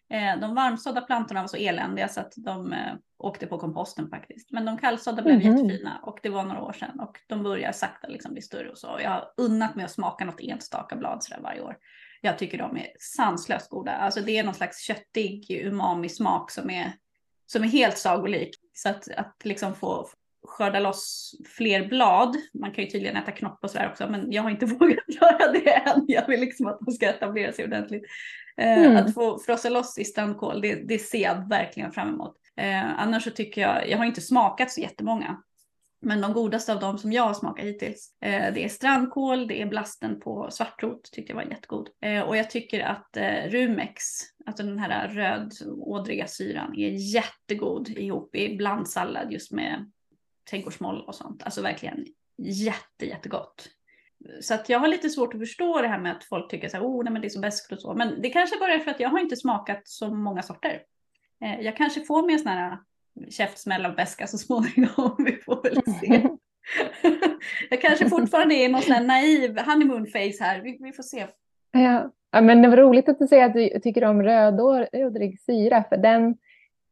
Eh, 0.09 0.39
de 0.39 0.55
varmsådda 0.55 1.01
plantorna 1.01 1.41
var 1.41 1.47
så 1.47 1.57
eländiga 1.57 2.07
så 2.07 2.19
att 2.19 2.33
de 2.35 2.73
eh, 2.73 2.93
åkte 3.17 3.47
på 3.47 3.57
komposten 3.57 4.09
faktiskt. 4.09 4.51
Men 4.51 4.65
de 4.65 4.77
kallsådda 4.77 5.21
blev 5.21 5.35
mm. 5.35 5.57
jättefina 5.57 5.99
och 6.03 6.19
det 6.23 6.29
var 6.29 6.43
några 6.43 6.61
år 6.61 6.73
sedan 6.73 6.99
och 6.99 7.17
de 7.27 7.43
börjar 7.43 7.71
sakta 7.71 8.07
liksom 8.07 8.33
bli 8.33 8.41
större 8.41 8.69
och 8.69 8.77
så. 8.77 8.99
Jag 9.03 9.09
har 9.09 9.33
unnat 9.37 9.75
mig 9.75 9.85
att 9.85 9.91
smaka 9.91 10.25
något 10.25 10.41
enstaka 10.41 10.95
blad 10.95 11.23
sådär 11.23 11.41
varje 11.43 11.61
år. 11.61 11.77
Jag 12.21 12.37
tycker 12.37 12.57
de 12.57 12.77
är 12.77 12.87
sanslöst 12.99 13.69
goda. 13.69 13.91
Alltså 13.91 14.21
det 14.21 14.37
är 14.37 14.43
någon 14.43 14.53
slags 14.53 14.79
köttig 14.79 15.51
umami-smak 15.51 16.51
som 16.51 16.69
är 16.69 16.93
som 17.45 17.63
är 17.63 17.67
helt 17.67 17.97
sagolik. 17.97 18.55
Så 18.73 18.89
att, 18.89 19.07
att 19.17 19.35
liksom 19.43 19.75
få 19.75 20.07
skörda 20.51 20.79
loss 20.79 21.35
fler 21.57 21.87
blad. 21.87 22.35
Man 22.53 22.71
kan 22.71 22.83
ju 22.83 22.89
tydligen 22.89 23.17
äta 23.17 23.31
knopp 23.31 23.59
och 23.63 23.71
sådär 23.71 23.89
också, 23.91 24.07
men 24.09 24.31
jag 24.31 24.43
har 24.43 24.49
inte 24.49 24.65
vågat 24.79 25.03
göra 25.07 25.51
det 25.51 25.73
än. 25.73 26.05
Jag 26.07 26.27
vill 26.27 26.39
liksom 26.39 26.67
att 26.67 26.79
de 26.81 26.91
ska 26.91 27.09
etablera 27.09 27.51
sig 27.51 27.65
ordentligt. 27.65 28.03
Eh, 28.57 28.85
mm. 28.85 28.97
Att 28.97 29.13
få 29.13 29.39
frossa 29.39 29.69
loss 29.69 29.97
i 29.97 30.05
strandkål, 30.05 30.61
det, 30.61 30.75
det 30.75 30.99
ser 30.99 31.21
jag 31.21 31.49
verkligen 31.49 31.91
fram 31.91 32.09
emot. 32.09 32.35
Eh, 32.57 33.01
annars 33.01 33.23
så 33.23 33.29
tycker 33.29 33.61
jag, 33.61 33.89
jag 33.89 33.97
har 33.97 34.05
inte 34.05 34.21
smakat 34.21 34.71
så 34.71 34.81
jättemånga. 34.81 35.37
Men 36.03 36.21
de 36.21 36.33
godaste 36.33 36.73
av 36.73 36.79
dem 36.79 36.97
som 36.97 37.11
jag 37.11 37.23
har 37.23 37.33
smakat 37.33 37.65
hittills, 37.65 38.15
eh, 38.21 38.53
det 38.53 38.63
är 38.63 38.69
strandkål, 38.69 39.47
det 39.47 39.61
är 39.61 39.65
blasten 39.65 40.19
på 40.19 40.47
svartrot, 40.51 41.11
tyckte 41.11 41.31
jag 41.31 41.35
var 41.35 41.43
jättegod. 41.43 41.89
Eh, 42.01 42.21
och 42.21 42.37
jag 42.37 42.49
tycker 42.49 42.79
att 42.79 43.17
eh, 43.17 43.49
Rumex, 43.49 44.03
alltså 44.45 44.63
den 44.63 44.79
här 44.79 45.07
rödådriga 45.07 46.27
syran, 46.27 46.75
är 46.75 47.13
jättegod 47.13 47.89
ihop 47.89 48.35
i 48.35 48.57
blandsallad 48.57 49.31
just 49.31 49.51
med 49.51 49.91
trädgårdsmål 50.49 51.01
och 51.07 51.15
sånt. 51.15 51.43
Alltså 51.43 51.61
verkligen 51.61 52.05
jätte, 52.37 53.05
jättegott. 53.05 53.69
Så 54.41 54.53
att 54.53 54.69
jag 54.69 54.79
har 54.79 54.87
lite 54.87 55.09
svårt 55.09 55.33
att 55.33 55.39
förstå 55.39 55.81
det 55.81 55.87
här 55.87 55.99
med 55.99 56.11
att 56.11 56.23
folk 56.23 56.51
tycker 56.51 56.69
så 56.69 56.77
här, 56.77 56.83
oh, 56.83 57.03
nej, 57.03 57.13
men 57.13 57.21
det 57.21 57.27
är 57.27 57.29
så 57.29 57.39
bäst 57.39 57.71
och 57.71 57.79
så. 57.79 57.93
Men 57.93 58.21
det 58.21 58.29
kanske 58.29 58.59
bara 58.59 58.73
är 58.73 58.79
för 58.79 58.91
att 58.91 58.99
jag 58.99 59.09
har 59.09 59.19
inte 59.19 59.35
smakat 59.35 59.81
så 59.83 60.13
många 60.13 60.41
sorter. 60.41 60.81
Eh, 61.41 61.61
jag 61.61 61.77
kanske 61.77 62.01
får 62.01 62.25
mig 62.25 62.33
en 62.33 62.39
sån 62.39 62.51
här 62.51 62.77
käftsmäll 63.29 63.85
av 63.85 63.95
beska 63.95 64.27
så 64.27 64.37
småningom. 64.37 65.15
Vi 65.25 65.35
får 65.35 65.63
väl 65.63 65.81
se. 65.99 66.29
jag 67.69 67.81
kanske 67.81 68.09
fortfarande 68.09 68.55
är 68.55 68.69
någon 68.69 68.81
sån 68.81 68.93
här 68.93 69.03
naiv 69.03 69.59
honeymoon 69.59 70.05
face 70.05 70.43
här. 70.43 70.61
Vi, 70.61 70.77
vi 70.81 70.93
får 70.93 71.03
se. 71.03 71.27
Ja. 71.71 72.11
ja, 72.31 72.41
men 72.41 72.61
det 72.61 72.67
var 72.67 72.77
roligt 72.77 73.09
att 73.09 73.19
du 73.19 73.27
säger 73.27 73.45
att 73.45 73.53
du 73.53 73.79
tycker 73.79 74.03
om 74.03 74.23
rödårig 74.23 75.41
syra, 75.41 75.83
för 75.89 75.97
den, 75.97 76.37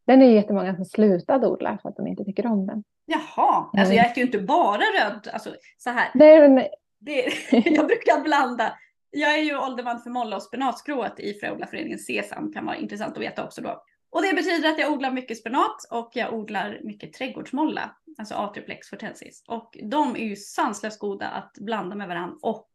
den 0.05 0.21
är 0.21 0.25
ju 0.25 0.33
jättemånga 0.33 0.75
som 0.75 0.85
slutat 0.85 1.43
odla 1.43 1.77
för 1.81 1.89
att 1.89 1.95
de 1.95 2.07
inte 2.07 2.25
tycker 2.25 2.45
om 2.45 2.67
den. 2.67 2.83
Jaha, 3.09 3.69
alltså 3.77 3.93
jag 3.93 4.05
äter 4.05 4.17
ju 4.17 4.23
inte 4.23 4.39
bara 4.39 4.81
röd, 4.81 5.29
alltså 5.33 5.55
så 5.77 5.89
här. 5.89 6.11
Nej, 6.13 6.49
men... 6.49 6.63
det, 6.99 7.33
jag 7.51 7.87
brukar 7.87 8.23
blanda. 8.23 8.73
Jag 9.11 9.33
är 9.33 9.43
ju 9.43 9.57
ålderman 9.57 10.01
för 10.01 10.09
molla 10.09 10.35
och 10.35 10.43
spenatskrået 10.43 11.19
i 11.19 11.33
Fröodlarföreningen 11.33 11.99
Sesam, 11.99 12.53
kan 12.53 12.65
vara 12.65 12.75
intressant 12.75 13.17
att 13.17 13.23
veta 13.23 13.43
också 13.43 13.61
då. 13.61 13.83
Och 14.11 14.21
det 14.21 14.33
betyder 14.33 14.69
att 14.69 14.79
jag 14.79 14.91
odlar 14.91 15.11
mycket 15.11 15.37
spenat 15.37 15.77
och 15.91 16.11
jag 16.13 16.33
odlar 16.33 16.79
mycket 16.83 17.13
trädgårdsmolla, 17.13 17.95
alltså 18.17 18.35
Atriplex 18.35 18.89
fortensis. 18.89 19.43
Och 19.47 19.77
de 19.83 20.15
är 20.15 20.25
ju 20.25 20.35
sanslöst 20.35 20.99
goda 20.99 21.27
att 21.27 21.53
blanda 21.53 21.95
med 21.95 22.07
varandra 22.07 22.37
och 22.41 22.69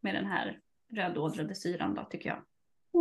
med 0.00 0.14
den 0.14 0.26
här 0.26 0.58
rödådrade 0.92 1.54
syran 1.54 1.94
då 1.94 2.04
tycker 2.04 2.28
jag. 2.28 2.38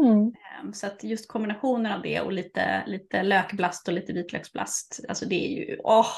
Mm. 0.05 0.33
Ehm, 0.61 0.73
så 0.73 0.87
att 0.87 1.03
just 1.03 1.27
kombinationen 1.27 1.91
av 1.91 2.01
det 2.01 2.21
och 2.21 2.31
lite, 2.31 2.83
lite 2.87 3.23
lökblast 3.23 3.87
och 3.87 3.93
lite 3.93 4.13
vitlöksblast, 4.13 4.99
alltså 5.09 5.25
det 5.25 5.45
är 5.45 5.49
ju, 5.49 5.77
åh, 5.83 6.13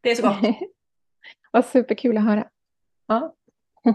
det 0.00 0.10
är 0.10 0.14
så 0.14 0.22
gott. 0.22 0.38
Vad 1.50 1.64
superkul 1.64 2.16
att 2.16 2.24
höra. 2.24 2.48
Ja. 3.06 3.34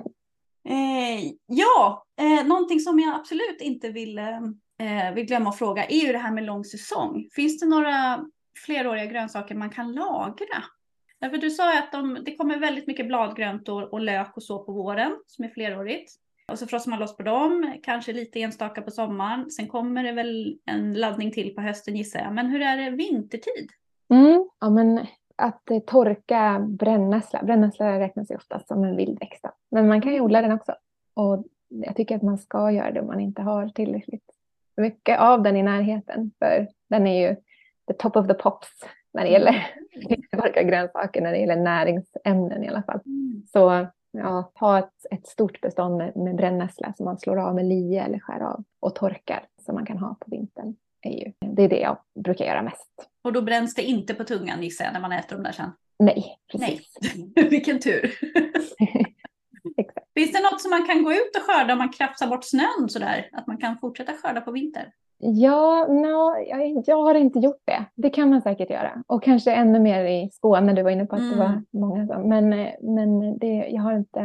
eh, 0.69 1.31
ja, 1.45 2.05
eh, 2.19 2.47
någonting 2.47 2.79
som 2.79 2.99
jag 2.99 3.15
absolut 3.15 3.61
inte 3.61 3.89
vill 3.89 4.17
eh, 4.17 5.13
vill 5.15 5.25
glömma 5.25 5.49
att 5.49 5.57
fråga 5.57 5.85
är 5.85 6.05
ju 6.05 6.11
det 6.11 6.17
här 6.17 6.31
med 6.31 6.43
lång 6.43 6.65
säsong. 6.65 7.29
Finns 7.31 7.59
det 7.59 7.65
några 7.65 8.25
fleråriga 8.65 9.05
grönsaker 9.05 9.55
man 9.55 9.69
kan 9.69 9.91
lagra? 9.91 10.63
Därför 11.19 11.37
du 11.37 11.51
sa 11.51 11.77
att 11.79 11.91
de, 11.91 12.17
det 12.25 12.35
kommer 12.35 12.59
väldigt 12.59 12.87
mycket 12.87 13.07
bladgrönt 13.07 13.69
och, 13.69 13.99
lök 13.99 14.37
och 14.37 14.43
så 14.43 14.63
på 14.63 14.71
våren 14.71 15.19
som 15.27 15.45
är 15.45 15.49
flerårigt. 15.49 16.13
Och 16.51 16.59
så 16.59 16.67
frostar 16.67 16.89
man 16.89 16.99
loss 16.99 17.17
på 17.17 17.23
dem, 17.23 17.73
kanske 17.83 18.13
lite 18.13 18.41
enstaka 18.41 18.81
på 18.81 18.91
sommaren. 18.91 19.51
Sen 19.51 19.67
kommer 19.67 20.03
det 20.03 20.11
väl 20.11 20.57
en 20.65 20.93
laddning 20.93 21.31
till 21.31 21.55
på 21.55 21.61
hösten 21.61 21.95
gissar 21.95 22.19
jag. 22.19 22.33
Men 22.33 22.47
hur 22.47 22.61
är 22.61 22.77
det 22.77 22.89
vintertid? 22.89 23.69
Mm, 24.09 24.49
ja, 24.59 24.69
men 24.69 25.07
att 25.36 25.71
eh, 25.71 25.80
torka 25.80 26.65
brännässla. 26.69 27.43
Brännässla 27.43 28.00
räknas 28.00 28.32
ju 28.32 28.36
oftast 28.36 28.67
som 28.67 28.84
en 28.84 28.95
vildväxt. 28.95 29.45
Men 29.71 29.88
man 29.88 30.02
kan 30.02 30.13
ju 30.13 30.21
odla 30.21 30.41
den 30.41 30.52
också. 30.52 30.76
Och 31.13 31.45
jag 31.67 31.95
tycker 31.95 32.15
att 32.15 32.21
man 32.21 32.38
ska 32.38 32.71
göra 32.71 32.91
det 32.91 33.02
om 33.02 33.08
man 33.08 33.19
inte 33.19 33.41
har 33.41 33.69
tillräckligt 33.69 34.32
mycket 34.78 35.19
av 35.19 35.43
den 35.43 35.58
i 35.58 35.63
närheten. 35.63 36.32
För 36.39 36.67
den 36.89 37.08
är 37.08 37.30
ju 37.30 37.36
the 37.88 37.93
top 37.93 38.15
of 38.15 38.28
the 38.28 38.34
pops 38.34 38.69
när 39.13 39.24
det 39.24 39.30
gäller 39.30 39.67
mm. 40.10 40.67
grönsaker, 40.67 41.21
när 41.21 41.32
det 41.32 41.38
gäller 41.38 41.56
näringsämnen 41.56 42.63
i 42.63 42.67
alla 42.67 42.84
fall. 42.84 43.00
Mm. 43.06 43.43
Så 43.48 43.88
ja, 44.12 44.52
ta 44.56 44.80
ett, 44.80 45.06
ett 45.12 45.28
stort 45.28 45.62
bestånd 45.62 45.98
med, 45.98 46.17
med 46.17 46.36
brännässla 46.36 46.93
som 46.98 47.06
man 47.06 47.19
slår 47.19 47.38
av 47.38 47.56
med 47.56 47.65
lie 47.65 48.04
eller 48.04 48.19
skär 48.19 48.39
av 48.39 48.63
och 48.80 48.95
torkar 48.95 49.45
som 49.65 49.76
man 49.76 49.86
kan 49.86 49.98
ha 49.98 50.15
på 50.19 50.32
vintern. 50.32 50.76
Är 51.05 51.25
ju, 51.25 51.33
det 51.55 51.63
är 51.63 51.69
det 51.69 51.79
jag 51.79 51.97
brukar 52.23 52.45
göra 52.45 52.61
mest. 52.61 53.09
Och 53.23 53.33
då 53.33 53.41
bränns 53.41 53.75
det 53.75 53.83
inte 53.83 54.13
på 54.13 54.23
tungan 54.23 54.63
gissar 54.63 54.85
jag 54.85 54.93
när 54.93 55.01
man 55.01 55.11
äter 55.11 55.35
dem 55.35 55.43
där 55.43 55.51
sen? 55.51 55.71
Nej, 55.99 56.25
precis. 56.51 56.97
Nej. 57.35 57.49
Vilken 57.49 57.79
tur. 57.79 58.11
Finns 60.15 60.31
det 60.31 60.43
något 60.51 60.61
som 60.61 60.71
man 60.71 60.85
kan 60.85 61.03
gå 61.03 61.11
ut 61.11 61.35
och 61.35 61.41
skörda 61.41 61.73
om 61.73 61.79
man 61.79 61.89
krafsar 61.89 62.27
bort 62.27 62.43
snön 62.43 62.89
sådär? 62.89 63.29
Att 63.31 63.47
man 63.47 63.57
kan 63.57 63.77
fortsätta 63.77 64.13
skörda 64.13 64.41
på 64.41 64.51
vinter? 64.51 64.91
Ja, 65.17 65.87
no, 65.87 66.37
jag, 66.47 66.83
jag, 66.85 67.03
har 67.03 67.15
inte 67.15 67.39
gjort 67.39 67.61
det. 67.65 67.85
Det 67.95 68.09
kan 68.09 68.29
man 68.29 68.41
säkert 68.41 68.69
göra. 68.69 69.03
Och 69.07 69.23
kanske 69.23 69.51
ännu 69.51 69.79
mer 69.79 70.05
i 70.05 70.29
Skåne. 70.31 70.73
Du 70.73 70.81
var 70.81 70.91
inne 70.91 71.05
på 71.05 71.15
att 71.15 71.21
mm. 71.21 71.31
det 71.31 71.39
var 71.39 71.45
mm. 71.45 71.65
många 71.71 72.07
som. 72.07 72.29
Men, 72.29 72.49
men 72.81 73.37
det, 73.37 73.67
jag 73.69 73.81
har 73.81 73.93
inte, 73.93 74.19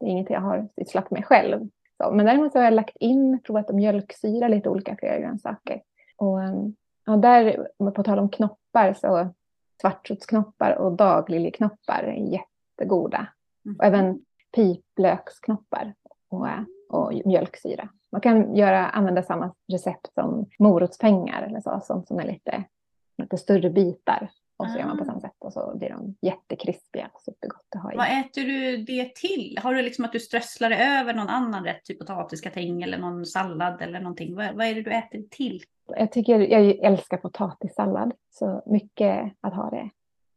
det 0.00 0.06
är 0.06 0.10
inget 0.10 0.30
jag 0.30 0.40
har 0.40 0.68
sysslat 0.78 1.10
med 1.10 1.24
själv. 1.24 1.68
Så, 2.02 2.10
men 2.12 2.26
däremot 2.26 2.52
så 2.52 2.58
har 2.58 2.64
jag 2.64 2.74
lagt 2.74 2.96
in, 3.00 3.40
provat 3.44 3.70
att 3.70 3.76
mjölksyra 3.76 4.48
lite 4.48 4.68
olika 4.68 4.94
grönsaker. 4.94 5.80
Och 6.16 6.40
ja, 7.04 7.16
där, 7.16 7.68
på 7.94 8.02
tal 8.02 8.18
om 8.18 8.28
knoppar, 8.28 8.94
så 8.94 9.28
svartsotsknoppar 9.80 10.72
och 10.78 10.92
dagliljeknoppar 10.92 12.02
är 12.02 12.32
jättegoda. 12.32 13.26
Och 13.78 13.84
även 13.84 14.20
piplöksknoppar 14.54 15.94
och, 16.28 16.46
och 16.88 17.12
mjölksyra. 17.24 17.88
Man 18.12 18.20
kan 18.20 18.56
göra, 18.56 18.88
använda 18.88 19.22
samma 19.22 19.54
recept 19.72 20.14
som 20.14 20.46
morotspengar 20.58 21.42
eller 21.42 21.60
så, 21.60 21.80
som, 21.84 22.06
som 22.06 22.18
är 22.18 22.26
lite, 22.26 22.64
lite 23.18 23.38
större 23.38 23.70
bitar. 23.70 24.30
Och 24.56 24.66
så 24.66 24.74
ah. 24.74 24.78
gör 24.78 24.86
man 24.86 24.98
på 24.98 25.02
ah. 25.02 25.06
samma 25.06 25.20
sätt 25.20 25.36
och 25.38 25.52
så 25.52 25.76
blir 25.76 25.90
de 25.90 26.16
jättekrispiga. 26.22 27.10
Supergott 27.24 27.66
att 27.76 27.82
ha 27.82 27.92
i. 27.92 27.96
Vad 27.96 28.20
äter 28.20 28.42
du 28.42 28.76
det 28.76 29.14
till? 29.14 29.58
Har 29.62 29.74
du 29.74 29.82
liksom 29.82 30.04
att 30.04 30.12
du 30.12 30.20
strösslar 30.20 30.70
över 30.70 31.14
någon 31.14 31.28
annan 31.28 31.64
rätt, 31.64 31.84
typ 31.84 31.98
potatisgratäng 31.98 32.82
eller 32.82 32.98
någon 32.98 33.26
sallad 33.26 33.82
eller 33.82 34.00
någonting? 34.00 34.36
Vad, 34.36 34.54
vad 34.54 34.66
är 34.66 34.74
det 34.74 34.82
du 34.82 34.92
äter 34.92 35.22
till? 35.30 35.62
Jag, 35.86 36.12
tycker, 36.12 36.40
jag 36.40 36.62
älskar 36.70 37.16
potatissallad, 37.16 38.12
så 38.30 38.62
mycket 38.66 39.32
att 39.40 39.54
ha 39.54 39.70
det 39.70 39.90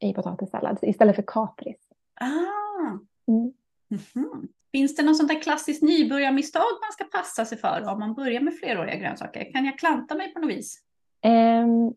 i 0.07 0.13
potatissallad 0.13 0.79
istället 0.81 1.15
för 1.15 1.23
kapris. 1.27 1.89
Ah. 2.21 3.31
Mm. 3.31 3.53
Mm-hmm. 3.89 4.47
Finns 4.71 4.95
det 4.95 5.03
något 5.03 5.17
sånt 5.17 5.29
där 5.29 5.41
klassiskt 5.41 5.83
nybörjarmisstag 5.83 6.61
man 6.61 6.91
ska 6.91 7.03
passa 7.03 7.45
sig 7.45 7.57
för 7.57 7.89
om 7.91 7.99
man 7.99 8.13
börjar 8.13 8.41
med 8.41 8.53
fleråriga 8.53 8.95
grönsaker? 8.95 9.51
Kan 9.51 9.65
jag 9.65 9.79
klanta 9.79 10.15
mig 10.15 10.33
på 10.33 10.39
något 10.39 10.49
vis? 10.49 10.83
Um, 11.25 11.93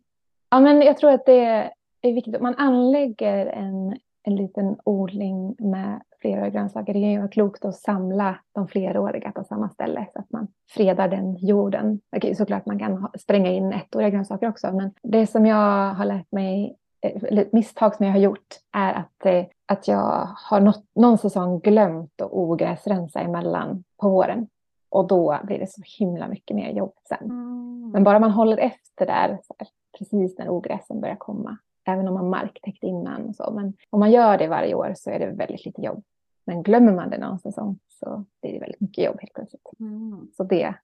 ja, 0.50 0.60
men 0.60 0.82
jag 0.82 0.96
tror 0.96 1.10
att 1.10 1.26
det 1.26 1.70
är 2.00 2.12
viktigt 2.14 2.34
att 2.34 2.42
man 2.42 2.54
anlägger 2.54 3.46
en, 3.46 3.98
en 4.22 4.36
liten 4.36 4.76
odling 4.84 5.56
med 5.58 6.00
fleråriga 6.20 6.48
grönsaker. 6.48 6.94
Det 6.94 7.00
kan 7.00 7.10
ju 7.10 7.18
vara 7.18 7.28
klokt 7.28 7.64
att 7.64 7.76
samla 7.76 8.38
de 8.52 8.68
fleråriga 8.68 9.32
på 9.32 9.44
samma 9.44 9.68
ställe 9.68 10.06
så 10.12 10.18
att 10.18 10.32
man 10.32 10.48
fredar 10.70 11.08
den 11.08 11.36
jorden. 11.36 12.00
Okay, 12.16 12.34
såklart 12.34 12.66
man 12.66 12.78
kan 12.78 13.08
spränga 13.18 13.50
in 13.50 13.72
ettåriga 13.72 14.10
grönsaker 14.10 14.48
också, 14.48 14.72
men 14.72 14.90
det 15.02 15.26
som 15.26 15.46
jag 15.46 15.94
har 15.94 16.04
lärt 16.04 16.32
mig 16.32 16.76
eller 17.02 17.48
misstag 17.52 17.94
som 17.94 18.06
jag 18.06 18.12
har 18.12 18.20
gjort 18.20 18.48
är 18.72 18.92
att, 18.92 19.26
eh, 19.26 19.44
att 19.66 19.88
jag 19.88 20.28
har 20.36 20.60
något, 20.60 20.84
någon 20.94 21.18
säsong 21.18 21.60
glömt 21.60 22.20
att 22.20 22.32
ogräsrensa 22.32 23.20
emellan 23.20 23.84
på 24.00 24.08
våren. 24.08 24.48
Och 24.88 25.06
då 25.06 25.38
blir 25.44 25.58
det 25.58 25.70
så 25.70 25.82
himla 25.98 26.28
mycket 26.28 26.56
mer 26.56 26.70
jobb 26.70 26.94
sen. 27.08 27.24
Mm. 27.24 27.90
Men 27.90 28.04
bara 28.04 28.18
man 28.18 28.30
håller 28.30 28.56
efter 28.56 29.06
där, 29.06 29.28
här, 29.58 29.68
precis 29.98 30.38
när 30.38 30.48
ogräsen 30.48 31.00
börjar 31.00 31.16
komma, 31.16 31.56
även 31.84 32.08
om 32.08 32.14
man 32.14 32.30
marktäckt 32.30 32.84
innan 32.84 33.28
och 33.28 33.36
så. 33.36 33.50
Men 33.50 33.72
om 33.90 34.00
man 34.00 34.10
gör 34.10 34.38
det 34.38 34.48
varje 34.48 34.74
år 34.74 34.92
så 34.96 35.10
är 35.10 35.18
det 35.18 35.26
väldigt 35.26 35.64
lite 35.64 35.82
jobb. 35.82 36.02
Men 36.44 36.62
glömmer 36.62 36.92
man 36.92 37.10
det 37.10 37.18
någon 37.18 37.38
säsong 37.38 37.78
så 37.88 38.24
blir 38.42 38.52
det 38.52 38.58
väldigt 38.58 38.80
mycket 38.80 39.04
jobb 39.04 39.16
helt 39.20 39.32
plötsligt. 39.32 39.68
Mm. 39.80 40.28
Så 40.36 40.44
det, 40.44 40.74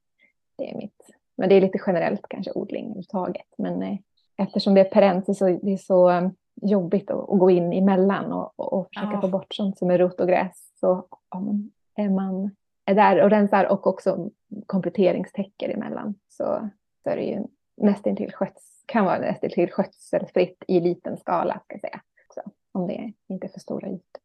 det 0.56 0.70
är 0.70 0.76
mitt. 0.76 1.10
Men 1.36 1.48
det 1.48 1.54
är 1.54 1.60
lite 1.60 1.78
generellt 1.86 2.28
kanske 2.28 2.52
odling 2.52 2.84
överhuvudtaget. 2.84 3.46
Men 3.58 3.82
eh, 3.82 3.98
eftersom 4.36 4.74
det 4.74 4.80
är 4.80 4.90
perent 4.90 5.36
så 5.36 5.46
det 5.62 5.72
är 5.72 5.76
så 5.76 6.10
um, 6.10 6.34
jobbigt 6.62 7.10
att, 7.10 7.30
att 7.30 7.38
gå 7.38 7.50
in 7.50 7.72
emellan 7.72 8.32
och, 8.32 8.52
och, 8.56 8.72
och 8.72 8.88
försöka 8.94 9.12
ja. 9.12 9.20
få 9.20 9.28
bort 9.28 9.54
sånt 9.54 9.78
som 9.78 9.90
är 9.90 9.98
rot 9.98 10.20
och 10.20 10.28
gräs. 10.28 10.72
Så 10.80 11.06
om 11.28 11.70
är 11.96 12.08
man 12.08 12.50
är 12.84 12.94
där 12.94 13.22
och 13.22 13.30
rensar 13.30 13.64
och 13.64 13.86
också 13.86 14.30
kompletteringstäcker 14.66 15.68
emellan 15.68 16.14
så, 16.28 16.70
så 17.02 17.10
är 17.10 17.16
det 17.16 17.22
ju 17.22 17.42
nästintill 17.76 18.32
sköts, 18.32 18.77
kan 18.88 19.04
vara 19.04 19.18
nästintill 19.18 19.70
skötselfritt 19.70 20.64
i 20.68 20.80
liten 20.80 21.16
skala 21.16 21.60
ska 21.64 21.74
jag 21.74 21.80
säga. 21.80 22.00
Också, 22.28 22.50
om 22.72 22.86
det 22.86 23.12
inte 23.28 23.46
är 23.46 23.48
för 23.48 23.60
stora 23.60 23.88
ytor. 23.88 24.22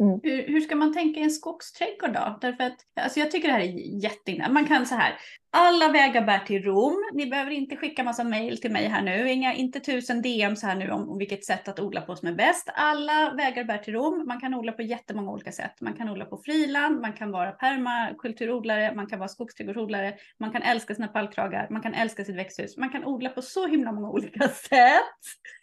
Mm. 0.00 0.20
Hur, 0.22 0.46
hur, 0.52 0.60
ska 0.60 0.76
man 0.76 0.94
tänka 0.94 1.20
i 1.20 1.22
en 1.22 1.30
skogsträdgård 1.30 2.12
då? 2.12 2.38
Därför 2.40 2.64
att, 2.64 2.76
alltså 3.00 3.20
jag 3.20 3.30
tycker 3.30 3.48
det 3.48 3.54
här 3.54 3.60
är 3.60 4.02
jätteintressant. 4.02 4.54
Man 4.54 4.66
kan 4.66 4.86
så 4.86 4.94
här, 4.94 5.14
alla 5.52 5.88
vägar 5.88 6.22
bär 6.22 6.38
till 6.38 6.62
Rom. 6.62 7.04
Ni 7.12 7.26
behöver 7.26 7.50
inte 7.50 7.76
skicka 7.76 8.04
massa 8.04 8.24
mejl 8.24 8.60
till 8.60 8.70
mig 8.70 8.86
här 8.86 9.02
nu. 9.02 9.30
Inga, 9.30 9.54
inte 9.54 9.80
tusen 9.80 10.22
DMs 10.22 10.62
här 10.62 10.74
nu 10.74 10.90
om, 10.90 11.10
om 11.10 11.18
vilket 11.18 11.44
sätt 11.44 11.68
att 11.68 11.80
odla 11.80 12.00
på 12.00 12.16
som 12.16 12.28
är 12.28 12.32
bäst. 12.32 12.68
Alla 12.74 13.34
vägar 13.36 13.64
bär 13.64 13.78
till 13.78 13.94
Rom. 13.94 14.24
Man 14.26 14.40
kan 14.40 14.54
odla 14.54 14.72
på 14.72 14.82
jättemånga 14.82 15.30
olika 15.30 15.52
sätt. 15.52 15.80
Man 15.80 15.94
kan 15.94 16.08
odla 16.08 16.24
på 16.24 16.38
friland, 16.44 17.00
man 17.00 17.12
kan 17.12 17.30
vara 17.30 17.52
permakulturodlare, 17.52 18.94
man 18.94 19.06
kan 19.06 19.18
vara 19.18 19.28
skogsträdgårdsodlare, 19.28 20.14
man 20.38 20.52
kan 20.52 20.62
älska 20.62 20.94
sina 20.94 21.08
pallkragar, 21.08 21.66
man 21.70 21.82
kan 21.82 21.94
älska 21.94 22.24
sitt 22.24 22.36
växthus. 22.36 22.76
Man 22.76 22.90
kan 22.90 23.04
odla 23.04 23.28
på 23.28 23.42
så 23.42 23.66
himla 23.66 23.92
många 23.92 24.10
olika 24.10 24.48
sätt. 24.48 25.20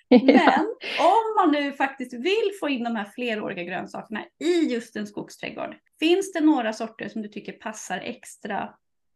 Men 0.26 0.76
om 1.00 1.36
man 1.38 1.52
nu 1.52 1.72
faktiskt 1.72 2.14
vill 2.14 2.52
få 2.60 2.70
in 2.70 2.84
de 2.84 2.96
här 2.96 3.06
fleråriga 3.06 3.64
grönsakerna 3.64 4.24
i 4.40 4.74
just 4.74 4.96
en 4.96 5.08
skogsträdgård, 5.08 5.76
finns 6.00 6.34
det 6.34 6.42
några 6.42 6.74
sorter 6.74 7.10
som 7.10 7.22
du 7.22 7.28
tycker 7.28 7.52
passar 7.52 7.98
extra 7.98 8.70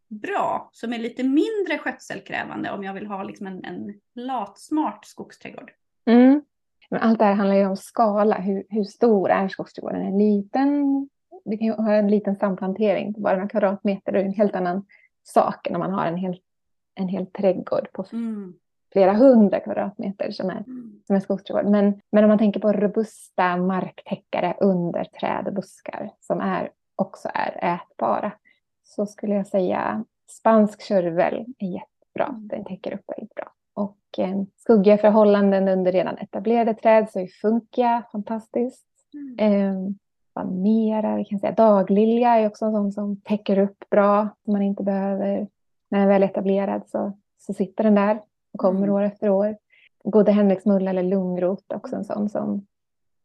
bra, 0.08 0.70
som 0.74 0.94
är 0.94 0.98
lite 0.98 1.24
mindre 1.24 1.78
skötselkrävande 1.78 2.72
om 2.72 2.84
jag 2.84 2.94
vill 2.94 3.08
ha 3.08 3.24
liksom 3.24 3.48
en, 3.48 3.66
en 3.66 3.94
latsmart 4.16 5.06
skogsträdgård? 5.06 5.72
Mm. 6.06 6.42
Men 6.90 7.00
allt 7.00 7.20
det 7.20 7.26
här 7.26 7.34
handlar 7.34 7.56
ju 7.56 7.66
om 7.66 7.78
skala. 7.78 8.36
Hur, 8.38 8.64
hur 8.70 8.84
stor 8.84 9.30
är 9.30 9.48
skogsträdgården? 9.48 10.02
En 10.02 10.18
liten, 10.18 11.10
det 11.46 11.58
kan 11.58 11.68
ju 11.68 11.74
ha 11.74 11.94
en 11.94 12.08
liten 12.08 12.36
samplantering 12.36 13.14
på 13.14 13.20
bara 13.22 13.36
några 13.36 13.50
kvadratmeter. 13.50 14.12
Det 14.12 14.20
är 14.20 14.26
en 14.26 14.34
helt 14.34 14.56
annan 14.56 14.86
sak 15.24 15.68
än 15.68 15.76
om 15.76 15.80
man 15.80 15.94
har 15.94 16.06
en 16.06 16.18
hel, 16.18 16.40
en 16.96 17.08
hel 17.08 17.26
trädgård 17.26 17.92
på 17.92 18.06
mm 18.14 18.54
flera 18.92 19.14
hundra 19.14 19.60
kvadratmeter 19.60 20.32
som 20.32 20.50
är, 20.50 20.64
mm. 20.68 21.02
som 21.08 21.16
är 21.16 21.20
skogsträdgård. 21.20 21.72
Men, 21.72 22.02
men 22.12 22.24
om 22.24 22.28
man 22.28 22.38
tänker 22.38 22.60
på 22.60 22.72
robusta 22.72 23.58
marktäckare 23.58 24.56
under 24.60 25.04
träd 25.04 25.48
och 25.48 25.54
buskar 25.54 26.12
som 26.20 26.42
är, 26.42 26.70
också 26.96 27.30
är 27.34 27.76
ätbara 27.76 28.32
så 28.84 29.06
skulle 29.06 29.36
jag 29.36 29.48
säga 29.48 30.06
spansk 30.30 30.88
körvel 30.88 31.46
är 31.58 31.68
jättebra. 31.68 32.28
Mm. 32.30 32.48
Den 32.48 32.66
täcker 32.66 32.94
upp 32.94 33.04
väldigt 33.18 33.36
bra. 33.36 33.52
Och 33.74 33.98
eh, 34.18 34.44
skuggiga 34.58 34.98
förhållanden 34.98 35.68
under 35.68 35.92
redan 35.92 36.18
etablerade 36.18 36.74
träd 36.74 37.10
så 37.10 37.20
är 37.20 37.28
funkia 37.28 38.04
fantastiskt. 38.12 38.86
Mm. 39.14 39.40
Eh, 39.40 39.94
vad 40.34 40.52
mera, 40.52 41.16
vi 41.16 41.26
kan 41.26 41.40
säga 41.40 41.52
daglilja 41.52 42.30
är 42.30 42.48
också 42.48 42.66
en 42.66 42.72
sån 42.72 42.92
som 42.92 43.22
täcker 43.22 43.60
upp 43.60 43.90
bra. 43.90 44.30
Som 44.44 44.54
man 44.54 44.62
inte 44.62 44.84
behöver, 44.84 45.48
när 45.90 46.00
den 46.00 46.02
är 46.02 46.08
väl 46.08 46.24
etablerad 46.24 46.82
så, 46.88 47.18
så 47.38 47.54
sitter 47.54 47.84
den 47.84 47.96
där 47.96 48.22
och 48.54 48.60
kommer 48.60 48.84
mm. 48.84 48.96
år 48.96 49.04
efter 49.04 49.30
år. 49.30 49.58
Gode 50.04 50.32
Henriksmulla 50.32 50.90
eller 50.90 51.04
lungrot 51.04 51.66
också 51.74 51.96
en 51.96 52.06
sån 52.06 52.30
som, 52.30 52.66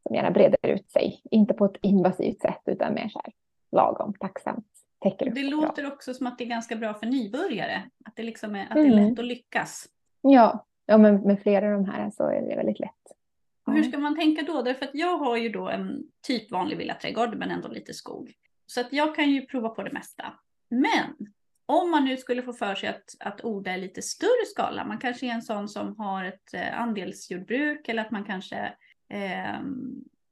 som 0.02 0.14
gärna 0.14 0.30
breder 0.30 0.58
ut 0.62 0.90
sig. 0.90 1.20
Inte 1.30 1.54
på 1.54 1.64
ett 1.64 1.76
invasivt 1.82 2.40
sätt 2.40 2.62
utan 2.66 2.94
mer 2.94 3.08
så 3.08 3.20
här 3.24 3.32
lagom 3.72 4.14
tacksamt. 4.20 4.66
Täcker 5.00 5.30
det 5.30 5.42
låter 5.42 5.82
bra. 5.82 5.92
också 5.92 6.14
som 6.14 6.26
att 6.26 6.38
det 6.38 6.44
är 6.44 6.48
ganska 6.48 6.76
bra 6.76 6.94
för 6.94 7.06
nybörjare. 7.06 7.82
Att 8.04 8.16
det, 8.16 8.22
liksom 8.22 8.54
är, 8.54 8.62
att 8.62 8.74
det 8.74 8.80
är 8.80 8.84
mm. 8.84 9.08
lätt 9.08 9.18
att 9.18 9.24
lyckas. 9.24 9.88
Ja, 10.20 10.66
ja 10.86 10.98
men 10.98 11.20
med 11.20 11.40
flera 11.42 11.66
av 11.66 11.72
de 11.72 11.84
här 11.84 12.10
så 12.10 12.24
är 12.24 12.42
det 12.42 12.56
väldigt 12.56 12.80
lätt. 12.80 12.90
Och 13.66 13.72
hur 13.72 13.82
ska 13.82 13.98
man 13.98 14.16
tänka 14.16 14.42
då? 14.42 14.62
Därför 14.62 14.84
att 14.84 14.94
jag 14.94 15.18
har 15.18 15.36
ju 15.36 15.48
då 15.48 15.68
en 15.68 16.02
typ 16.26 16.50
vanlig 16.50 16.76
villaträdgård 16.76 17.36
men 17.36 17.50
ändå 17.50 17.68
lite 17.68 17.94
skog. 17.94 18.32
Så 18.66 18.80
att 18.80 18.92
jag 18.92 19.14
kan 19.14 19.30
ju 19.30 19.46
prova 19.46 19.68
på 19.68 19.82
det 19.82 19.92
mesta. 19.92 20.24
Men 20.68 21.32
om 21.66 21.90
man 21.90 22.04
nu 22.04 22.16
skulle 22.16 22.42
få 22.42 22.52
för 22.52 22.74
sig 22.74 22.88
att, 22.88 23.16
att 23.20 23.44
odla 23.44 23.76
i 23.76 23.80
lite 23.80 24.02
större 24.02 24.46
skala, 24.46 24.84
man 24.84 24.98
kanske 24.98 25.26
är 25.26 25.30
en 25.30 25.42
sån 25.42 25.68
som 25.68 25.96
har 25.98 26.24
ett 26.24 26.54
eh, 26.54 26.80
andelsjordbruk 26.80 27.88
eller 27.88 28.02
att 28.02 28.10
man 28.10 28.24
kanske 28.24 28.56
eh, 29.08 29.60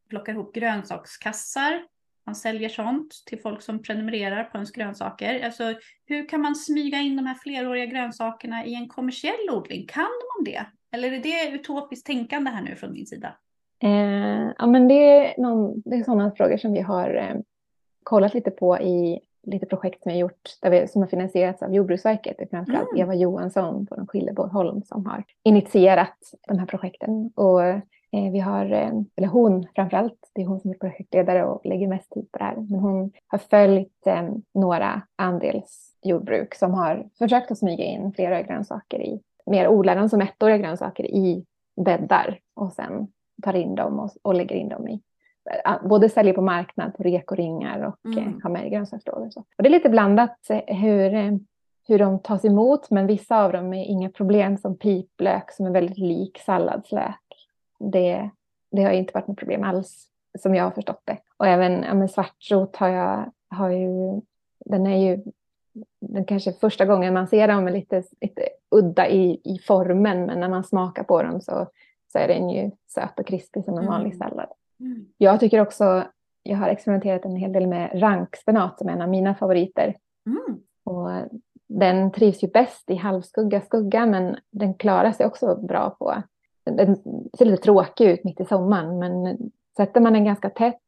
plockar 0.08 0.32
ihop 0.32 0.54
grönsakskassar. 0.54 1.82
Man 2.26 2.34
säljer 2.34 2.68
sånt 2.68 3.22
till 3.26 3.40
folk 3.40 3.62
som 3.62 3.82
prenumererar 3.82 4.44
på 4.44 4.56
ens 4.56 4.72
grönsaker. 4.72 5.44
Alltså, 5.44 5.74
hur 6.06 6.28
kan 6.28 6.40
man 6.40 6.54
smyga 6.54 6.98
in 6.98 7.16
de 7.16 7.26
här 7.26 7.34
fleråriga 7.34 7.86
grönsakerna 7.86 8.64
i 8.66 8.74
en 8.74 8.88
kommersiell 8.88 9.50
odling? 9.50 9.86
Kan 9.86 10.02
man 10.02 10.44
det? 10.44 10.66
Eller 10.92 11.12
är 11.12 11.18
det 11.18 11.50
utopiskt 11.50 12.06
tänkande 12.06 12.50
här 12.50 12.62
nu 12.62 12.76
från 12.76 12.92
min 12.92 13.06
sida? 13.06 13.36
Eh, 13.82 14.52
ja, 14.58 14.66
men 14.66 14.88
det 14.88 14.94
är, 14.94 15.40
någon, 15.40 15.82
det 15.84 15.96
är 15.96 16.04
sådana 16.04 16.30
frågor 16.30 16.56
som 16.56 16.72
vi 16.72 16.80
har 16.80 17.14
eh, 17.14 17.36
kollat 18.02 18.34
lite 18.34 18.50
på 18.50 18.78
i 18.78 19.20
lite 19.46 19.66
projekt 19.66 20.02
som 20.02 20.10
jag 20.12 20.18
gjort 20.20 20.58
där 20.62 20.70
vi, 20.70 20.88
som 20.88 21.02
har 21.02 21.08
finansierats 21.08 21.62
av 21.62 21.74
Jordbruksverket. 21.74 22.34
Det 22.38 22.44
är 22.44 22.48
framförallt 22.48 22.92
mm. 22.92 23.02
Eva 23.02 23.14
Johansson 23.14 23.86
på 23.86 24.06
Skilleborgholm 24.08 24.82
som 24.82 25.06
har 25.06 25.24
initierat 25.42 26.18
de 26.48 26.58
här 26.58 26.66
projekten. 26.66 27.30
Och 27.34 27.64
eh, 27.64 27.80
vi 28.32 28.38
har, 28.38 28.72
eh, 28.72 28.92
eller 29.16 29.28
hon 29.28 29.66
framförallt, 29.74 30.30
det 30.32 30.42
är 30.42 30.46
hon 30.46 30.60
som 30.60 30.70
är 30.70 30.74
projektledare 30.74 31.44
och 31.44 31.66
lägger 31.66 31.88
mest 31.88 32.10
tid 32.10 32.32
på 32.32 32.38
det 32.38 32.44
här. 32.44 32.56
Men 32.56 32.80
hon 32.80 33.12
har 33.26 33.38
följt 33.38 34.06
eh, 34.06 34.28
några 34.54 35.02
andelsjordbruk 35.16 36.54
som 36.54 36.74
har 36.74 37.08
försökt 37.18 37.50
att 37.50 37.58
smyga 37.58 37.84
in 37.84 38.12
flera 38.12 38.42
grönsaker 38.42 39.00
i, 39.02 39.20
mer 39.46 39.68
odlar 39.68 39.96
dem 39.96 40.08
som 40.08 40.20
ettåriga 40.20 40.58
grönsaker 40.58 41.04
i 41.04 41.44
bäddar 41.76 42.38
och 42.54 42.72
sen 42.72 43.08
tar 43.42 43.54
in 43.54 43.74
dem 43.74 44.00
och, 44.00 44.10
och 44.22 44.34
lägger 44.34 44.56
in 44.56 44.68
dem 44.68 44.88
i 44.88 45.00
både 45.82 46.08
säljer 46.08 46.34
på 46.34 46.42
marknad 46.42 46.96
på 46.96 47.02
rekoringar 47.02 47.86
och 47.86 48.12
mm. 48.12 48.18
Eh, 48.18 48.42
har 48.42 48.50
med 48.50 48.66
i 48.66 48.70
grönsakslådor. 48.70 49.30
Och 49.36 49.62
det 49.62 49.68
är 49.68 49.70
lite 49.70 49.88
blandat 49.88 50.50
eh, 50.50 50.76
hur, 50.76 51.14
eh, 51.14 51.32
hur 51.88 51.98
de 51.98 52.18
tas 52.18 52.44
emot, 52.44 52.90
men 52.90 53.06
vissa 53.06 53.44
av 53.44 53.52
dem 53.52 53.74
är 53.74 53.84
inga 53.84 54.10
problem 54.10 54.56
som 54.56 54.78
piplök 54.78 55.50
som 55.50 55.66
är 55.66 55.70
väldigt 55.70 55.98
lik 55.98 56.38
salladslök. 56.38 57.48
Det, 57.78 58.30
det 58.70 58.82
har 58.82 58.90
inte 58.90 59.12
varit 59.14 59.28
något 59.28 59.38
problem 59.38 59.64
alls 59.64 60.08
som 60.38 60.54
jag 60.54 60.64
har 60.64 60.70
förstått 60.70 61.02
det. 61.04 61.18
Och 61.36 61.46
även 61.46 62.00
ja, 62.00 62.08
svartrot 62.08 62.76
har 62.76 62.88
jag, 62.88 63.32
har 63.48 63.70
ju, 63.70 64.20
den 64.64 64.86
är 64.86 64.96
ju 64.96 65.22
den 66.00 66.24
kanske 66.24 66.52
första 66.52 66.84
gången 66.84 67.14
man 67.14 67.28
ser 67.28 67.48
dem 67.48 67.68
är 67.68 67.72
lite, 67.72 68.02
lite 68.20 68.48
udda 68.70 69.08
i, 69.08 69.40
i 69.44 69.58
formen, 69.58 70.26
men 70.26 70.40
när 70.40 70.48
man 70.48 70.64
smakar 70.64 71.02
på 71.02 71.22
dem 71.22 71.40
så, 71.40 71.66
så 72.12 72.18
är 72.18 72.28
den 72.28 72.50
ju 72.50 72.70
söt 72.86 73.18
och 73.18 73.26
krispig 73.26 73.64
som 73.64 73.78
en 73.78 73.86
vanlig 73.86 74.14
mm. 74.14 74.18
sallad. 74.18 74.48
Mm. 74.80 75.06
Jag 75.18 75.40
tycker 75.40 75.60
också, 75.60 76.04
jag 76.42 76.56
har 76.56 76.68
experimenterat 76.68 77.24
en 77.24 77.36
hel 77.36 77.52
del 77.52 77.66
med 77.66 77.90
rankspenat 77.94 78.78
som 78.78 78.88
är 78.88 78.92
en 78.92 79.02
av 79.02 79.08
mina 79.08 79.34
favoriter. 79.34 79.96
Mm. 80.26 80.60
Och 80.84 81.10
den 81.66 82.12
trivs 82.12 82.44
ju 82.44 82.48
bäst 82.48 82.90
i 82.90 82.94
halvskugga, 82.94 83.60
skugga, 83.60 84.06
men 84.06 84.36
den 84.50 84.74
klarar 84.74 85.12
sig 85.12 85.26
också 85.26 85.56
bra 85.56 85.90
på... 85.90 86.22
Den 86.64 86.96
ser 87.38 87.44
lite 87.44 87.62
tråkig 87.62 88.10
ut 88.10 88.24
mitt 88.24 88.40
i 88.40 88.44
sommaren, 88.44 88.98
men 88.98 89.38
sätter 89.76 90.00
man 90.00 90.12
den 90.12 90.24
ganska 90.24 90.50
tätt 90.50 90.80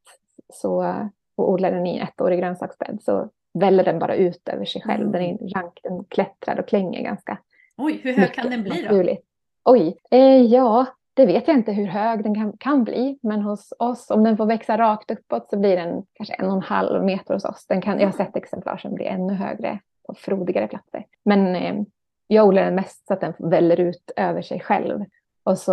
så, 0.53 0.95
och 1.34 1.51
odlar 1.51 1.70
den 1.70 1.87
i 1.87 1.99
ettårig 1.99 2.39
grönsaksbädd 2.39 2.99
så 3.03 3.28
väller 3.55 3.84
den 3.84 3.99
bara 3.99 4.14
ut 4.14 4.49
över 4.49 4.64
sig 4.64 4.82
själv. 4.82 5.09
Mm. 5.09 5.12
Den 5.12 5.22
är 5.22 5.55
rank, 5.55 5.80
den 5.82 6.05
klättrar 6.05 6.61
och 6.61 6.68
klänger 6.68 7.03
ganska 7.03 7.39
Oj, 7.76 8.01
hur 8.03 8.12
hög 8.12 8.34
kan 8.34 8.51
den 8.51 8.62
bli 8.62 8.70
då? 8.70 8.82
Naturligt. 8.82 9.24
Oj, 9.64 9.97
eh, 10.11 10.43
ja, 10.43 10.87
det 11.16 11.26
vet 11.26 11.48
jag 11.48 11.56
inte 11.56 11.72
hur 11.72 11.86
hög 11.86 12.22
den 12.22 12.34
kan, 12.34 12.52
kan, 12.58 12.84
bli, 12.84 13.18
men 13.22 13.42
hos 13.42 13.72
oss, 13.78 14.10
om 14.10 14.24
den 14.24 14.36
får 14.36 14.46
växa 14.46 14.78
rakt 14.78 15.10
uppåt 15.10 15.50
så 15.50 15.58
blir 15.58 15.76
den 15.76 16.02
kanske 16.12 16.34
en 16.34 16.46
och 16.46 16.56
en 16.56 16.62
halv 16.62 17.04
meter 17.04 17.34
hos 17.34 17.44
oss. 17.44 17.66
Den 17.66 17.80
kan, 17.80 18.00
jag 18.00 18.06
har 18.06 18.12
sett 18.12 18.36
exemplar 18.36 18.76
som 18.76 18.94
blir 18.94 19.06
ännu 19.06 19.34
högre 19.34 19.80
på 20.06 20.14
frodigare 20.14 20.68
platser. 20.68 21.04
Men 21.24 21.56
eh, 21.56 21.82
jag 22.26 22.46
odlar 22.46 22.64
den 22.64 22.74
mest 22.74 23.06
så 23.06 23.12
att 23.12 23.20
den 23.20 23.34
väller 23.38 23.80
ut 23.80 24.10
över 24.16 24.42
sig 24.42 24.60
själv. 24.60 25.04
Och 25.42 25.58
så 25.58 25.72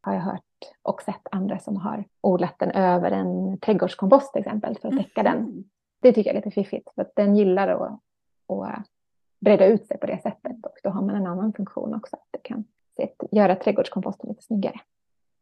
har 0.00 0.14
jag 0.14 0.20
hört 0.20 0.40
och 0.82 1.02
sett 1.02 1.26
andra 1.30 1.58
som 1.58 1.76
har 1.76 2.04
odlat 2.20 2.58
den 2.58 2.70
över 2.70 3.10
en 3.10 3.58
trädgårdskompost 3.58 4.32
till 4.32 4.40
exempel 4.40 4.78
för 4.78 4.88
att 4.88 4.96
täcka 4.96 5.20
mm. 5.20 5.32
den. 5.32 5.64
Det 6.02 6.12
tycker 6.12 6.30
jag 6.30 6.36
är 6.36 6.44
lite 6.44 6.54
fiffigt 6.54 6.94
för 6.94 7.02
att 7.02 7.12
den 7.16 7.36
gillar 7.36 7.68
att, 7.68 8.00
att 8.48 8.86
breda 9.40 9.66
ut 9.66 9.86
sig 9.86 9.98
på 9.98 10.06
det 10.06 10.22
sättet 10.22 10.66
och 10.66 10.76
då 10.82 10.90
har 10.90 11.02
man 11.02 11.14
en 11.16 11.26
annan 11.26 11.52
funktion 11.52 11.94
också. 11.94 12.16
Att 12.16 12.28
det 12.30 12.38
kan 12.42 12.64
göra 13.36 13.56
trädgårdskomposten 13.56 14.28
lite 14.28 14.42
snyggare. 14.42 14.80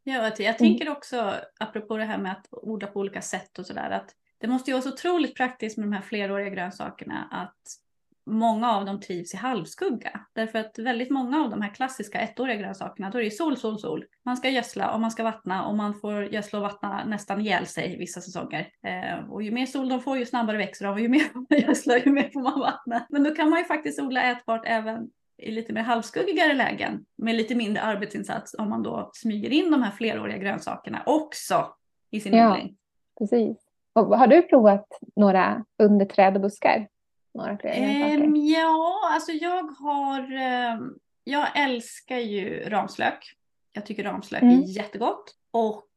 Ja, 0.05 0.32
jag 0.38 0.59
tänker 0.59 0.88
också, 0.88 1.34
apropå 1.61 1.97
det 1.97 2.05
här 2.05 2.18
med 2.18 2.32
att 2.32 2.49
odla 2.51 2.86
på 2.86 3.01
olika 3.01 3.20
sätt 3.20 3.59
och 3.59 3.66
sådär, 3.66 3.90
att 3.90 4.14
det 4.38 4.49
måste 4.49 4.70
ju 4.70 4.72
vara 4.72 4.82
så 4.82 4.92
otroligt 4.92 5.36
praktiskt 5.36 5.78
med 5.78 5.88
de 5.88 5.92
här 5.92 6.03
fleråriga 6.03 6.49
grönsakerna 6.49 7.28
att 7.30 7.84
många 8.26 8.72
av 8.72 8.84
dem 8.84 9.01
trivs 9.01 9.34
i 9.34 9.36
halvskugga. 9.36 10.20
Därför 10.32 10.59
att 10.59 10.78
väldigt 10.78 11.11
många 11.11 11.45
av 11.45 11.51
de 11.51 11.62
här 11.62 11.74
klassiska 11.74 12.20
ettåriga 12.20 12.57
grönsakerna, 12.57 13.11
då 13.11 13.18
är 13.18 13.22
det 13.22 13.30
sol, 13.30 13.57
sol, 13.57 13.78
sol. 13.78 14.05
Man 14.24 14.36
ska 14.36 14.49
gödsla 14.49 14.95
och 14.95 15.01
man 15.01 15.11
ska 15.11 15.24
vattna 15.24 15.66
och 15.66 15.76
man 15.76 15.95
får 15.95 16.24
gödsla 16.24 16.59
och 16.59 16.62
vattna 16.62 17.05
nästan 17.05 17.40
ihjäl 17.40 17.66
sig 17.66 17.99
vissa 17.99 18.20
säsonger. 18.20 18.68
Eh, 18.82 19.30
och 19.30 19.42
ju 19.42 19.51
mer 19.51 19.66
sol 19.66 19.88
de 19.88 20.01
får, 20.01 20.18
ju 20.18 20.26
snabbare 20.26 20.57
växer 20.57 20.84
de 20.84 20.92
och 20.92 21.01
ju 21.01 21.09
mer 21.09 21.26
man 21.34 21.47
gödslar, 21.51 21.97
ju 21.97 22.12
mer 22.12 22.30
får 22.32 22.40
man 22.42 22.61
vattna. 22.61 23.07
Men 23.09 23.24
då 23.24 23.34
kan 23.34 23.51
man 23.51 23.59
ju 23.59 23.64
faktiskt 23.64 24.01
odla 24.01 24.22
ätbart 24.22 24.62
även 24.66 25.11
i 25.45 25.51
lite 25.51 25.72
mer 25.72 25.82
halvskuggigare 25.82 26.55
lägen 26.55 27.05
med 27.16 27.34
lite 27.34 27.55
mindre 27.55 27.82
arbetsinsats 27.82 28.55
om 28.59 28.70
man 28.70 28.82
då 28.82 29.11
smyger 29.12 29.51
in 29.51 29.70
de 29.70 29.82
här 29.82 29.90
fleråriga 29.90 30.38
grönsakerna 30.38 31.03
också 31.07 31.74
i 32.11 32.20
sin 32.20 32.34
ja, 32.34 32.53
odling. 32.53 32.76
Precis. 33.18 33.57
Och 33.92 34.18
har 34.18 34.26
du 34.26 34.42
provat 34.42 34.86
några 35.16 35.64
under 35.78 36.07
träd 36.07 36.34
och 36.34 36.40
buskar? 36.40 36.88
Några 37.34 37.59
fler 37.59 37.72
ja, 38.34 39.11
alltså 39.12 39.32
jag 39.32 39.62
har, 39.62 40.20
um, 40.76 40.99
jag 41.24 41.59
älskar 41.59 42.18
ju 42.18 42.68
ramslök. 42.68 43.34
Jag 43.72 43.86
tycker 43.86 44.05
ramslök 44.05 44.42
mm. 44.42 44.59
är 44.59 44.64
jättegott. 44.64 45.34
Och 45.51 45.88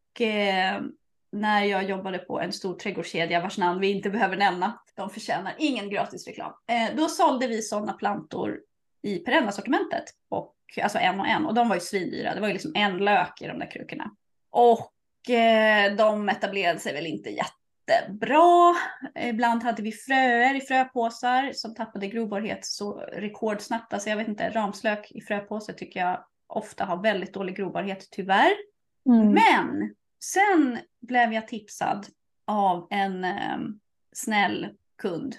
um, 0.79 0.93
när 1.31 1.63
jag 1.63 1.89
jobbade 1.89 2.17
på 2.17 2.39
en 2.39 2.53
stor 2.53 2.75
trädgårdskedja 2.75 3.41
vars 3.41 3.57
namn 3.57 3.79
vi 3.79 3.91
inte 3.91 4.09
behöver 4.09 4.37
nämna. 4.37 4.79
De 4.95 5.09
förtjänar 5.09 5.55
ingen 5.57 5.89
gratis 5.89 6.27
reklam. 6.27 6.53
Eh, 6.67 6.95
då 6.95 7.07
sålde 7.07 7.47
vi 7.47 7.61
sådana 7.61 7.93
plantor 7.93 8.59
i 9.01 9.19
perennassortimentet. 9.19 10.03
Och, 10.29 10.55
alltså 10.83 10.97
en 10.97 11.19
och 11.19 11.27
en. 11.27 11.45
Och 11.45 11.53
de 11.53 11.69
var 11.69 11.75
ju 11.75 11.81
svindyra. 11.81 12.35
Det 12.35 12.41
var 12.41 12.47
ju 12.47 12.53
liksom 12.53 12.71
en 12.75 12.97
lök 12.97 13.41
i 13.41 13.47
de 13.47 13.59
där 13.59 13.71
krukorna. 13.71 14.11
Och 14.49 15.29
eh, 15.29 15.95
de 15.95 16.29
etablerade 16.29 16.79
sig 16.79 16.93
väl 16.93 17.05
inte 17.05 17.29
jättebra. 17.29 18.75
Ibland 19.15 19.63
hade 19.63 19.81
vi 19.81 19.91
fröer 19.91 20.55
i 20.55 20.61
fröpåsar 20.61 21.51
som 21.53 21.75
tappade 21.75 22.07
grobarhet 22.07 22.65
så 22.65 22.99
rekordsnabbt. 22.99 23.93
Alltså 23.93 24.09
jag 24.09 24.17
vet 24.17 24.27
inte, 24.27 24.49
ramslök 24.49 25.11
i 25.11 25.21
fröpåse 25.21 25.73
tycker 25.73 25.99
jag 25.99 26.25
ofta 26.47 26.85
har 26.85 27.01
väldigt 27.03 27.33
dålig 27.33 27.55
grobarhet 27.55 28.07
tyvärr. 28.11 28.53
Mm. 29.09 29.31
Men 29.33 29.95
sen 30.23 30.79
blev 31.01 31.33
jag 31.33 31.47
tipsad 31.47 32.07
av 32.45 32.87
en 32.89 33.23
eh, 33.23 33.57
snäll 34.13 34.67
kund 35.01 35.35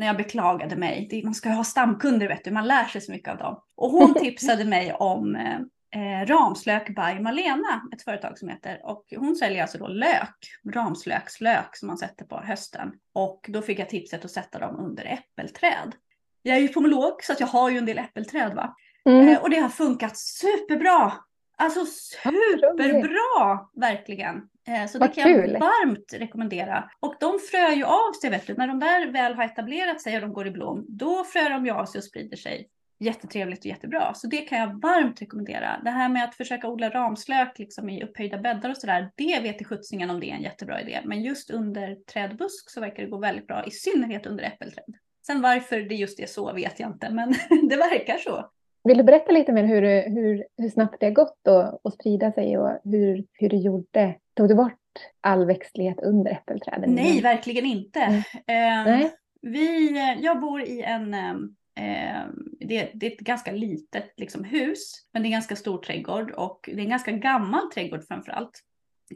när 0.00 0.06
jag 0.06 0.16
beklagade 0.16 0.76
mig. 0.76 1.22
man 1.24 1.34
ska 1.34 1.48
ju 1.48 1.54
ha 1.54 1.64
stamkunder 1.64 2.28
vet 2.28 2.44
du, 2.44 2.50
man 2.50 2.68
lär 2.68 2.84
sig 2.84 3.00
så 3.00 3.12
mycket 3.12 3.28
av 3.28 3.38
dem. 3.38 3.62
Och 3.76 3.90
hon 3.90 4.14
tipsade 4.14 4.64
mig 4.64 4.92
om 4.92 5.36
eh, 5.36 5.60
eh, 6.00 6.26
Ramslök 6.26 6.86
by 6.86 7.20
Malena, 7.20 7.82
ett 7.92 8.02
företag 8.02 8.38
som 8.38 8.48
heter. 8.48 8.80
Och 8.84 9.04
hon 9.16 9.36
säljer 9.36 9.62
alltså 9.62 9.78
då 9.78 9.88
lök, 9.88 10.36
ramslökslök 10.74 11.76
som 11.76 11.86
man 11.86 11.98
sätter 11.98 12.24
på 12.24 12.40
hösten. 12.44 12.92
Och 13.14 13.46
då 13.48 13.62
fick 13.62 13.78
jag 13.78 13.88
tipset 13.88 14.24
att 14.24 14.30
sätta 14.30 14.58
dem 14.58 14.76
under 14.76 15.04
äppelträd. 15.04 15.94
Jag 16.42 16.56
är 16.56 16.60
ju 16.60 16.68
pomolog 16.68 17.24
så 17.24 17.34
jag 17.38 17.46
har 17.46 17.70
ju 17.70 17.78
en 17.78 17.86
del 17.86 17.98
äppelträd 17.98 18.54
va. 18.54 18.76
Mm. 19.04 19.28
Eh, 19.28 19.42
och 19.42 19.50
det 19.50 19.58
har 19.58 19.68
funkat 19.68 20.16
superbra. 20.16 21.12
Alltså 21.60 21.86
superbra, 21.86 23.68
verkligen. 23.74 24.48
Eh, 24.68 24.86
så 24.86 24.98
det 24.98 25.08
kan 25.08 25.24
kul. 25.24 25.50
jag 25.52 25.60
varmt 25.60 26.12
rekommendera. 26.12 26.90
Och 27.00 27.14
de 27.20 27.38
fröar 27.50 27.72
ju 27.72 27.84
av 27.84 28.12
sig, 28.20 28.30
vet 28.30 28.46
du. 28.46 28.54
När 28.54 28.68
de 28.68 28.80
där 28.80 29.12
väl 29.12 29.34
har 29.34 29.44
etablerat 29.44 30.00
sig 30.00 30.14
och 30.14 30.20
de 30.20 30.32
går 30.32 30.46
i 30.46 30.50
blom, 30.50 30.84
då 30.88 31.24
fröar 31.24 31.50
de 31.50 31.66
ju 31.66 31.72
av 31.72 31.84
sig 31.84 31.98
och 31.98 32.04
sprider 32.04 32.36
sig. 32.36 32.68
Jättetrevligt 32.98 33.60
och 33.60 33.66
jättebra. 33.66 34.14
Så 34.14 34.26
det 34.26 34.40
kan 34.40 34.58
jag 34.58 34.80
varmt 34.80 35.22
rekommendera. 35.22 35.80
Det 35.84 35.90
här 35.90 36.08
med 36.08 36.24
att 36.24 36.34
försöka 36.34 36.68
odla 36.68 36.90
ramslök 36.90 37.58
liksom 37.58 37.88
i 37.88 38.02
upphöjda 38.02 38.38
bäddar 38.38 38.70
och 38.70 38.76
sådär, 38.76 39.10
det 39.16 39.40
vet 39.42 39.60
i 39.60 39.64
skjutsingen 39.64 40.10
om 40.10 40.20
det 40.20 40.30
är 40.30 40.34
en 40.34 40.42
jättebra 40.42 40.80
idé. 40.80 41.00
Men 41.04 41.22
just 41.22 41.50
under 41.50 41.94
trädbusk 42.12 42.70
så 42.70 42.80
verkar 42.80 43.02
det 43.02 43.10
gå 43.10 43.18
väldigt 43.18 43.46
bra, 43.46 43.64
i 43.64 43.70
synnerhet 43.70 44.26
under 44.26 44.44
äppelträd. 44.44 44.94
Sen 45.26 45.42
varför 45.42 45.80
det 45.80 45.94
just 45.94 46.20
är 46.20 46.26
så 46.26 46.52
vet 46.52 46.80
jag 46.80 46.90
inte, 46.90 47.10
men 47.10 47.34
det 47.68 47.76
verkar 47.76 48.18
så. 48.18 48.50
Vill 48.84 48.98
du 48.98 49.04
berätta 49.04 49.32
lite 49.32 49.52
mer 49.52 49.64
hur, 49.64 49.82
hur, 50.10 50.44
hur 50.56 50.68
snabbt 50.68 50.96
det 51.00 51.06
har 51.06 51.12
gått 51.12 51.48
att 51.84 51.94
sprida 51.94 52.32
sig 52.32 52.58
och 52.58 52.78
hur, 52.84 53.24
hur 53.32 53.48
du 53.48 53.56
gjorde? 53.56 54.14
Tog 54.34 54.48
du 54.48 54.54
bort 54.54 54.72
all 55.20 55.46
växtlighet 55.46 56.00
under 56.00 56.30
äppelträden? 56.30 56.90
Nej, 56.90 57.20
verkligen 57.20 57.66
inte. 57.66 58.00
Mm. 58.00 58.18
Eh, 58.46 58.90
Nej. 58.90 59.10
Vi, 59.42 59.90
jag 60.22 60.40
bor 60.40 60.62
i 60.62 60.82
en, 60.82 61.14
eh, 61.14 62.26
det, 62.60 62.90
det, 62.94 63.06
är 63.06 63.12
ett 63.12 63.20
ganska 63.20 63.52
litet 63.52 64.12
liksom, 64.16 64.44
hus, 64.44 65.06
men 65.12 65.22
det 65.22 65.26
är 65.26 65.28
en 65.28 65.32
ganska 65.32 65.56
stor 65.56 65.78
trädgård 65.78 66.30
och 66.30 66.60
det 66.72 66.80
är 66.80 66.84
en 66.84 66.90
ganska 66.90 67.12
gammal 67.12 67.70
trädgård 67.74 68.04
framför 68.08 68.32
allt. 68.32 68.64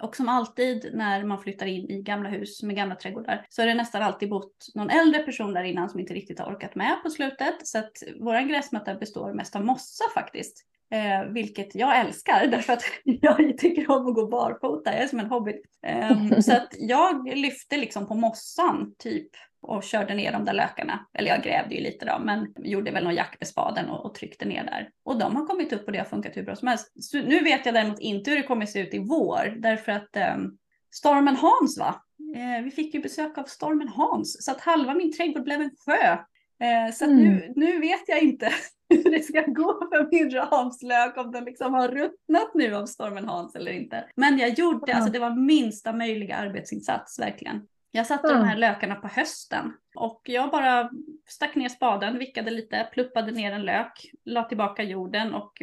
Och 0.02 0.16
som 0.16 0.28
alltid 0.28 0.90
när 0.94 1.24
man 1.24 1.38
flyttar 1.38 1.66
in 1.66 1.90
i 1.90 2.02
gamla 2.02 2.28
hus 2.28 2.62
med 2.62 2.76
gamla 2.76 2.94
trädgårdar 2.94 3.46
så 3.48 3.62
är 3.62 3.66
det 3.66 3.74
nästan 3.74 4.02
alltid 4.02 4.30
bott 4.30 4.66
någon 4.74 4.90
äldre 4.90 5.22
person 5.22 5.52
där 5.52 5.64
innan 5.64 5.90
som 5.90 6.00
inte 6.00 6.14
riktigt 6.14 6.38
har 6.38 6.54
orkat 6.54 6.74
med 6.74 7.02
på 7.02 7.10
slutet. 7.10 7.66
Så 7.66 7.78
att 7.78 7.92
våran 8.20 8.48
gräsmatta 8.48 8.94
består 8.94 9.32
mest 9.32 9.56
av 9.56 9.64
mossa 9.64 10.04
faktiskt. 10.14 10.64
Eh, 10.90 11.32
vilket 11.32 11.74
jag 11.74 12.00
älskar 12.00 12.46
därför 12.50 12.72
att 12.72 12.82
jag 13.04 13.58
tycker 13.58 13.90
om 13.90 14.08
att 14.08 14.14
gå 14.14 14.26
barfota, 14.26 14.92
jag 14.92 15.02
är 15.02 15.06
som 15.06 15.20
en 15.20 15.26
hobby. 15.26 15.54
Eh, 15.86 16.38
så 16.40 16.52
att 16.52 16.74
jag 16.78 17.36
lyfte 17.36 17.76
liksom 17.76 18.06
på 18.06 18.14
mossan 18.14 18.94
typ 18.98 19.30
och 19.64 19.82
körde 19.82 20.14
ner 20.14 20.32
de 20.32 20.44
där 20.44 20.52
lökarna. 20.52 21.06
Eller 21.14 21.30
jag 21.30 21.42
grävde 21.42 21.74
ju 21.74 21.80
lite 21.80 22.06
då, 22.06 22.18
men 22.18 22.54
gjorde 22.58 22.90
väl 22.90 23.04
någon 23.04 23.14
jack 23.14 23.36
med 23.40 23.48
spaden 23.48 23.90
och, 23.90 24.06
och, 24.06 24.14
tryckte 24.14 24.44
ner 24.44 24.64
där. 24.64 24.90
Och 25.04 25.18
de 25.18 25.36
har 25.36 25.46
kommit 25.46 25.72
upp 25.72 25.86
och 25.86 25.92
det 25.92 25.98
har 25.98 26.04
funkat 26.04 26.36
hur 26.36 26.42
bra 26.42 26.56
som 26.56 26.68
helst. 26.68 27.04
Så 27.04 27.18
nu 27.18 27.40
vet 27.44 27.66
jag 27.66 27.74
däremot 27.74 28.00
inte 28.00 28.30
hur 28.30 28.36
det 28.36 28.42
kommer 28.42 28.66
se 28.66 28.80
ut 28.80 28.94
i 28.94 28.98
vår, 28.98 29.54
därför 29.58 29.92
att 29.92 30.16
um, 30.36 30.58
stormen 30.94 31.36
Hans 31.36 31.78
va? 31.78 32.02
Eh, 32.36 32.64
vi 32.64 32.70
fick 32.70 32.94
ju 32.94 33.00
besök 33.00 33.38
av 33.38 33.44
stormen 33.44 33.88
Hans, 33.88 34.44
så 34.44 34.50
att 34.50 34.60
halva 34.60 34.94
min 34.94 35.12
trädgård 35.12 35.44
blev 35.44 35.60
en 35.60 35.70
sjö. 35.86 36.12
Eh, 36.60 36.92
så 36.94 37.04
mm. 37.04 37.16
nu, 37.16 37.52
nu 37.56 37.80
vet 37.80 38.02
jag 38.06 38.22
inte 38.22 38.52
hur 38.88 39.10
det 39.10 39.22
ska 39.22 39.40
gå 39.40 39.88
för 39.92 40.08
min 40.12 40.30
ramslök, 40.30 41.16
om 41.16 41.32
den 41.32 41.44
liksom 41.44 41.74
har 41.74 41.88
ruttnat 41.88 42.54
nu 42.54 42.74
av 42.74 42.86
stormen 42.86 43.28
Hans 43.28 43.54
eller 43.54 43.72
inte. 43.72 44.04
Men 44.16 44.38
jag 44.38 44.50
gjorde, 44.50 44.94
alltså 44.94 45.12
det 45.12 45.18
var 45.18 45.36
minsta 45.36 45.92
möjliga 45.92 46.36
arbetsinsats 46.36 47.18
verkligen. 47.18 47.66
Jag 47.96 48.06
satte 48.06 48.28
mm. 48.28 48.40
de 48.40 48.48
här 48.48 48.56
lökarna 48.56 48.94
på 48.94 49.08
hösten 49.08 49.72
och 49.94 50.20
jag 50.24 50.50
bara 50.50 50.90
stack 51.28 51.54
ner 51.54 51.68
spaden, 51.68 52.18
vickade 52.18 52.50
lite, 52.50 52.88
pluppade 52.92 53.32
ner 53.32 53.52
en 53.52 53.62
lök, 53.62 54.10
la 54.24 54.44
tillbaka 54.44 54.82
jorden 54.82 55.34
och 55.34 55.62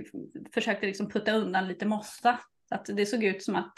försökte 0.53 0.86
liksom 0.86 1.09
putta 1.09 1.32
undan 1.32 1.67
lite 1.67 1.86
mossa. 1.86 2.39
Så 2.69 2.75
att 2.75 2.86
det 2.86 3.05
såg 3.05 3.23
ut 3.23 3.43
som 3.43 3.55
att, 3.55 3.73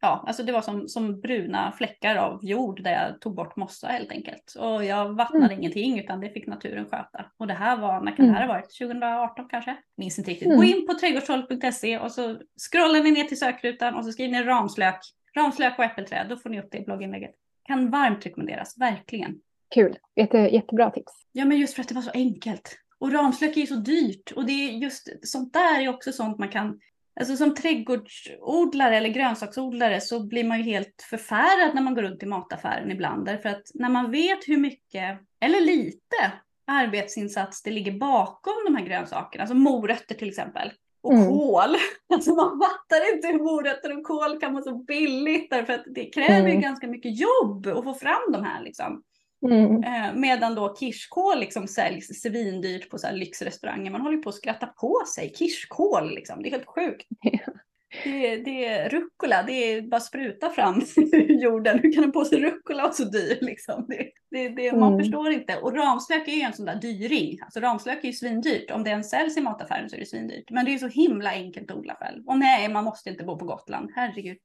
ja, 0.00 0.24
alltså 0.26 0.42
det 0.42 0.52
var 0.52 0.60
som, 0.60 0.88
som 0.88 1.20
bruna 1.20 1.72
fläckar 1.72 2.16
av 2.16 2.44
jord 2.44 2.82
där 2.82 2.92
jag 2.92 3.20
tog 3.20 3.34
bort 3.34 3.56
mossa 3.56 3.88
helt 3.88 4.10
enkelt. 4.10 4.54
Och 4.58 4.84
jag 4.84 5.14
vattnade 5.14 5.44
mm. 5.44 5.58
ingenting 5.58 5.98
utan 5.98 6.20
det 6.20 6.30
fick 6.30 6.46
naturen 6.46 6.84
sköta. 6.84 7.26
Och 7.36 7.46
det 7.46 7.54
här 7.54 7.76
var, 7.76 8.00
när 8.00 8.16
kan 8.16 8.26
det 8.26 8.32
här 8.32 8.38
ha 8.38 8.44
mm. 8.44 8.56
varit? 8.56 8.78
2018 8.78 9.48
kanske? 9.48 9.76
Minns 9.96 10.18
inte 10.18 10.30
riktigt. 10.30 10.46
Mm. 10.46 10.58
Gå 10.58 10.64
in 10.64 10.86
på 10.86 10.94
trädgårdstroll.se 10.94 11.98
och 11.98 12.12
så 12.12 12.36
scrollar 12.70 13.02
ni 13.02 13.10
ner 13.10 13.24
till 13.24 13.38
sökrutan 13.38 13.94
och 13.94 14.04
så 14.04 14.12
skriver 14.12 14.32
ni 14.32 14.42
ramslök, 14.42 15.00
ramslök 15.36 15.78
och 15.78 15.84
äppelträd. 15.84 16.26
Då 16.28 16.36
får 16.36 16.50
ni 16.50 16.60
upp 16.60 16.68
det 16.70 16.78
i 16.78 16.84
blogginlägget. 16.84 17.34
Kan 17.64 17.90
varmt 17.90 18.26
rekommenderas, 18.26 18.78
verkligen. 18.78 19.34
Kul, 19.74 19.98
Jätte, 20.16 20.38
jättebra 20.38 20.90
tips. 20.90 21.12
Ja, 21.32 21.44
men 21.44 21.58
just 21.58 21.74
för 21.74 21.82
att 21.82 21.88
det 21.88 21.94
var 21.94 22.02
så 22.02 22.10
enkelt. 22.10 22.78
Och 22.98 23.12
ramslök 23.12 23.56
är 23.56 23.60
ju 23.60 23.66
så 23.66 23.74
dyrt 23.74 24.32
och 24.36 24.46
det 24.46 24.52
är 24.52 24.72
just 24.72 25.28
sånt 25.28 25.52
där 25.52 25.80
är 25.80 25.88
också 25.88 26.12
sånt 26.12 26.38
man 26.38 26.48
kan 26.48 26.80
Alltså 27.20 27.36
som 27.36 27.54
trädgårdsodlare 27.54 28.96
eller 28.96 29.08
grönsaksodlare 29.08 30.00
så 30.00 30.26
blir 30.26 30.44
man 30.44 30.58
ju 30.58 30.64
helt 30.64 31.06
förfärad 31.10 31.74
när 31.74 31.82
man 31.82 31.94
går 31.94 32.02
runt 32.02 32.22
i 32.22 32.26
mataffären 32.26 32.90
ibland. 32.90 33.26
Därför 33.26 33.48
att 33.48 33.70
när 33.74 33.88
man 33.88 34.10
vet 34.10 34.48
hur 34.48 34.56
mycket, 34.56 35.18
eller 35.40 35.60
lite, 35.60 36.32
arbetsinsats 36.66 37.62
det 37.62 37.70
ligger 37.70 37.92
bakom 37.92 38.54
de 38.66 38.76
här 38.76 38.86
grönsakerna, 38.86 39.42
alltså 39.42 39.54
morötter 39.54 40.14
till 40.14 40.28
exempel, 40.28 40.72
och 41.04 41.12
mm. 41.12 41.28
kål. 41.28 41.76
Alltså 42.14 42.34
man 42.34 42.60
fattar 42.60 43.14
inte 43.14 43.28
hur 43.28 43.38
morötter 43.38 43.98
och 43.98 44.04
kål 44.04 44.40
kan 44.40 44.52
vara 44.52 44.62
så 44.62 44.74
billigt 44.74 45.50
därför 45.50 45.72
att 45.72 45.84
det 45.86 46.04
kräver 46.04 46.48
mm. 46.48 46.60
ganska 46.60 46.86
mycket 46.86 47.20
jobb 47.20 47.66
att 47.66 47.84
få 47.84 47.94
fram 47.94 48.32
de 48.32 48.44
här 48.44 48.62
liksom. 48.62 49.02
Mm. 49.46 49.84
Eh, 49.84 50.14
medan 50.14 50.54
då 50.54 50.76
kirskål 50.76 51.40
liksom 51.40 51.68
säljs 51.68 52.22
svindyrt 52.22 52.90
på 52.90 52.98
så 52.98 53.12
lyxrestauranger. 53.12 53.90
Man 53.90 54.00
håller 54.00 54.18
på 54.18 54.28
att 54.28 54.34
skratta 54.34 54.66
på 54.66 55.02
sig. 55.14 55.34
Kirskål 55.34 56.14
liksom, 56.14 56.42
det 56.42 56.48
är 56.48 56.50
helt 56.50 56.68
sjukt. 56.68 57.06
Det, 58.04 58.36
det 58.36 58.66
är 58.66 58.88
rucola, 58.88 59.42
det 59.42 59.52
är 59.52 59.82
bara 59.82 60.00
spruta 60.00 60.50
fram 60.50 60.82
ur 60.96 61.42
jorden. 61.42 61.78
Hur 61.78 61.92
kan 61.92 62.04
en 62.04 62.12
påse 62.12 62.36
rucola 62.36 62.82
vara 62.82 62.92
så 62.92 63.04
dyr? 63.04 63.38
Liksom? 63.40 63.86
Det, 63.88 64.10
det, 64.30 64.48
det, 64.48 64.76
man 64.76 64.92
mm. 64.92 64.98
förstår 65.04 65.30
inte. 65.30 65.56
Och 65.56 65.76
ramslök 65.76 66.28
är 66.28 66.32
ju 66.32 66.40
en 66.40 66.52
sån 66.52 66.66
där 66.66 66.74
dyring. 66.74 67.38
Alltså 67.42 67.60
ramslök 67.60 68.04
är 68.04 68.08
ju 68.08 68.12
svindyrt. 68.12 68.70
Om 68.70 68.84
det 68.84 68.90
ens 68.90 69.10
säljs 69.10 69.36
i 69.36 69.40
mataffären 69.40 69.90
så 69.90 69.96
är 69.96 70.00
det 70.00 70.06
svindyrt. 70.06 70.50
Men 70.50 70.64
det 70.64 70.74
är 70.74 70.78
så 70.78 70.88
himla 70.88 71.30
enkelt 71.30 71.70
att 71.70 71.76
odla 71.76 71.94
själv. 71.94 72.22
Och 72.26 72.38
nej, 72.38 72.68
man 72.68 72.84
måste 72.84 73.10
inte 73.10 73.24
bo 73.24 73.38
på 73.38 73.44
Gotland. 73.44 73.90
Herregud. 73.94 74.38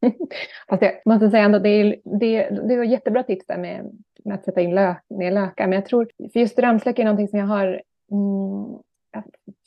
Fast 0.68 0.82
jag 0.82 0.92
måste 1.06 1.30
säga 1.30 1.44
ändå, 1.44 1.58
det, 1.58 1.68
är, 1.68 1.96
det, 2.18 2.50
det 2.68 2.76
var 2.76 2.84
jättebra 2.84 3.22
tips 3.22 3.46
där 3.46 3.58
med, 3.58 3.90
med 4.24 4.34
att 4.34 4.44
sätta 4.44 4.60
in 4.60 4.74
lök, 4.74 5.04
ner 5.10 5.30
lökar. 5.30 5.66
Men 5.66 5.76
jag 5.76 5.86
tror, 5.86 6.08
för 6.32 6.40
just 6.40 6.58
ramslök 6.58 6.98
är 6.98 7.04
någonting 7.04 7.28
som 7.28 7.38
jag 7.38 7.46
har 7.46 7.82
mm, 8.10 8.82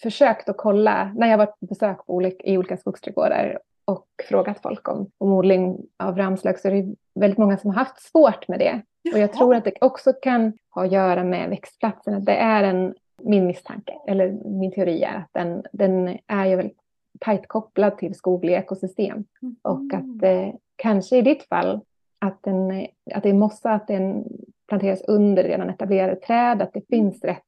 försökt 0.01 0.49
att 0.49 0.57
kolla 0.57 1.13
när 1.15 1.27
jag 1.27 1.37
varit 1.37 1.59
på 1.59 1.65
besök 1.65 1.97
på 2.05 2.13
olika, 2.13 2.43
i 2.43 2.57
olika 2.57 2.77
skogsträdgårdar 2.77 3.59
och 3.85 4.07
frågat 4.29 4.61
folk 4.61 4.87
om, 4.87 5.11
om 5.17 5.33
odling 5.33 5.77
av 5.97 6.17
ramslök 6.17 6.59
så 6.59 6.67
är 6.67 6.71
det 6.71 6.95
väldigt 7.15 7.37
många 7.37 7.57
som 7.57 7.69
har 7.69 7.77
haft 7.77 8.01
svårt 8.01 8.47
med 8.47 8.59
det. 8.59 8.81
Jaha. 9.01 9.13
Och 9.13 9.19
jag 9.19 9.33
tror 9.33 9.55
att 9.55 9.63
det 9.63 9.73
också 9.81 10.13
kan 10.13 10.53
ha 10.69 10.85
att 10.85 10.91
göra 10.91 11.23
med 11.23 11.49
växtplatsen. 11.49 12.13
Att 12.13 12.25
det 12.25 12.35
är 12.35 12.63
en, 12.63 12.93
min 13.21 13.47
misstanke, 13.47 13.93
eller 14.07 14.31
min 14.45 14.71
teori 14.71 15.03
är 15.03 15.17
att 15.17 15.29
den, 15.31 15.63
den 15.71 16.17
är 16.27 16.45
ju 16.45 16.55
väldigt 16.55 16.77
tajt 17.19 17.47
kopplad 17.47 17.97
till 17.97 18.15
skogliga 18.15 18.59
ekosystem. 18.59 19.25
Mm. 19.41 19.55
Och 19.61 19.93
att 19.93 20.23
eh, 20.23 20.53
kanske 20.75 21.17
i 21.17 21.21
ditt 21.21 21.43
fall 21.43 21.81
att, 22.19 22.43
den, 22.43 22.87
att 23.13 23.23
det 23.23 23.29
är 23.29 23.33
mossa, 23.33 23.71
att 23.71 23.87
den 23.87 24.25
planteras 24.67 25.01
under 25.01 25.43
redan 25.43 25.69
etablerade 25.69 26.15
träd, 26.15 26.61
att 26.61 26.73
det 26.73 26.87
finns 26.89 27.23
rätt, 27.23 27.41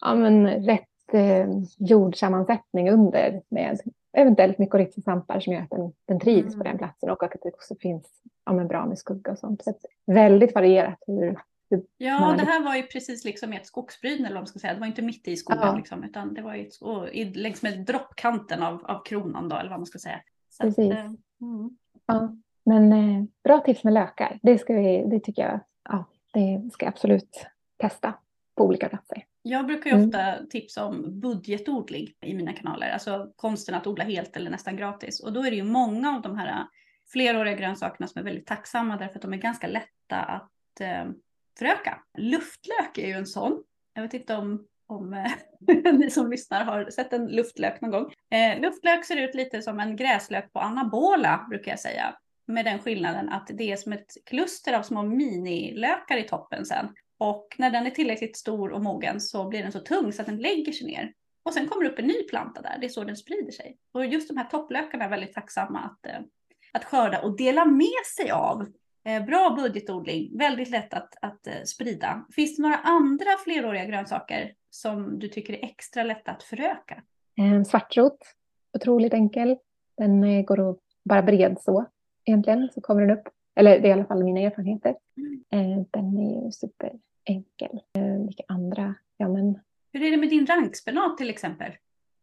ja, 0.00 0.14
men, 0.14 0.46
rätt 0.48 0.88
eh, 1.12 1.48
jordsammansättning 1.78 2.90
under 2.90 3.42
med 3.48 3.80
eventuellt 4.12 4.58
mykorrhizasvampar 4.58 5.40
som 5.40 5.52
gör 5.52 5.60
att 5.60 5.70
den, 5.70 5.92
den 6.06 6.20
trivs 6.20 6.54
mm. 6.54 6.58
på 6.58 6.64
den 6.64 6.78
platsen 6.78 7.10
och 7.10 7.22
att 7.22 7.32
det 7.42 7.48
också 7.48 7.74
finns 7.80 8.06
ja, 8.46 8.52
men 8.52 8.68
bra 8.68 8.86
med 8.86 8.98
skugga 8.98 9.32
och 9.32 9.38
sånt. 9.38 9.64
Så 9.64 9.74
väldigt 10.06 10.54
varierat 10.54 10.98
hur, 11.06 11.38
Ja, 11.96 12.34
det 12.38 12.44
här 12.44 12.64
var 12.64 12.76
ju 12.76 12.82
precis 12.82 13.24
liksom 13.24 13.52
ett 13.52 13.66
skogsbryn 13.66 14.18
eller 14.18 14.34
vad 14.34 14.42
man 14.42 14.46
ska 14.46 14.58
säga. 14.58 14.74
Det 14.74 14.80
var 14.80 14.86
inte 14.86 15.02
mitt 15.02 15.28
i 15.28 15.36
skogen 15.36 15.62
ja. 15.62 15.76
liksom, 15.76 16.04
utan 16.04 16.34
det 16.34 16.42
var 16.42 16.54
ju 16.54 16.66
ett, 17.12 17.36
längs 17.36 17.62
med 17.62 17.78
droppkanten 17.78 18.62
av, 18.62 18.84
av 18.84 19.02
kronan 19.04 19.48
då, 19.48 19.56
eller 19.56 19.70
vad 19.70 19.78
man 19.78 19.86
ska 19.86 19.98
säga. 19.98 20.20
Så 20.50 20.62
precis. 20.62 20.92
Att, 20.92 20.98
eh, 20.98 21.04
mm. 21.40 21.76
ja. 22.06 22.36
Men 22.64 22.92
eh, 22.92 23.24
bra 23.44 23.60
tips 23.60 23.84
med 23.84 23.92
lökar. 23.92 24.38
Det, 24.42 24.58
ska 24.58 24.74
vi, 24.74 25.04
det 25.06 25.20
tycker 25.20 25.42
jag 25.42 25.60
ja, 25.88 26.04
det 26.32 26.70
ska 26.72 26.86
jag 26.86 26.92
absolut 26.92 27.46
testa 27.76 28.14
på 28.54 28.64
olika 28.64 28.88
platser. 28.88 29.24
Jag 29.46 29.66
brukar 29.66 29.90
ju 29.90 30.06
ofta 30.06 30.22
mm. 30.22 30.48
tipsa 30.48 30.84
om 30.84 31.20
budgetodling 31.20 32.08
i 32.20 32.34
mina 32.34 32.52
kanaler, 32.52 32.90
alltså 32.90 33.32
konsten 33.36 33.74
att 33.74 33.86
odla 33.86 34.04
helt 34.04 34.36
eller 34.36 34.50
nästan 34.50 34.76
gratis. 34.76 35.20
Och 35.20 35.32
då 35.32 35.42
är 35.42 35.50
det 35.50 35.56
ju 35.56 35.64
många 35.64 36.16
av 36.16 36.22
de 36.22 36.38
här 36.38 36.66
fleråriga 37.12 37.56
grönsakerna 37.56 38.06
som 38.06 38.20
är 38.20 38.24
väldigt 38.24 38.46
tacksamma 38.46 38.96
därför 38.96 39.14
att 39.14 39.22
de 39.22 39.32
är 39.32 39.38
ganska 39.38 39.66
lätta 39.66 40.16
att 40.16 40.80
eh, 40.80 41.04
föröka. 41.58 42.02
Luftlök 42.18 42.98
är 42.98 43.06
ju 43.06 43.12
en 43.12 43.26
sån. 43.26 43.62
Jag 43.94 44.02
vet 44.02 44.14
inte 44.14 44.36
om, 44.36 44.66
om 44.86 45.14
eh, 45.14 45.32
ni 45.92 46.10
som 46.10 46.30
lyssnar 46.30 46.64
har 46.64 46.90
sett 46.90 47.12
en 47.12 47.26
luftlök 47.26 47.80
någon 47.80 47.90
gång. 47.90 48.12
Eh, 48.30 48.60
luftlök 48.60 49.04
ser 49.04 49.16
ut 49.16 49.34
lite 49.34 49.62
som 49.62 49.80
en 49.80 49.96
gräslök 49.96 50.52
på 50.52 50.60
anabola 50.60 51.46
brukar 51.50 51.72
jag 51.72 51.80
säga. 51.80 52.16
Med 52.46 52.64
den 52.64 52.78
skillnaden 52.78 53.28
att 53.28 53.50
det 53.54 53.72
är 53.72 53.76
som 53.76 53.92
ett 53.92 54.10
kluster 54.26 54.72
av 54.72 54.82
små 54.82 55.02
minilökar 55.02 56.16
i 56.16 56.22
toppen 56.22 56.66
sen. 56.66 56.88
Och 57.18 57.54
när 57.58 57.70
den 57.70 57.86
är 57.86 57.90
tillräckligt 57.90 58.36
stor 58.36 58.72
och 58.72 58.82
mogen 58.82 59.20
så 59.20 59.48
blir 59.48 59.62
den 59.62 59.72
så 59.72 59.80
tung 59.80 60.12
så 60.12 60.22
att 60.22 60.26
den 60.26 60.38
lägger 60.38 60.72
sig 60.72 60.86
ner. 60.86 61.12
Och 61.42 61.54
sen 61.54 61.68
kommer 61.68 61.84
det 61.84 61.90
upp 61.90 61.98
en 61.98 62.06
ny 62.06 62.22
planta 62.22 62.62
där, 62.62 62.78
det 62.80 62.86
är 62.86 62.88
så 62.88 63.04
den 63.04 63.16
sprider 63.16 63.52
sig. 63.52 63.76
Och 63.92 64.06
just 64.06 64.28
de 64.28 64.36
här 64.36 64.44
topplökarna 64.44 65.04
är 65.04 65.10
väldigt 65.10 65.32
tacksamma 65.32 65.80
att, 65.80 66.06
eh, 66.06 66.20
att 66.72 66.84
skörda 66.84 67.22
och 67.22 67.36
dela 67.36 67.64
med 67.64 68.06
sig 68.16 68.30
av. 68.30 68.66
Eh, 69.04 69.24
bra 69.24 69.54
budgetodling, 69.56 70.38
väldigt 70.38 70.70
lätt 70.70 70.94
att, 70.94 71.14
att 71.20 71.46
eh, 71.46 71.62
sprida. 71.64 72.26
Finns 72.34 72.56
det 72.56 72.62
några 72.62 72.76
andra 72.76 73.30
fleråriga 73.44 73.84
grönsaker 73.84 74.52
som 74.70 75.18
du 75.18 75.28
tycker 75.28 75.52
är 75.52 75.64
extra 75.64 76.02
lätta 76.02 76.30
att 76.30 76.42
föröka? 76.42 77.02
Svartrot, 77.66 78.18
otroligt 78.78 79.14
enkel. 79.14 79.56
Den 79.96 80.44
går 80.44 80.70
att 80.70 80.78
bara 81.04 81.22
bred 81.22 81.56
så 81.60 81.86
egentligen, 82.24 82.68
så 82.74 82.80
kommer 82.80 83.06
den 83.06 83.18
upp. 83.18 83.28
Eller 83.54 83.80
det 83.80 83.86
är 83.86 83.90
i 83.90 83.92
alla 83.92 84.04
fall 84.04 84.24
mina 84.24 84.40
erfarenheter. 84.40 84.96
Mm. 85.50 85.84
Den 85.90 86.18
är 86.18 86.44
ju 86.44 86.50
superenkel. 86.50 87.80
Vilka 88.26 88.42
andra? 88.48 88.94
Ja, 89.16 89.28
men... 89.28 89.58
Hur 89.92 90.02
är 90.02 90.10
det 90.10 90.16
med 90.16 90.30
din 90.30 90.46
rankspenat 90.46 91.18
till 91.18 91.30
exempel? 91.30 91.72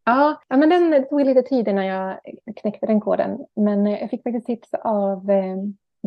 Ja, 0.06 0.42
ja 0.48 0.58
men 0.58 0.70
den 0.70 1.08
tog 1.10 1.26
lite 1.26 1.42
tid 1.42 1.68
innan 1.68 1.86
jag 1.86 2.20
knäckte 2.56 2.86
den 2.86 3.02
koden. 3.02 3.46
Men 3.56 3.86
jag 3.86 4.10
fick 4.10 4.24
faktiskt 4.24 4.46
tips 4.46 4.74
av 4.74 5.30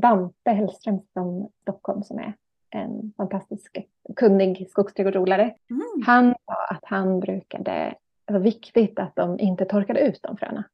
Dante 0.00 0.50
Hellström 0.50 1.00
från 1.12 1.48
Stockholm 1.62 2.02
som 2.02 2.18
är 2.18 2.32
en 2.70 3.12
fantastisk 3.16 3.78
kunnig 4.16 4.66
skogsträdgårdsodlare. 4.70 5.54
Mm. 5.70 6.02
Han 6.06 6.34
sa 6.46 6.74
att 6.74 6.84
han 6.84 7.20
brukade, 7.20 7.94
det 8.24 8.32
var 8.32 8.40
viktigt 8.40 8.98
att 8.98 9.16
de 9.16 9.40
inte 9.40 9.64
torkade 9.64 10.00
ut 10.00 10.22
de 10.22 10.36
fröna. 10.36 10.64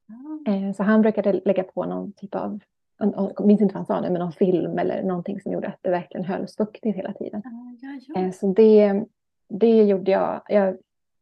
Mm. 0.46 0.74
Så 0.74 0.82
han 0.82 1.02
brukade 1.02 1.32
lägga 1.44 1.62
på 1.62 1.84
någon 1.84 2.12
typ 2.12 2.34
av, 2.34 2.60
jag 3.00 3.46
minns 3.46 3.60
inte 3.60 3.74
vad 3.74 3.86
han 3.86 3.86
sa 3.86 4.00
nu, 4.00 4.10
men 4.10 4.20
någon 4.20 4.32
film 4.32 4.78
eller 4.78 5.02
någonting 5.02 5.40
som 5.40 5.52
gjorde 5.52 5.68
att 5.68 5.78
det 5.82 5.90
verkligen 5.90 6.24
hölls 6.24 6.56
fuktigt 6.56 6.96
hela 6.96 7.12
tiden. 7.12 7.42
Ja, 7.80 8.00
ja. 8.14 8.32
Så 8.32 8.46
det, 8.46 9.04
det 9.48 9.82
gjorde 9.82 10.10
jag. 10.10 10.42
Jag 10.48 10.76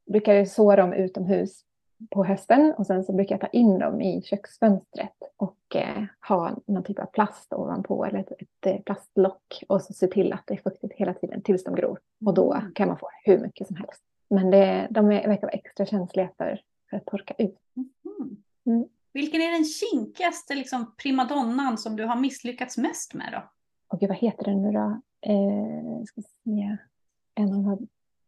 brukade 0.06 0.46
så 0.46 0.76
dem 0.76 0.92
utomhus 0.92 1.64
på 2.10 2.24
hösten 2.24 2.74
och 2.78 2.86
sen 2.86 3.04
så 3.04 3.12
brukar 3.12 3.34
jag 3.34 3.40
ta 3.40 3.46
in 3.46 3.78
dem 3.78 4.00
i 4.00 4.22
köksfönstret 4.22 5.16
och 5.36 5.76
eh, 5.76 6.04
ha 6.28 6.56
någon 6.66 6.82
typ 6.82 6.98
av 6.98 7.06
plast 7.06 7.52
ovanpå 7.52 8.04
eller 8.04 8.18
ett, 8.18 8.32
ett, 8.32 8.66
eh, 8.66 8.80
plastlock 8.80 9.62
och 9.68 9.82
så 9.82 9.92
se 9.92 10.06
till 10.06 10.32
att 10.32 10.42
det 10.46 10.54
är 10.54 10.58
fuktigt 10.58 10.94
hela 10.94 11.14
tiden 11.14 11.42
tills 11.42 11.64
de 11.64 11.74
gror. 11.74 11.98
Och 12.26 12.34
då 12.34 12.54
mm. 12.54 12.72
kan 12.74 12.88
man 12.88 12.98
få 12.98 13.08
hur 13.24 13.38
mycket 13.38 13.66
som 13.66 13.76
helst. 13.76 14.02
Men 14.30 14.50
det, 14.50 14.86
de 14.90 15.12
är, 15.12 15.28
verkar 15.28 15.42
vara 15.42 15.52
extra 15.52 15.86
känsliga 15.86 16.28
för, 16.36 16.60
för 16.90 16.96
att 16.96 17.06
torka 17.06 17.34
ut. 17.38 17.58
Mm. 17.76 18.36
Vilken 19.12 19.40
är 19.40 19.50
den 19.50 19.64
kinkigaste 19.64 20.54
liksom, 20.54 20.94
primadonnan 20.96 21.78
som 21.78 21.96
du 21.96 22.04
har 22.04 22.16
misslyckats 22.16 22.78
mest 22.78 23.14
med 23.14 23.32
då? 23.32 23.50
Och 23.88 24.08
vad 24.08 24.16
heter 24.16 24.44
den 24.44 24.62
nu 24.62 24.72
då? 24.72 25.00
Eh, 25.32 26.04
ska 26.04 26.22
se. 26.44 26.76
En 27.34 27.44
av 27.44 27.50
de 27.50 27.64
här 27.64 27.78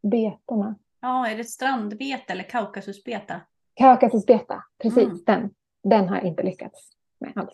betorna. 0.01 0.75
Ja, 1.01 1.27
är 1.27 1.37
det 1.37 1.43
strandbete 1.43 2.33
eller 2.33 2.43
kaukasusbeta? 2.43 3.41
Kaukasusbeta, 3.73 4.63
precis 4.81 5.03
mm. 5.03 5.23
den. 5.25 5.49
Den 5.83 6.09
har 6.09 6.15
jag 6.15 6.25
inte 6.25 6.43
lyckats 6.43 6.91
med 7.19 7.31
alls. 7.35 7.53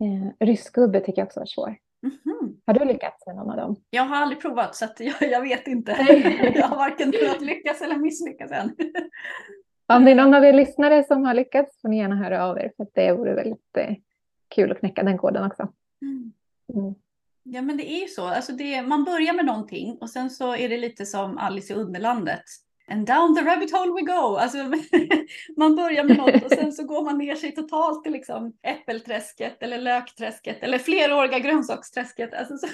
Eh, 0.00 0.46
ryskgubbe 0.46 1.00
tycker 1.00 1.20
jag 1.20 1.26
också 1.26 1.40
var 1.40 1.46
svår. 1.46 1.76
Mm 2.02 2.16
-hmm. 2.24 2.56
Har 2.66 2.74
du 2.74 2.84
lyckats 2.84 3.26
med 3.26 3.36
någon 3.36 3.50
av 3.50 3.56
dem? 3.56 3.76
Jag 3.90 4.02
har 4.02 4.16
aldrig 4.16 4.40
provat 4.40 4.76
så 4.76 4.86
jag, 4.98 5.30
jag, 5.30 5.40
vet 5.40 5.66
inte. 5.66 5.92
jag 6.54 6.68
har 6.68 6.76
varken 6.76 7.12
kunnat 7.12 7.40
lyckas 7.40 7.82
eller 7.82 7.96
misslyckas 7.96 8.50
än. 8.50 8.76
Om 9.96 10.04
det 10.04 10.10
är 10.10 10.14
någon 10.14 10.34
av 10.34 10.44
er 10.44 10.52
lyssnare 10.52 11.04
som 11.04 11.24
har 11.24 11.34
lyckats 11.34 11.80
får 11.80 11.88
ni 11.88 11.98
gärna 11.98 12.16
höra 12.16 12.44
av 12.44 12.58
er 12.58 12.72
för 12.76 12.86
det 12.94 13.12
vore 13.12 13.34
väldigt 13.34 13.76
eh, 13.76 13.94
kul 14.48 14.72
att 14.72 14.78
knäcka 14.78 15.02
den 15.02 15.18
koden 15.18 15.44
också. 15.44 15.68
Mm. 16.02 16.32
Mm. 16.74 16.94
Ja 17.42 17.62
men 17.62 17.76
det 17.76 17.92
är 17.92 18.00
ju 18.00 18.08
så, 18.08 18.26
alltså 18.26 18.52
det, 18.52 18.82
man 18.82 19.04
börjar 19.04 19.32
med 19.32 19.44
någonting 19.44 19.98
och 20.00 20.10
sen 20.10 20.30
så 20.30 20.56
är 20.56 20.68
det 20.68 20.78
lite 20.78 21.06
som 21.06 21.38
Alice 21.38 21.72
i 21.72 21.76
Underlandet. 21.76 22.44
And 22.88 23.06
down 23.06 23.34
the 23.34 23.42
rabbit 23.42 23.72
hole 23.72 23.92
we 23.92 24.00
go. 24.00 24.36
Alltså, 24.36 24.58
man 25.56 25.76
börjar 25.76 26.04
med 26.04 26.16
något 26.16 26.44
och 26.44 26.50
sen 26.50 26.72
så 26.72 26.84
går 26.84 27.04
man 27.04 27.18
ner 27.18 27.34
sig 27.34 27.54
totalt 27.54 28.02
till 28.02 28.12
liksom 28.12 28.52
äppelträsket 28.62 29.62
eller 29.62 29.78
lökträsket 29.78 30.62
eller 30.62 30.78
fleråriga 30.78 31.38
grönsaksträsket. 31.38 32.34
Alltså, 32.34 32.56
så, 32.56 32.66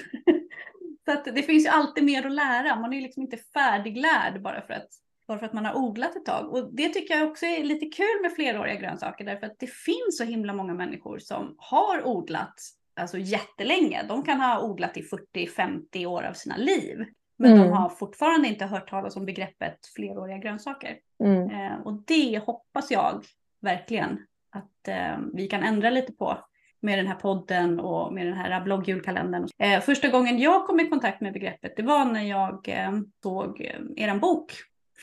så 1.25 1.31
det 1.31 1.43
finns 1.43 1.65
ju 1.65 1.69
alltid 1.69 2.03
mer 2.03 2.25
att 2.25 2.31
lära. 2.31 2.75
Man 2.75 2.93
är 2.93 2.97
ju 2.97 3.03
liksom 3.03 3.23
inte 3.23 3.37
färdiglärd 3.37 4.41
bara 4.41 4.61
för 4.61 4.73
att 4.73 4.89
bara 5.29 5.39
för 5.39 5.45
att 5.45 5.53
man 5.53 5.65
har 5.65 5.77
odlat 5.77 6.15
ett 6.15 6.25
tag. 6.25 6.53
Och 6.53 6.73
det 6.73 6.89
tycker 6.89 7.17
jag 7.17 7.27
också 7.27 7.45
är 7.45 7.63
lite 7.63 7.85
kul 7.85 8.21
med 8.21 8.31
fleråriga 8.31 8.75
grönsaker 8.75 9.25
därför 9.25 9.45
att 9.45 9.59
det 9.59 9.69
finns 9.69 10.17
så 10.17 10.23
himla 10.23 10.53
många 10.53 10.73
människor 10.73 11.19
som 11.19 11.55
har 11.57 12.07
odlat 12.07 12.53
alltså 12.95 13.17
jättelänge. 13.17 14.03
De 14.07 14.23
kan 14.23 14.39
ha 14.39 14.61
odlat 14.61 14.97
i 14.97 15.01
40-50 15.35 16.05
år 16.05 16.23
av 16.23 16.33
sina 16.33 16.57
liv. 16.57 17.05
Men 17.37 17.51
mm. 17.51 17.63
de 17.63 17.73
har 17.73 17.89
fortfarande 17.89 18.47
inte 18.47 18.65
hört 18.65 18.89
talas 18.89 19.15
om 19.15 19.25
begreppet 19.25 19.87
fleråriga 19.95 20.37
grönsaker. 20.37 20.97
Mm. 21.23 21.49
Eh, 21.49 21.79
och 21.81 22.03
det 22.07 22.39
hoppas 22.45 22.91
jag 22.91 23.23
verkligen 23.61 24.19
att 24.51 24.87
eh, 24.87 25.17
vi 25.33 25.47
kan 25.47 25.63
ändra 25.63 25.89
lite 25.89 26.13
på 26.13 26.37
med 26.81 26.99
den 26.99 27.07
här 27.07 27.15
podden 27.15 27.79
och 27.79 28.13
med 28.13 28.25
den 28.25 28.33
här 28.33 28.61
bloggjulkalendern. 28.61 29.47
Eh, 29.57 29.81
första 29.81 30.07
gången 30.07 30.39
jag 30.39 30.67
kom 30.67 30.79
i 30.79 30.89
kontakt 30.89 31.21
med 31.21 31.33
begreppet 31.33 31.73
det 31.75 31.83
var 31.83 32.05
när 32.05 32.23
jag 32.23 32.69
eh, 32.69 32.91
såg 33.23 33.61
eh, 33.61 34.05
er 34.05 34.19
bok 34.19 34.51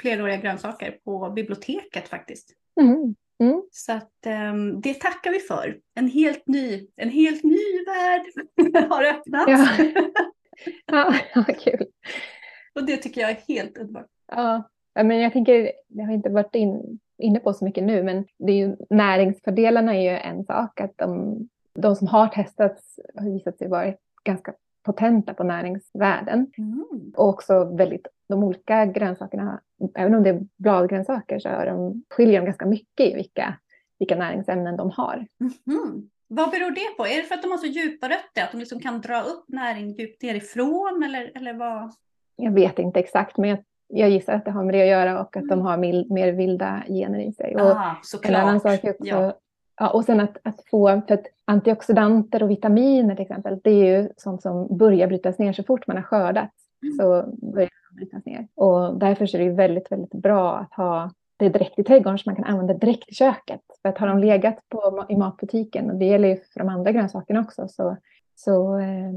Fleråriga 0.01 0.37
grönsaker 0.37 0.99
på 1.05 1.31
biblioteket 1.31 2.09
faktiskt. 2.09 2.51
Mm. 2.81 3.15
Mm. 3.39 3.63
Så 3.71 3.93
att 3.93 4.27
um, 4.27 4.81
det 4.81 4.95
tackar 4.95 5.31
vi 5.33 5.39
för. 5.39 5.79
En 5.95 6.09
helt 6.09 6.47
ny, 6.47 6.89
en 6.97 7.11
helt 7.11 7.45
ny 7.45 7.85
värld 7.87 8.23
har 8.91 9.05
öppnats. 9.05 9.53
Ja. 10.87 11.15
ja, 11.35 11.45
kul. 11.45 11.87
Och 12.75 12.87
det 12.87 12.97
tycker 12.97 13.21
jag 13.21 13.31
är 13.31 13.41
helt 13.49 13.79
underbart. 13.79 14.07
Ja, 14.27 14.63
men 14.95 15.21
jag 15.21 15.33
tänker, 15.33 15.73
jag 15.89 16.07
har 16.07 16.13
inte 16.13 16.29
varit 16.29 16.55
in, 16.55 16.99
inne 17.19 17.39
på 17.39 17.53
så 17.53 17.65
mycket 17.65 17.85
nu, 17.85 18.03
men 18.03 18.25
det 18.39 18.53
är 18.53 18.57
ju, 18.57 18.77
näringsfördelarna 18.91 19.95
är 19.95 20.01
ju 20.01 20.19
en 20.19 20.45
sak. 20.45 20.81
Att 20.81 20.93
de, 20.97 21.39
de 21.75 21.97
som 21.97 22.07
har 22.07 22.29
testats 22.29 23.01
har 23.15 23.31
visat 23.31 23.59
sig 23.59 23.69
vara 23.69 23.95
ganska 24.25 24.55
potenta 24.83 25.35
på 25.35 25.45
näringsvärden. 25.45 26.53
Mm. 26.59 27.13
Och 27.17 27.29
också 27.29 27.65
väldigt, 27.65 28.07
de 28.29 28.45
olika 28.45 28.87
grönsakerna, 28.87 29.61
även 29.95 30.15
om 30.15 30.23
det 30.23 30.31
är 30.31 30.41
bladgrönsaker 30.57 31.39
så 31.39 31.49
är 31.49 31.67
de, 31.67 32.05
skiljer 32.11 32.41
de 32.41 32.45
ganska 32.45 32.67
mycket 32.67 33.07
i 33.07 33.15
vilka, 33.15 33.59
vilka 33.99 34.17
näringsämnen 34.17 34.77
de 34.77 34.91
har. 34.91 35.27
Mm. 35.41 36.11
Vad 36.29 36.51
beror 36.51 36.71
det 36.71 36.97
på? 36.97 37.07
Är 37.07 37.17
det 37.17 37.23
för 37.23 37.35
att 37.35 37.43
de 37.43 37.51
har 37.51 37.59
så 37.59 37.67
djupa 37.67 38.09
rötter, 38.09 38.43
att 38.43 38.53
de 38.53 38.59
liksom 38.59 38.81
kan 38.81 39.01
dra 39.01 39.23
upp 39.23 39.45
näring 39.49 39.91
djupt 39.91 40.23
nerifrån 40.23 41.03
eller, 41.05 41.33
eller 41.35 41.55
vad? 41.55 41.93
Jag 42.37 42.53
vet 42.53 42.79
inte 42.79 43.01
exakt, 43.01 43.37
men 43.37 43.51
jag, 43.51 43.59
jag 43.89 44.11
gissar 44.11 44.33
att 44.33 44.45
det 44.45 44.51
har 44.51 44.65
med 44.65 44.75
det 44.75 44.83
att 44.83 44.89
göra 44.89 45.21
och 45.21 45.37
att 45.37 45.43
mm. 45.43 45.49
de 45.49 45.61
har 45.61 45.77
mil, 45.77 46.07
mer 46.11 46.33
vilda 46.33 46.83
gener 46.89 47.19
i 47.19 47.33
sig. 47.33 47.55
Och 47.55 47.61
ah, 47.61 47.97
såklart. 48.03 48.31
En 48.31 48.41
annan 48.41 48.61
sak 48.61 48.85
också, 48.85 49.07
ja. 49.07 49.39
Ja, 49.81 49.91
och 49.91 50.05
sen 50.05 50.21
att, 50.21 50.37
att 50.43 50.65
få, 50.71 51.03
för 51.09 51.15
att 51.15 51.27
antioxidanter 51.45 52.43
och 52.43 52.51
vitaminer 52.51 53.15
till 53.15 53.23
exempel, 53.23 53.61
det 53.65 53.71
är 53.71 54.01
ju 54.01 54.09
sånt 54.17 54.43
som 54.43 54.77
börjar 54.77 55.07
brytas 55.07 55.39
ner 55.39 55.53
så 55.53 55.63
fort 55.63 55.87
man 55.87 55.97
har 55.97 56.05
skördat. 56.05 56.51
Mm. 56.83 56.95
Så 56.97 57.25
börjar 57.53 57.71
brytas 57.97 58.25
ner. 58.25 58.49
Och 58.55 58.99
därför 58.99 59.35
är 59.37 59.39
det 59.39 59.51
väldigt, 59.51 59.93
väldigt 59.93 60.15
bra 60.15 60.59
att 60.59 60.75
ha 60.75 61.11
det 61.37 61.49
direkt 61.49 61.79
i 61.79 61.85
trädgården 61.85 62.19
så 62.19 62.31
man 62.31 62.37
kan 62.37 62.45
använda 62.45 62.75
direkt 62.75 63.09
i 63.09 63.15
köket. 63.15 63.61
För 63.83 63.89
att 63.89 63.99
har 63.99 64.07
de 64.07 64.19
legat 64.19 64.69
på, 64.69 65.07
i 65.09 65.17
matbutiken, 65.17 65.91
och 65.91 65.97
det 65.97 66.05
gäller 66.05 66.29
ju 66.29 66.37
för 66.37 66.61
de 66.61 66.69
andra 66.69 66.93
grönsakerna 66.93 67.41
också, 67.41 67.69
så, 67.69 67.97
så 68.35 68.79
eh, 68.79 69.13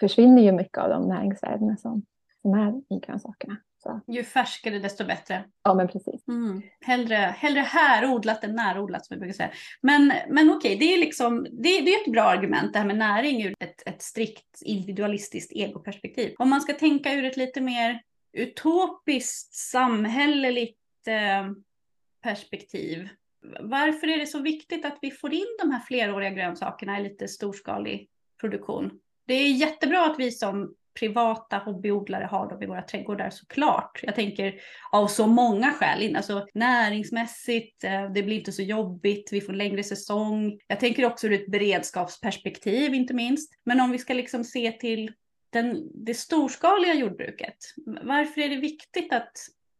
försvinner 0.00 0.42
ju 0.42 0.52
mycket 0.52 0.78
av 0.78 0.88
de 0.88 1.08
näringsvärdena 1.08 1.76
som, 1.76 2.02
som 2.42 2.54
är 2.54 2.96
i 2.96 3.00
grönsakerna. 3.06 3.56
Så. 3.82 4.00
Ju 4.06 4.24
färskare 4.24 4.78
desto 4.78 5.04
bättre. 5.04 5.44
Ja 5.62 5.74
men 5.74 5.88
precis. 5.88 6.28
Mm. 6.28 6.62
Hellre, 6.80 7.16
hellre 7.16 7.60
härodlat 7.60 8.44
än 8.44 8.54
närodlat 8.54 9.06
som 9.06 9.14
jag 9.14 9.20
brukar 9.20 9.34
säga. 9.34 9.50
Men, 9.80 10.12
men 10.28 10.50
okej, 10.50 10.76
det 10.76 10.94
är 10.94 10.98
liksom, 10.98 11.46
det, 11.50 11.80
det 11.80 11.94
är 11.94 12.00
ett 12.00 12.12
bra 12.12 12.22
argument 12.22 12.72
det 12.72 12.78
här 12.78 12.86
med 12.86 12.96
näring 12.96 13.42
ur 13.42 13.54
ett, 13.60 13.88
ett 13.88 14.02
strikt 14.02 14.62
individualistiskt 14.64 15.52
egoperspektiv. 15.52 16.34
Om 16.38 16.50
man 16.50 16.60
ska 16.60 16.72
tänka 16.72 17.12
ur 17.12 17.24
ett 17.24 17.36
lite 17.36 17.60
mer 17.60 18.00
utopiskt 18.34 19.54
samhälleligt 19.54 21.08
eh, 21.08 21.52
perspektiv. 22.22 23.08
Varför 23.60 24.08
är 24.08 24.18
det 24.18 24.26
så 24.26 24.38
viktigt 24.38 24.84
att 24.84 24.98
vi 25.02 25.10
får 25.10 25.34
in 25.34 25.56
de 25.60 25.70
här 25.70 25.80
fleråriga 25.80 26.30
grönsakerna 26.30 27.00
i 27.00 27.02
lite 27.02 27.28
storskalig 27.28 28.08
produktion. 28.40 29.00
Det 29.26 29.34
är 29.34 29.48
jättebra 29.48 30.06
att 30.06 30.18
vi 30.18 30.30
som 30.30 30.74
privata 30.98 31.58
hobbyodlare 31.58 32.24
har 32.24 32.50
dem 32.50 32.62
i 32.62 32.66
våra 32.66 32.82
trädgårdar 32.82 33.30
såklart. 33.30 34.00
Jag 34.02 34.14
tänker 34.14 34.54
av 34.92 35.06
så 35.06 35.26
många 35.26 35.72
skäl, 35.72 36.16
alltså 36.16 36.46
näringsmässigt, 36.54 37.84
eh, 37.84 38.12
det 38.12 38.22
blir 38.22 38.38
inte 38.38 38.52
så 38.52 38.62
jobbigt, 38.62 39.32
vi 39.32 39.40
får 39.40 39.52
längre 39.52 39.82
säsong. 39.82 40.58
Jag 40.66 40.80
tänker 40.80 41.04
också 41.04 41.26
ur 41.26 41.32
ett 41.32 41.50
beredskapsperspektiv 41.50 42.94
inte 42.94 43.14
minst. 43.14 43.52
Men 43.64 43.80
om 43.80 43.90
vi 43.90 43.98
ska 43.98 44.14
liksom 44.14 44.44
se 44.44 44.72
till 44.72 45.12
den, 45.54 45.90
det 45.94 46.14
storskaliga 46.14 46.94
jordbruket, 46.94 47.56
varför 48.02 48.40
är 48.40 48.48
det 48.48 48.56
viktigt 48.56 49.12
att 49.12 49.32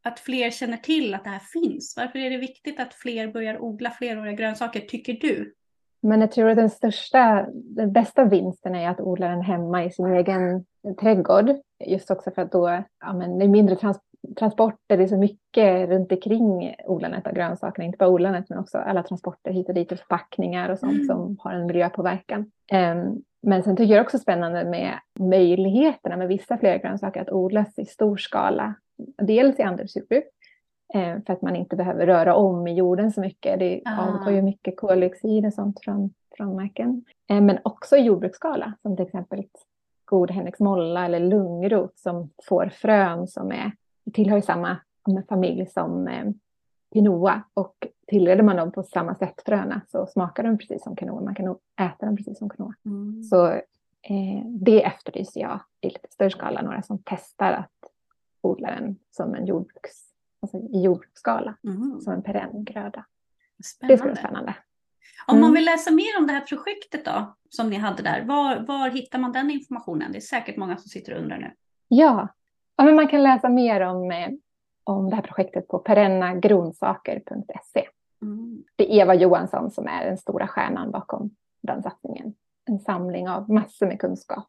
att 0.04 0.20
fler 0.20 0.50
känner 0.50 0.76
till 0.76 1.14
att 1.14 1.24
det 1.24 1.30
här 1.30 1.42
finns? 1.52 1.94
Varför 1.96 2.18
är 2.18 2.30
det 2.30 2.36
viktigt 2.36 2.80
att 2.80 2.94
fler 2.94 3.28
börjar 3.28 3.62
odla 3.62 3.90
fleråriga 3.90 4.32
grönsaker, 4.32 4.80
tycker 4.80 5.12
du? 5.12 5.54
Men 6.00 6.20
jag 6.20 6.32
tror 6.32 6.50
att 6.50 6.56
den 6.56 6.70
största, 6.70 7.46
den 7.52 7.92
bästa 7.92 8.24
vinsten 8.24 8.74
är 8.74 8.88
att 8.88 9.00
odla 9.00 9.28
den 9.28 9.42
hemma 9.42 9.84
i 9.84 9.90
sin 9.90 10.06
egen 10.06 10.64
trädgård. 11.00 11.50
Just 11.86 12.10
också 12.10 12.30
för 12.30 12.42
att 12.42 12.52
då, 12.52 12.82
ja, 13.00 13.12
men 13.12 13.38
det 13.38 13.44
är 13.44 13.48
mindre 13.48 13.76
trans 13.76 13.98
transporter, 14.36 14.96
det 14.96 15.02
är 15.02 15.06
så 15.06 15.16
mycket 15.16 15.88
runt 15.88 16.12
omkring 16.12 16.74
odlandet 16.86 17.26
av 17.26 17.32
grönsakerna. 17.32 17.84
Inte 17.84 17.98
bara 17.98 18.08
odlandet 18.08 18.48
men 18.48 18.58
också 18.58 18.78
alla 18.78 19.02
transporter 19.02 19.52
hit 19.52 19.68
och 19.68 19.74
dit 19.74 19.92
och 19.92 19.98
förpackningar 19.98 20.68
och 20.68 20.78
sånt 20.78 20.92
mm. 20.92 21.06
som 21.06 21.36
har 21.40 21.52
en 21.52 21.66
miljöpåverkan. 21.66 22.40
Um, 22.72 23.22
men 23.42 23.62
sen 23.62 23.76
tycker 23.76 23.94
jag 23.94 24.04
också 24.04 24.18
spännande 24.18 24.64
med 24.64 24.94
möjligheterna 25.20 26.16
med 26.16 26.28
vissa 26.28 26.58
fler 26.58 26.78
grönsaker 26.78 27.20
att 27.20 27.32
odlas 27.32 27.78
i 27.78 27.84
stor 27.84 28.16
skala. 28.16 28.74
Dels 29.22 29.58
i 29.58 29.62
andelsjordbruk 29.62 30.24
Eh, 30.94 31.16
för 31.26 31.32
att 31.32 31.42
man 31.42 31.56
inte 31.56 31.76
behöver 31.76 32.06
röra 32.06 32.34
om 32.34 32.66
i 32.66 32.74
jorden 32.74 33.12
så 33.12 33.20
mycket. 33.20 33.58
Det 33.58 33.82
ah. 33.84 34.06
avgår 34.06 34.32
ju 34.32 34.42
mycket 34.42 34.76
koldioxid 34.76 35.46
och 35.46 35.54
sånt 35.54 35.80
från, 35.84 36.10
från 36.36 36.56
marken. 36.56 37.04
Eh, 37.30 37.40
men 37.40 37.58
också 37.62 37.96
i 37.96 38.00
jordbruksskala, 38.00 38.72
som 38.82 38.96
till 38.96 39.06
exempel 39.06 39.44
god 40.04 40.30
Henriksmolla 40.30 41.04
eller 41.04 41.20
lungrot 41.20 41.98
som 41.98 42.30
får 42.48 42.66
frön 42.66 43.28
som 43.28 43.52
är, 43.52 43.72
tillhör 44.12 44.40
samma 44.40 44.76
familj 45.28 45.66
som 45.66 46.08
eh, 46.08 46.30
quinoa 46.92 47.42
och 47.54 47.86
tillreder 48.06 48.42
man 48.42 48.56
dem 48.56 48.72
på 48.72 48.82
samma 48.82 49.14
sätt 49.14 49.42
fröna 49.46 49.80
så 49.88 50.06
smakar 50.06 50.42
de 50.42 50.58
precis 50.58 50.82
som 50.82 50.96
quinoa. 50.96 51.20
Man 51.20 51.34
kan 51.34 51.56
äta 51.80 52.06
dem 52.06 52.16
precis 52.16 52.38
som 52.38 52.48
quinoa. 52.48 52.74
Mm. 52.84 53.22
Så 53.22 53.46
eh, 54.02 54.46
det 54.46 54.84
efterlyser 54.84 55.40
jag 55.40 55.60
i 55.80 55.86
lite 55.86 56.08
större 56.10 56.30
skala, 56.30 56.62
några 56.62 56.82
som 56.82 56.98
testar 57.04 57.52
att 57.52 57.70
odla 58.40 58.70
den 58.70 58.96
som 59.10 59.34
en 59.34 59.46
jordbruks 59.46 60.14
alltså 60.44 60.58
i 60.58 60.82
jordskala 60.82 61.56
mm. 61.64 62.00
som 62.00 62.12
en 62.12 62.22
perenngröda. 62.22 63.04
Det 63.56 63.64
skulle 63.64 63.96
vara 63.96 64.16
spännande. 64.16 64.54
Om 65.26 65.36
man 65.40 65.50
mm. 65.50 65.54
vill 65.54 65.64
läsa 65.64 65.90
mer 65.90 66.18
om 66.18 66.26
det 66.26 66.32
här 66.32 66.40
projektet 66.40 67.04
då, 67.04 67.36
som 67.48 67.70
ni 67.70 67.76
hade 67.76 68.02
där, 68.02 68.24
var, 68.24 68.60
var 68.60 68.90
hittar 68.90 69.18
man 69.18 69.32
den 69.32 69.50
informationen? 69.50 70.12
Det 70.12 70.18
är 70.18 70.20
säkert 70.20 70.56
många 70.56 70.76
som 70.76 70.88
sitter 70.88 71.14
och 71.14 71.20
undrar 71.22 71.38
nu. 71.38 71.50
Ja, 71.88 72.28
ja 72.76 72.84
men 72.84 72.96
man 72.96 73.08
kan 73.08 73.22
läsa 73.22 73.48
mer 73.48 73.80
om, 73.80 74.10
eh, 74.10 74.28
om 74.84 75.10
det 75.10 75.16
här 75.16 75.22
projektet 75.22 75.68
på 75.68 75.78
perennagronsaker.se. 75.78 77.88
Mm. 78.22 78.64
Det 78.76 78.92
är 78.92 79.02
Eva 79.02 79.14
Johansson 79.14 79.70
som 79.70 79.88
är 79.88 80.04
den 80.04 80.18
stora 80.18 80.48
stjärnan 80.48 80.90
bakom 80.90 81.30
den 81.62 81.82
satsningen. 81.82 82.34
En 82.66 82.78
samling 82.78 83.28
av 83.28 83.50
massor 83.50 83.86
med 83.86 84.00
kunskap 84.00 84.48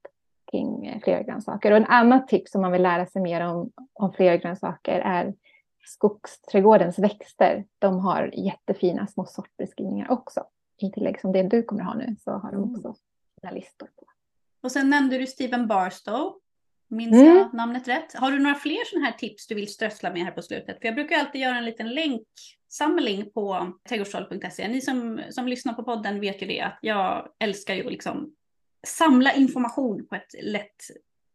kring 0.52 0.88
eh, 0.88 1.02
flergrönsaker. 1.02 1.72
Och 1.72 1.78
en 1.78 1.86
annat 1.86 2.28
tips 2.28 2.56
om 2.56 2.62
man 2.62 2.72
vill 2.72 2.82
lära 2.82 3.06
sig 3.06 3.22
mer 3.22 3.48
om, 3.48 3.72
om 3.94 4.14
flergrönsaker 4.14 5.00
är 5.00 5.34
Skogsträdgårdens 5.86 7.00
växter, 7.00 7.66
de 7.80 8.00
har 8.00 8.32
jättefina 8.34 9.08
små 9.08 9.26
sortbeskrivningar 9.26 10.12
också. 10.12 10.44
I 10.78 10.92
tillägg 10.92 11.22
som 11.22 11.32
det 11.32 11.44
du 11.44 11.64
kommer 11.64 11.84
ha 11.84 11.94
nu 11.94 12.16
så 12.24 12.32
har 12.32 12.52
de 12.52 12.64
mm. 12.64 12.76
också 12.76 12.96
sina 13.40 13.52
listor 13.52 13.90
på. 13.96 14.06
Och 14.62 14.72
sen 14.72 14.90
nämnde 14.90 15.18
du 15.18 15.28
Steven 15.28 15.68
Barstow. 15.68 16.34
Minns 16.88 17.14
mm. 17.14 17.38
jag 17.38 17.54
namnet 17.54 17.88
rätt? 17.88 18.14
Har 18.16 18.32
du 18.32 18.40
några 18.40 18.56
fler 18.56 18.86
sådana 18.86 19.06
här 19.06 19.14
tips 19.14 19.48
du 19.48 19.56
vill 19.56 19.74
strössla 19.74 20.14
med 20.14 20.24
här 20.24 20.32
på 20.32 20.42
slutet? 20.42 20.80
För 20.82 20.88
jag 20.88 20.96
brukar 20.96 21.20
alltid 21.20 21.42
göra 21.42 21.58
en 21.58 21.66
liten 21.66 21.90
länksamling 21.90 23.32
på 23.34 23.74
trädgårdstroll.se. 23.90 24.68
Ni 24.68 24.82
som, 24.82 25.22
som 25.30 25.48
lyssnar 25.48 25.74
på 25.74 25.84
podden 25.84 26.20
vet 26.20 26.42
ju 26.42 26.48
det 26.48 26.62
att 26.62 26.80
jag 26.82 27.28
älskar 27.40 27.76
ju 27.76 27.90
liksom 27.90 28.36
samla 28.88 29.34
information 29.34 30.08
på 30.08 30.16
ett 30.16 30.36
lätt 30.44 30.84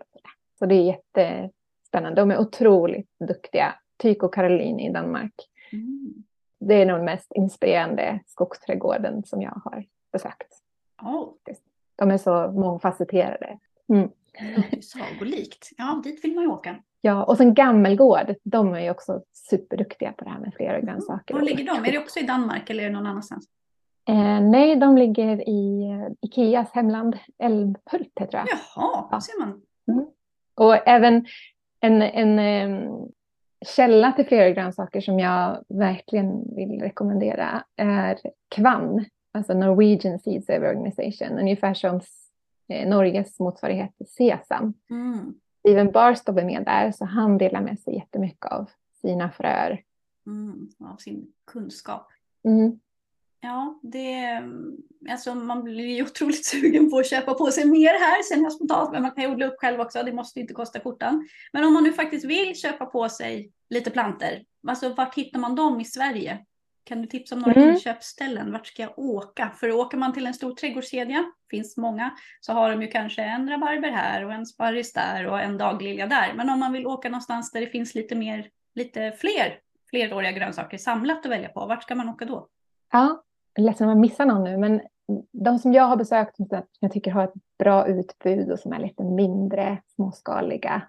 Så 0.59 0.65
det 0.65 0.75
är 0.75 0.81
jättespännande. 0.81 2.21
De 2.21 2.31
är 2.31 2.39
otroligt 2.39 3.09
duktiga. 3.27 3.75
Tycho 3.97 4.27
Caroline 4.27 4.79
i 4.79 4.93
Danmark. 4.93 5.33
Mm 5.71 6.23
det 6.67 6.73
är 6.73 6.85
nog 6.85 6.97
den 6.97 7.05
mest 7.05 7.31
inspirerande 7.35 8.19
skogsträdgården 8.25 9.23
som 9.25 9.41
jag 9.41 9.61
har 9.63 9.85
besökt. 10.11 10.61
Oh. 11.01 11.29
De 11.95 12.11
är 12.11 12.17
så 12.17 12.51
mångfacetterade. 12.51 13.59
Mm. 13.89 14.09
Sagolikt. 14.81 15.69
Ja, 15.77 16.01
dit 16.03 16.23
vill 16.23 16.35
man 16.35 16.43
ju 16.43 16.49
åka. 16.49 16.75
Ja, 17.05 17.23
och 17.23 17.37
sen 17.37 17.53
Gammelgård, 17.53 18.35
de 18.43 18.73
är 18.73 18.79
ju 18.79 18.89
också 18.89 19.21
superduktiga 19.33 20.11
på 20.11 20.23
det 20.23 20.29
här 20.29 20.39
med 20.39 20.53
flera 20.53 20.79
grönsaker. 20.79 21.33
Var 21.33 21.41
ligger 21.41 21.65
de? 21.65 21.85
Är 21.85 21.91
det 21.91 21.97
också 21.97 22.19
i 22.19 22.23
Danmark 22.23 22.69
eller 22.69 22.83
är 22.83 22.87
det 22.87 22.93
någon 22.93 23.07
annanstans? 23.07 23.45
Eh, 24.07 24.41
nej, 24.41 24.75
de 24.75 24.97
ligger 24.97 25.49
i 25.49 25.91
eh, 25.91 26.29
Ikeas 26.29 26.71
hemland, 26.71 27.17
Älmhult 27.39 28.15
tror 28.15 28.29
jag. 28.31 28.47
Jaha, 28.47 29.07
ja. 29.11 29.21
ser 29.21 29.39
man. 29.39 29.61
Mm. 29.87 30.05
Och 30.55 30.87
även 30.87 31.25
en, 31.79 32.01
en, 32.01 32.89
källa 33.65 34.11
till 34.11 34.25
flera 34.25 34.49
grönsaker 34.49 35.01
som 35.01 35.19
jag 35.19 35.63
verkligen 35.69 36.55
vill 36.55 36.81
rekommendera 36.81 37.63
är 37.75 38.19
Kvann, 38.55 39.05
alltså 39.31 39.53
Norwegian 39.53 40.19
Seed 40.19 40.45
Saver 40.45 40.69
Organization, 40.69 41.39
ungefär 41.39 41.73
som 41.73 42.01
eh, 42.67 42.89
Norges 42.89 43.39
motsvarighet 43.39 43.97
till 43.97 44.07
Sesam. 44.07 44.73
Mm. 44.89 45.35
Steven 45.65 45.91
Barstow 45.91 46.39
är 46.39 46.45
med 46.45 46.63
där, 46.65 46.91
så 46.91 47.05
han 47.05 47.37
delar 47.37 47.61
med 47.61 47.79
sig 47.79 47.95
jättemycket 47.95 48.45
av 48.45 48.69
sina 49.01 49.31
fröer. 49.31 49.83
Mm, 50.27 50.69
av 50.79 50.97
sin 50.97 51.27
kunskap. 51.51 52.07
Mm. 52.43 52.79
Ja, 53.39 53.79
det, 53.83 54.41
alltså 55.09 55.35
man 55.35 55.63
blir 55.63 55.95
ju 55.95 56.03
otroligt 56.03 56.45
sugen 56.51 56.91
på 56.91 56.97
att 56.97 57.09
köpa 57.09 57.33
på 57.33 57.51
sig 57.51 57.65
mer 57.65 57.99
här, 57.99 58.23
sen 58.23 58.43
jag 58.43 58.53
spontant, 58.53 58.91
men 58.91 59.01
man 59.01 59.11
kan 59.11 59.23
ju 59.23 59.29
odla 59.29 59.45
upp 59.45 59.59
själv 59.59 59.79
också, 59.79 60.03
det 60.03 60.13
måste 60.13 60.39
ju 60.39 60.41
inte 60.41 60.53
kosta 60.53 60.79
skjortan. 60.79 61.27
Men 61.53 61.63
om 61.63 61.73
man 61.73 61.83
nu 61.83 61.93
faktiskt 61.93 62.25
vill 62.25 62.55
köpa 62.55 62.85
på 62.85 63.09
sig 63.09 63.51
lite 63.69 63.91
planter, 63.91 64.45
alltså 64.67 64.93
vart 64.93 65.15
hittar 65.15 65.39
man 65.39 65.55
dem 65.55 65.81
i 65.81 65.85
Sverige? 65.85 66.45
Kan 66.85 67.01
du 67.01 67.07
tipsa 67.07 67.35
om 67.35 67.41
några 67.41 67.61
mm. 67.61 67.73
inköpsställen? 67.73 68.51
Vart 68.51 68.67
ska 68.67 68.81
jag 68.81 68.99
åka? 68.99 69.51
För 69.59 69.71
åker 69.71 69.97
man 69.97 70.13
till 70.13 70.27
en 70.27 70.33
stor 70.33 70.55
trädgårdskedja, 70.55 71.25
finns 71.49 71.77
många, 71.77 72.11
så 72.41 72.53
har 72.53 72.71
de 72.71 72.81
ju 72.81 72.87
kanske 72.87 73.23
en 73.23 73.49
rabarber 73.49 73.89
här 73.89 74.25
och 74.25 74.33
en 74.33 74.45
sparris 74.45 74.93
där 74.93 75.27
och 75.27 75.39
en 75.39 75.57
daglilja 75.57 76.07
där. 76.07 76.33
Men 76.35 76.49
om 76.49 76.59
man 76.59 76.73
vill 76.73 76.87
åka 76.87 77.09
någonstans 77.09 77.51
där 77.51 77.61
det 77.61 77.67
finns 77.67 77.95
lite 77.95 78.15
mer, 78.15 78.49
lite 78.75 79.11
fler 79.11 79.59
fleråriga 79.89 80.31
grönsaker 80.31 80.77
samlat 80.77 81.25
att 81.25 81.31
välja 81.31 81.49
på, 81.49 81.65
vart 81.65 81.83
ska 81.83 81.95
man 81.95 82.09
åka 82.09 82.25
då? 82.25 82.47
Ja, 82.91 83.23
ledsen 83.57 83.87
om 83.87 83.89
jag 83.89 84.01
missar 84.01 84.25
någon 84.25 84.43
nu, 84.43 84.57
men 84.57 84.81
de 85.31 85.59
som 85.59 85.73
jag 85.73 85.83
har 85.83 85.95
besökt 85.95 86.35
som 86.35 86.63
jag 86.79 86.91
tycker 86.91 87.11
har 87.11 87.23
ett 87.23 87.57
bra 87.59 87.87
utbud 87.87 88.51
och 88.51 88.59
som 88.59 88.73
är 88.73 88.79
lite 88.79 89.03
mindre 89.03 89.77
småskaliga 89.95 90.81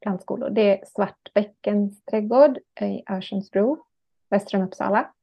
plantskolor. 0.00 0.50
Det 0.50 0.78
är 0.78 0.84
Svartbäckens 0.86 2.04
trädgård 2.04 2.58
i 2.80 3.02
Örsundsbro, 3.10 3.78
väster 4.30 4.58
om 4.58 4.64
Uppsala. 4.64 5.13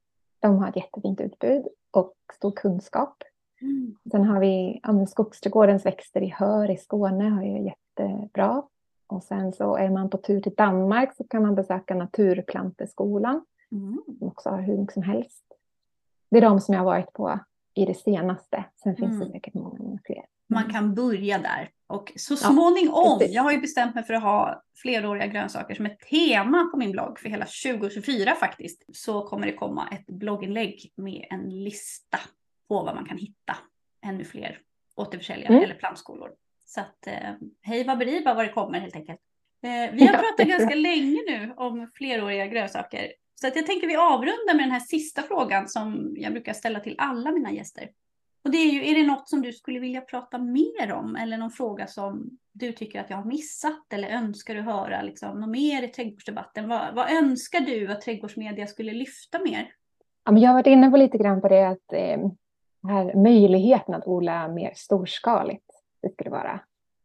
De 0.41 0.57
har 0.57 0.69
ett 0.69 0.75
jättefint 0.75 1.21
utbud 1.21 1.67
och 1.91 2.13
stor 2.33 2.51
kunskap. 2.51 3.23
Mm. 3.61 3.95
Sen 4.11 4.25
har 4.25 4.39
vi 4.39 4.79
ja, 4.83 5.05
Skogsträdgårdens 5.05 5.85
växter 5.85 6.21
i 6.21 6.27
Hör 6.27 6.71
i 6.71 6.77
Skåne 6.77 7.29
har 7.29 7.43
ju 7.43 7.63
jättebra. 7.63 8.63
Och 9.07 9.23
sen 9.23 9.53
så 9.53 9.75
är 9.75 9.89
man 9.89 10.09
på 10.09 10.17
tur 10.17 10.41
till 10.41 10.55
Danmark 10.57 11.15
så 11.15 11.23
kan 11.23 11.41
man 11.41 11.55
besöka 11.55 11.95
Naturplanteskolan. 11.95 13.45
Mm. 13.71 14.01
Som 14.19 14.27
också 14.27 14.49
har 14.49 14.61
hur 14.61 14.77
mycket 14.77 14.93
som 14.93 15.03
helst. 15.03 15.43
Det 16.29 16.37
är 16.37 16.41
de 16.41 16.61
som 16.61 16.73
jag 16.73 16.81
har 16.81 16.85
varit 16.85 17.13
på 17.13 17.39
i 17.73 17.85
det 17.85 17.93
senaste. 17.93 18.63
Sen 18.83 18.95
finns 18.95 19.11
mm. 19.11 19.19
det 19.19 19.31
säkert 19.31 19.53
många, 19.53 19.83
många 19.83 19.99
fler. 20.05 20.25
Man 20.47 20.69
kan 20.69 20.95
börja 20.95 21.37
där. 21.37 21.69
Och 21.87 22.11
så 22.15 22.35
småningom, 22.35 23.17
ja, 23.19 23.25
jag 23.25 23.43
har 23.43 23.51
ju 23.51 23.61
bestämt 23.61 23.95
mig 23.95 24.03
för 24.03 24.13
att 24.13 24.23
ha 24.23 24.63
fleråriga 24.75 25.27
grönsaker 25.27 25.75
som 25.75 25.85
ett 25.85 25.99
tema 25.99 26.69
på 26.71 26.77
min 26.77 26.91
blogg 26.91 27.19
för 27.19 27.29
hela 27.29 27.45
2024 27.45 28.35
faktiskt. 28.35 28.83
Så 28.93 29.27
kommer 29.27 29.47
det 29.47 29.53
komma 29.53 29.87
ett 29.91 30.07
blogginlägg 30.07 30.91
med 30.95 31.25
en 31.29 31.63
lista 31.63 32.19
på 32.67 32.83
vad 32.83 32.95
man 32.95 33.05
kan 33.05 33.17
hitta 33.17 33.57
ännu 34.05 34.23
fler 34.23 34.59
återförsäljare 34.95 35.53
mm. 35.53 35.63
eller 35.63 35.75
plantskolor. 35.75 36.31
Så 36.65 36.81
att 36.81 37.07
eh, 37.07 37.33
hej 37.61 37.85
Baberiba 37.85 38.33
vad 38.33 38.45
det 38.45 38.51
kommer 38.51 38.79
helt 38.79 38.95
enkelt. 38.95 39.19
Eh, 39.63 39.93
vi 39.93 40.05
har 40.05 40.13
pratat 40.13 40.47
ganska 40.47 40.75
länge 40.75 41.19
nu 41.27 41.53
om 41.57 41.91
fleråriga 41.93 42.47
grönsaker. 42.47 43.13
Så 43.41 43.47
att 43.47 43.55
jag 43.55 43.65
tänker 43.65 43.87
vi 43.87 43.95
avrundar 43.95 44.55
med 44.55 44.63
den 44.63 44.71
här 44.71 44.79
sista 44.79 45.21
frågan 45.21 45.67
som 45.67 46.15
jag 46.17 46.31
brukar 46.31 46.53
ställa 46.53 46.79
till 46.79 46.95
alla 46.97 47.31
mina 47.31 47.51
gäster. 47.51 47.89
Och 48.43 48.51
det 48.51 48.57
är 48.57 48.71
ju, 48.71 48.91
är 48.91 48.95
det 48.95 49.07
något 49.07 49.29
som 49.29 49.41
du 49.41 49.53
skulle 49.53 49.79
vilja 49.79 50.01
prata 50.01 50.37
mer 50.37 50.93
om 50.93 51.15
eller 51.15 51.37
någon 51.37 51.51
fråga 51.51 51.87
som 51.87 52.29
du 52.51 52.71
tycker 52.71 52.99
att 53.01 53.09
jag 53.09 53.17
har 53.17 53.25
missat 53.25 53.93
eller 53.93 54.09
önskar 54.09 54.55
du 54.55 54.61
höra 54.61 55.01
liksom, 55.01 55.39
något 55.39 55.49
mer 55.49 55.83
i 55.83 55.87
trädgårdsdebatten? 55.87 56.67
Vad, 56.67 56.95
vad 56.95 57.11
önskar 57.11 57.59
du 57.59 57.91
att 57.91 58.01
trädgårdsmedia 58.01 58.67
skulle 58.67 58.93
lyfta 58.93 59.39
mer? 59.39 59.73
Ja, 60.25 60.31
men 60.31 60.41
jag 60.41 60.49
har 60.49 60.55
varit 60.55 60.67
inne 60.67 60.91
på 60.91 60.97
lite 60.97 61.17
grann 61.17 61.41
på 61.41 61.47
det 61.47 61.67
att 61.67 61.93
eh, 61.93 62.17
här 62.87 63.15
möjligheten 63.15 63.95
att 63.95 64.07
odla 64.07 64.47
mer 64.47 64.71
storskaligt, 64.75 65.65
det 66.01 66.09
skulle 66.09 66.29
vara 66.29 66.59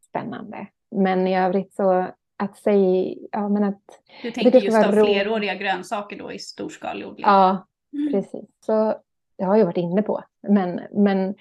spännande. 0.08 0.66
Men 0.90 1.26
i 1.26 1.38
övrigt 1.38 1.74
så 1.74 2.06
att 2.36 2.56
säga, 2.56 3.14
ja 3.32 3.48
men 3.48 3.64
att... 3.64 3.82
Du 4.22 4.30
tänker 4.30 4.60
just 4.60 4.86
av 4.86 4.92
fleråriga 4.92 5.54
grönsaker 5.54 6.18
då 6.18 6.32
i 6.32 6.38
storskalig 6.38 7.06
odling? 7.06 7.26
Ja, 7.26 7.66
mm. 7.92 8.12
precis. 8.12 8.44
Så 8.66 8.94
det 9.38 9.44
har 9.44 9.56
jag 9.56 9.64
varit 9.64 9.76
inne 9.76 10.02
på. 10.02 10.22
Men, 10.48 10.80
men 10.92 11.34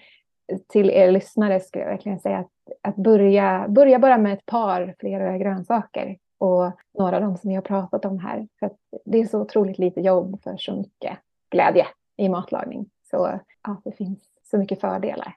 till 0.67 0.89
er 0.89 1.11
lyssnare 1.11 1.59
skulle 1.59 1.83
jag 1.83 1.91
verkligen 1.91 2.19
säga 2.19 2.37
att, 2.37 2.51
att 2.81 2.95
börja, 2.95 3.65
börja 3.69 3.99
bara 3.99 4.17
med 4.17 4.33
ett 4.33 4.45
par 4.45 4.95
fleråriga 4.99 5.37
grönsaker 5.37 6.17
och 6.37 6.71
några 6.97 7.15
av 7.15 7.21
dem 7.21 7.37
som 7.37 7.49
vi 7.49 7.55
har 7.55 7.61
pratat 7.61 8.05
om 8.05 8.19
här. 8.19 8.47
För 8.59 8.71
det 9.05 9.17
är 9.17 9.25
så 9.25 9.41
otroligt 9.41 9.77
lite 9.77 10.01
jobb 10.01 10.43
för 10.43 10.57
så 10.57 10.75
mycket 10.75 11.17
glädje 11.49 11.87
i 12.17 12.29
matlagning. 12.29 12.89
Så 13.03 13.39
ja, 13.63 13.81
det 13.83 13.91
finns 13.91 14.19
så 14.43 14.57
mycket 14.57 14.81
fördelar. 14.81 15.35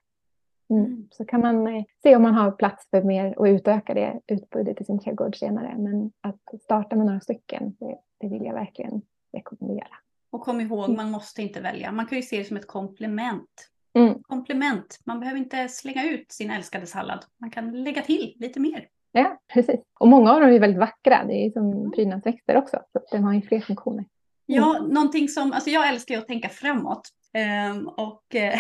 Mm. 0.71 0.85
mm. 0.85 1.09
Så 1.11 1.25
kan 1.25 1.41
man 1.41 1.67
eh, 1.67 1.85
se 2.03 2.17
om 2.17 2.23
man 2.23 2.35
har 2.35 2.51
plats 2.51 2.89
för 2.91 3.03
mer 3.03 3.39
och 3.39 3.45
utöka 3.45 3.95
det 3.95 4.21
utbudet 4.27 4.81
i 4.81 4.85
sin 4.85 4.99
trädgård 4.99 5.37
senare. 5.37 5.75
Men 5.79 6.13
att 6.21 6.61
starta 6.63 6.97
med 6.97 7.07
några 7.07 7.21
stycken, 7.21 7.77
det, 7.81 7.99
det 8.21 8.29
vill 8.29 8.45
jag 8.45 8.55
verkligen 8.55 9.03
rekommendera. 9.33 9.89
Och 10.31 10.41
kom 10.41 10.61
ihåg, 10.61 10.85
mm. 10.85 10.97
man 10.97 11.11
måste 11.11 11.43
inte 11.43 11.61
välja. 11.61 11.93
Man 11.93 12.07
kan 12.07 12.19
ju 12.19 12.23
se 12.23 12.39
det 12.39 12.45
som 12.45 12.57
ett 12.57 12.67
komplement. 12.67 13.71
Mm. 13.95 14.23
Komplement. 14.23 15.01
Man 15.05 15.21
behöver 15.21 15.39
inte 15.41 15.69
slänga 15.69 16.11
ut 16.11 16.33
sin 16.33 16.51
älskade 16.51 16.87
sallad. 16.87 17.25
Man 17.37 17.51
kan 17.51 17.85
lägga 17.85 18.03
till 18.03 18.35
lite 18.37 18.61
mer. 18.61 18.89
Ja, 19.13 19.39
precis. 19.53 19.81
Och 20.01 20.09
många 20.09 20.33
av 20.33 20.41
dem 20.41 20.51
är 20.51 20.61
väldigt 20.61 20.81
vackra. 20.81 21.25
Det 21.25 21.47
är 21.47 21.51
som 21.51 21.73
mm. 21.73 21.91
prydnadsväxter 21.91 22.57
också. 22.57 22.79
Så 22.93 23.01
den 23.11 23.25
har 23.25 23.35
ju 23.35 23.43
fler 23.43 23.61
funktioner. 23.61 24.05
Mm. 24.49 24.61
Ja, 24.61 24.87
någonting 24.91 25.29
som, 25.29 25.53
alltså 25.53 25.71
jag 25.71 25.89
älskar 25.89 26.15
ju 26.15 26.21
att 26.21 26.27
tänka 26.27 26.49
framåt. 26.49 27.09
Um, 27.73 27.89
och 27.89 28.35
eh, 28.35 28.59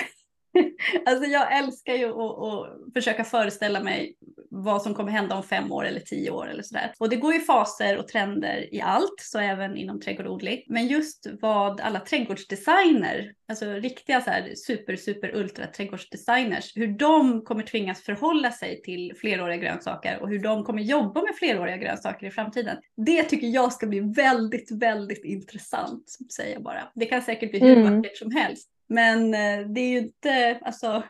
alltså 1.07 1.25
jag 1.25 1.59
älskar 1.59 1.95
ju 1.95 2.09
att, 2.09 2.93
försöka 2.95 3.25
föreställa 3.25 3.83
mig 3.83 4.17
vad 4.51 4.83
som 4.83 4.95
kommer 4.95 5.13
hända 5.13 5.37
om 5.37 5.43
fem 5.43 5.73
år 5.73 5.87
eller 5.87 6.01
tio 6.01 6.31
år 6.31 6.51
eller 6.51 6.63
sådär. 6.63 6.93
Och 6.99 7.09
det 7.09 7.17
går 7.17 7.35
ju 7.35 7.41
faser 7.41 7.99
och 7.99 8.09
trender 8.09 8.75
i 8.75 8.81
allt, 8.81 9.21
så 9.21 9.39
även 9.39 9.77
inom 9.77 10.01
trädgårdsodling. 10.01 10.63
Men 10.67 10.87
just 10.87 11.27
vad 11.41 11.81
alla 11.81 12.01
trädgårdsdesigner, 12.01 13.33
alltså 13.49 13.73
riktiga 13.73 14.21
så 14.21 14.31
här 14.31 14.55
super, 14.55 14.97
super, 14.97 15.37
ultra 15.37 15.67
trädgårdsdesigners, 15.67 16.77
hur 16.77 16.89
de 16.89 17.43
kommer 17.45 17.63
tvingas 17.63 18.03
förhålla 18.03 18.53
sig 18.53 18.83
till 18.83 19.13
fleråriga 19.17 19.57
grönsaker 19.57 20.19
och 20.23 20.29
hur 20.29 20.39
de 20.39 20.65
kommer 20.65 20.83
jobba 20.83 21.23
med 21.23 21.35
fleråriga 21.35 21.77
grönsaker 21.77 22.27
i 22.27 22.31
framtiden. 22.31 22.77
Det 22.97 23.23
tycker 23.23 23.47
jag 23.47 23.73
ska 23.73 23.87
bli 23.87 24.01
väldigt, 24.01 24.71
väldigt 24.71 25.25
intressant, 25.25 26.05
säger 26.37 26.53
jag 26.53 26.63
bara. 26.63 26.89
Det 26.95 27.07
kan 27.07 27.23
säkert 27.23 27.51
bli 27.51 27.61
hur 27.61 27.77
mm. 27.77 27.97
vackert 27.97 28.17
som 28.17 28.31
helst. 28.31 28.71
Men 28.89 29.35
eh, 29.35 29.67
det 29.67 29.81
är 29.81 29.89
ju 29.89 29.99
inte, 29.99 30.59
alltså, 30.63 31.03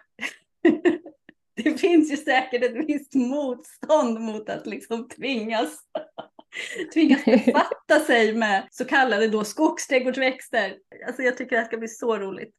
det 1.62 1.80
finns 1.80 2.12
ju 2.12 2.16
säkert 2.16 2.64
ett 2.64 2.88
visst 2.88 3.14
motstånd 3.14 4.20
mot 4.20 4.48
att 4.48 4.66
liksom 4.66 5.08
tvingas, 5.08 5.78
tvingas 6.94 7.24
befatta 7.24 8.00
sig 8.06 8.34
med 8.34 8.68
så 8.70 8.84
kallade 8.84 9.28
då 9.28 9.44
skogsträdgårdsväxter. 9.44 10.76
Alltså 11.06 11.22
jag 11.22 11.36
tycker 11.36 11.50
det 11.50 11.62
här 11.62 11.66
ska 11.66 11.76
bli 11.76 11.88
så 11.88 12.18
roligt. 12.18 12.54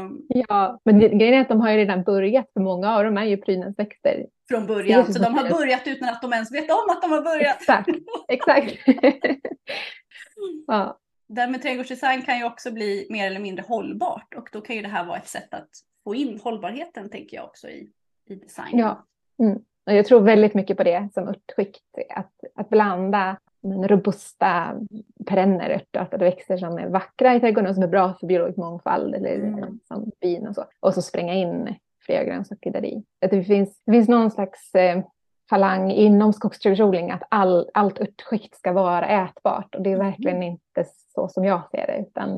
Um, 0.00 0.26
ja, 0.28 0.80
men 0.84 0.98
grejen 0.98 1.34
är 1.34 1.40
att 1.40 1.48
de 1.48 1.60
har 1.60 1.70
ju 1.70 1.76
redan 1.76 2.02
börjat, 2.02 2.50
för 2.52 2.60
många 2.60 2.96
av 2.96 3.04
dem 3.04 3.18
är 3.18 3.24
ju 3.24 3.36
prydnadsväxter. 3.36 4.26
Från 4.48 4.66
början, 4.66 5.12
så 5.12 5.22
de 5.22 5.34
har 5.34 5.50
börjat 5.50 5.82
utan 5.86 6.08
att 6.08 6.22
de 6.22 6.32
ens 6.32 6.52
vet 6.52 6.70
om 6.70 6.90
att 6.90 7.02
de 7.02 7.10
har 7.10 7.20
börjat. 7.20 7.56
Exakt, 7.60 7.88
exakt. 8.28 8.74
ja 10.66 11.00
det 11.26 11.40
här 11.40 11.50
med 11.50 11.62
trädgårdsdesign 11.62 12.22
kan 12.22 12.38
ju 12.38 12.44
också 12.44 12.72
bli 12.72 13.06
mer 13.10 13.26
eller 13.26 13.40
mindre 13.40 13.64
hållbart 13.68 14.34
och 14.36 14.48
då 14.52 14.60
kan 14.60 14.76
ju 14.76 14.82
det 14.82 14.88
här 14.88 15.04
vara 15.04 15.18
ett 15.18 15.28
sätt 15.28 15.54
att 15.54 15.68
få 16.04 16.14
in 16.14 16.40
hållbarheten 16.44 17.10
tänker 17.10 17.36
jag 17.36 17.44
också 17.44 17.68
i, 17.68 17.90
i 18.26 18.34
design. 18.34 18.78
Ja, 18.78 19.04
mm. 19.38 19.58
och 19.86 19.92
jag 19.92 20.06
tror 20.06 20.20
väldigt 20.20 20.54
mycket 20.54 20.76
på 20.76 20.82
det 20.82 21.08
som 21.14 21.28
örtskikt, 21.28 21.82
att, 22.14 22.32
att 22.54 22.68
blanda 22.68 23.36
robusta 23.64 24.80
perenner, 25.26 25.70
örtartade 25.70 26.24
växter 26.24 26.56
som 26.56 26.78
är 26.78 26.88
vackra 26.88 27.34
i 27.34 27.40
trädgården 27.40 27.70
och 27.70 27.74
som 27.74 27.84
är 27.84 27.88
bra 27.88 28.14
för 28.20 28.26
biologisk 28.26 28.58
mångfald 28.58 29.14
eller 29.14 29.34
mm. 29.34 29.78
som 29.88 30.10
bin 30.20 30.46
och 30.46 30.54
så. 30.54 30.64
Och 30.80 30.94
så 30.94 31.02
spränga 31.02 31.34
in 31.34 31.74
fler 32.06 32.24
grönsaker 32.24 32.70
där 32.70 32.84
i. 32.84 33.04
Att 33.24 33.30
det, 33.30 33.44
finns, 33.44 33.82
det 33.86 33.92
finns 33.92 34.08
någon 34.08 34.30
slags 34.30 34.74
eh, 34.74 35.04
falang 35.50 35.90
inom 35.90 36.32
skogsträdgårdsodling 36.32 37.10
att 37.10 37.22
all, 37.28 37.70
allt 37.74 38.00
örtskikt 38.00 38.56
ska 38.56 38.72
vara 38.72 39.06
ätbart 39.06 39.74
och 39.74 39.82
det 39.82 39.90
är 39.90 39.94
mm. 39.94 40.06
verkligen 40.06 40.42
inte 40.42 40.84
så 41.14 41.28
som 41.28 41.44
jag 41.44 41.70
ser 41.70 41.86
det 41.86 41.98
utan 41.98 42.36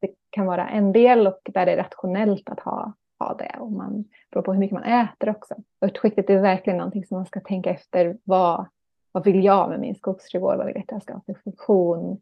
det 0.00 0.10
kan 0.30 0.46
vara 0.46 0.68
en 0.68 0.92
del 0.92 1.26
och 1.26 1.40
där 1.44 1.66
det 1.66 1.72
är 1.72 1.76
rationellt 1.76 2.48
att 2.48 2.60
ha, 2.60 2.92
ha 3.18 3.34
det 3.34 3.56
och 3.58 3.72
man 3.72 4.04
beror 4.30 4.42
på 4.42 4.52
hur 4.52 4.60
mycket 4.60 4.74
man 4.74 4.84
äter 4.84 5.30
också. 5.30 5.54
Örtskiktet 5.80 6.30
är 6.30 6.38
verkligen 6.38 6.76
någonting 6.76 7.04
som 7.04 7.16
man 7.16 7.26
ska 7.26 7.40
tänka 7.40 7.70
efter 7.70 8.18
vad, 8.24 8.66
vad 9.12 9.24
vill 9.24 9.44
jag 9.44 9.70
med 9.70 9.80
min 9.80 9.94
skogsträdgård, 9.94 10.56
vad 10.56 10.66
vill 10.66 10.74
jag 10.76 10.82
att 10.82 10.92
jag 10.92 11.02
ska 11.02 11.12
ha 11.12 11.20
för 11.26 11.34
funktion 11.44 12.20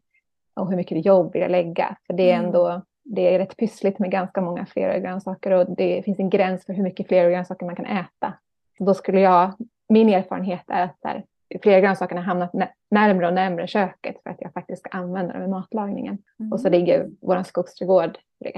och 0.53 0.69
hur 0.69 0.75
mycket 0.75 1.05
jobb 1.05 1.33
vill 1.33 1.41
jag 1.41 1.51
lägga 1.51 1.95
för 2.07 2.13
det 2.13 2.31
är 2.31 2.35
mm. 2.35 2.45
ändå 2.45 2.81
det 3.03 3.35
är 3.35 3.39
rätt 3.39 3.57
pyssligt 3.57 3.99
med 3.99 4.11
ganska 4.11 4.41
många 4.41 4.65
fler 4.65 4.99
grönsaker 4.99 5.51
och 5.51 5.75
det 5.75 6.05
finns 6.05 6.19
en 6.19 6.29
gräns 6.29 6.65
för 6.65 6.73
hur 6.73 6.83
mycket 6.83 7.07
fler 7.07 7.29
grönsaker 7.29 7.65
man 7.65 7.75
kan 7.75 7.85
äta. 7.85 8.33
Så 8.77 8.83
då 8.83 8.93
skulle 8.93 9.19
jag 9.19 9.53
min 9.93 10.09
erfarenhet 10.09 10.63
är 10.67 10.83
att 10.83 10.97
där, 11.01 11.23
flera 11.61 11.87
har 11.87 12.17
hamnat 12.17 12.51
närmre 12.89 13.27
och 13.27 13.33
närmre 13.33 13.67
köket 13.67 14.23
för 14.23 14.29
att 14.29 14.41
jag 14.41 14.53
faktiskt 14.53 14.79
ska 14.79 14.89
använda 14.89 15.33
dem 15.33 15.43
i 15.43 15.47
matlagningen. 15.47 16.17
Mm. 16.39 16.51
Och 16.51 16.59
så 16.59 16.69
ligger 16.69 17.09
vår 17.21 17.43
skogsträdgård 17.43 18.17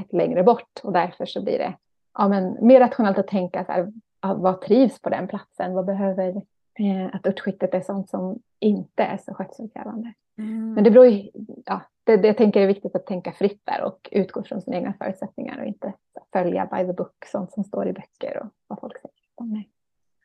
längre 0.10 0.44
bort 0.44 0.80
och 0.84 0.94
därför 0.94 1.26
så 1.26 1.44
blir 1.44 1.58
det 1.58 1.74
ja, 2.18 2.28
men, 2.28 2.58
mer 2.62 2.80
rationellt 2.80 3.18
att 3.18 3.28
tänka 3.28 3.66
så 3.66 3.72
här, 3.72 3.92
vad 4.22 4.62
trivs 4.62 5.02
på 5.02 5.10
den 5.10 5.28
platsen? 5.28 5.74
Vad 5.74 5.86
behöver 5.86 6.42
eh, 6.80 7.16
att 7.16 7.28
örtskiktet 7.28 7.74
är 7.74 7.82
sånt 7.82 8.10
som 8.10 8.40
inte 8.60 9.04
är 9.04 9.18
så 9.18 9.34
skötselkrävande. 9.34 10.14
Mm. 10.38 10.74
Men 10.74 10.84
det 10.84 10.92
beror 10.92 11.06
ju, 11.06 11.30
ja, 11.66 11.82
det, 12.04 12.18
det 12.18 12.28
jag 12.28 12.38
tänker 12.38 12.62
är 12.62 12.68
viktigt 12.68 12.96
att 12.96 13.06
tänka 13.06 13.32
fritt 13.32 13.62
där 13.64 13.84
och 13.84 14.10
utgå 14.12 14.44
från 14.44 14.62
sina 14.62 14.78
egna 14.78 14.94
förutsättningar 15.00 15.60
och 15.60 15.66
inte 15.66 15.94
följa 16.34 16.66
by 16.66 16.86
the 16.88 16.94
book, 16.94 17.26
sånt 17.26 17.52
som 17.52 17.64
står 17.64 17.88
i 17.88 17.94
böcker 17.94 18.42
och 18.44 18.50
vad 18.68 18.80
folk 18.80 18.98
säger. 18.98 19.16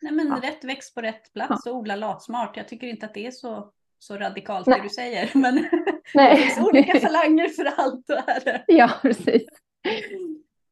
Nej 0.03 0.13
men 0.13 0.27
ja. 0.29 0.49
rätt 0.49 0.65
växt 0.65 0.95
på 0.95 1.01
rätt 1.01 1.33
plats 1.33 1.67
och 1.67 1.77
odla 1.77 1.97
latsmart. 1.97 2.57
Jag 2.57 2.69
tycker 2.69 2.87
inte 2.87 3.07
att 3.07 3.15
det 3.15 3.27
är 3.27 3.31
så, 3.31 3.73
så 3.99 4.17
radikalt 4.17 4.67
Nej. 4.67 4.79
det 4.79 4.83
du 4.83 4.89
säger. 4.89 5.31
Men 5.39 5.69
Nej. 6.15 6.37
det 6.37 6.43
finns 6.43 6.69
olika 6.69 7.01
falanger 7.01 7.49
för 7.49 7.65
allt. 7.65 8.11
Och 8.11 8.29
är 8.29 8.65
Ja, 8.67 8.91
precis. 9.03 9.49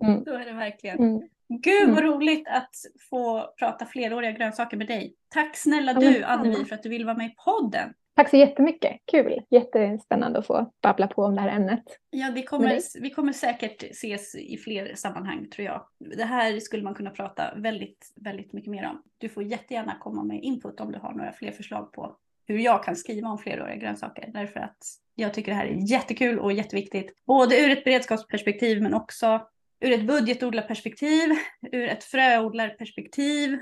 Mm. 0.05 0.25
Så 0.25 0.35
är 0.35 0.45
det 0.45 0.53
verkligen. 0.53 0.99
Mm. 0.99 1.29
Gud 1.49 1.89
vad 1.89 1.99
mm. 1.99 2.13
roligt 2.13 2.49
att 2.49 2.75
få 3.11 3.55
prata 3.59 3.87
fleråriga 3.87 4.33
grönsaker 4.33 4.77
med 4.77 4.87
dig. 4.87 5.15
Tack 5.29 5.57
snälla 5.57 5.93
du 5.93 6.23
Annevi 6.23 6.65
för 6.65 6.75
att 6.75 6.83
du 6.83 6.89
vill 6.89 7.05
vara 7.05 7.17
med 7.17 7.27
i 7.27 7.35
podden. 7.45 7.95
Tack 8.19 8.31
så 8.31 8.37
jättemycket. 8.37 9.01
Kul. 9.05 9.43
Jättespännande 9.51 10.39
att 10.39 10.47
få 10.47 10.73
babbla 10.83 11.07
på 11.07 11.23
om 11.23 11.35
det 11.35 11.41
här 11.41 11.57
ämnet. 11.57 11.85
Ja, 12.11 12.31
det 12.31 12.43
kommer, 12.43 13.01
vi 13.01 13.11
kommer 13.11 13.33
säkert 13.33 13.83
ses 13.83 14.35
i 14.35 14.57
fler 14.57 14.95
sammanhang 14.95 15.49
tror 15.51 15.67
jag. 15.67 15.87
Det 16.17 16.25
här 16.25 16.61
skulle 16.61 16.83
man 16.83 16.95
kunna 16.95 17.11
prata 17.11 17.55
väldigt, 17.57 18.13
väldigt 18.17 18.53
mycket 18.53 18.71
mer 18.71 18.87
om. 18.87 19.03
Du 19.19 19.29
får 19.29 19.43
jättegärna 19.43 19.97
komma 20.01 20.25
med 20.25 20.43
input 20.43 20.81
om 20.81 20.93
du 20.93 20.99
har 20.99 21.13
några 21.13 21.33
fler 21.33 21.53
förslag 21.53 21.93
på 21.93 22.17
hur 22.47 22.59
jag 22.59 22.85
kan 22.85 22.97
skriva 22.97 23.29
om 23.29 23.39
fleråriga 23.39 23.77
grönsaker. 23.77 24.31
Därför 24.33 24.61
att 24.61 24.79
jag 25.15 25.35
tycker 25.35 25.53
det 25.53 25.59
här 25.59 25.67
är 25.67 25.91
jättekul 25.91 26.39
och 26.39 26.53
jätteviktigt. 26.53 27.25
Både 27.27 27.61
ur 27.61 27.71
ett 27.71 27.85
beredskapsperspektiv 27.85 28.83
men 28.83 28.95
också 28.95 29.49
ur 29.81 29.93
ett 29.93 30.07
budgetodlarperspektiv, 30.07 31.31
ur 31.73 31.89
ett 31.89 32.05
fröodlarperspektiv 32.05 33.59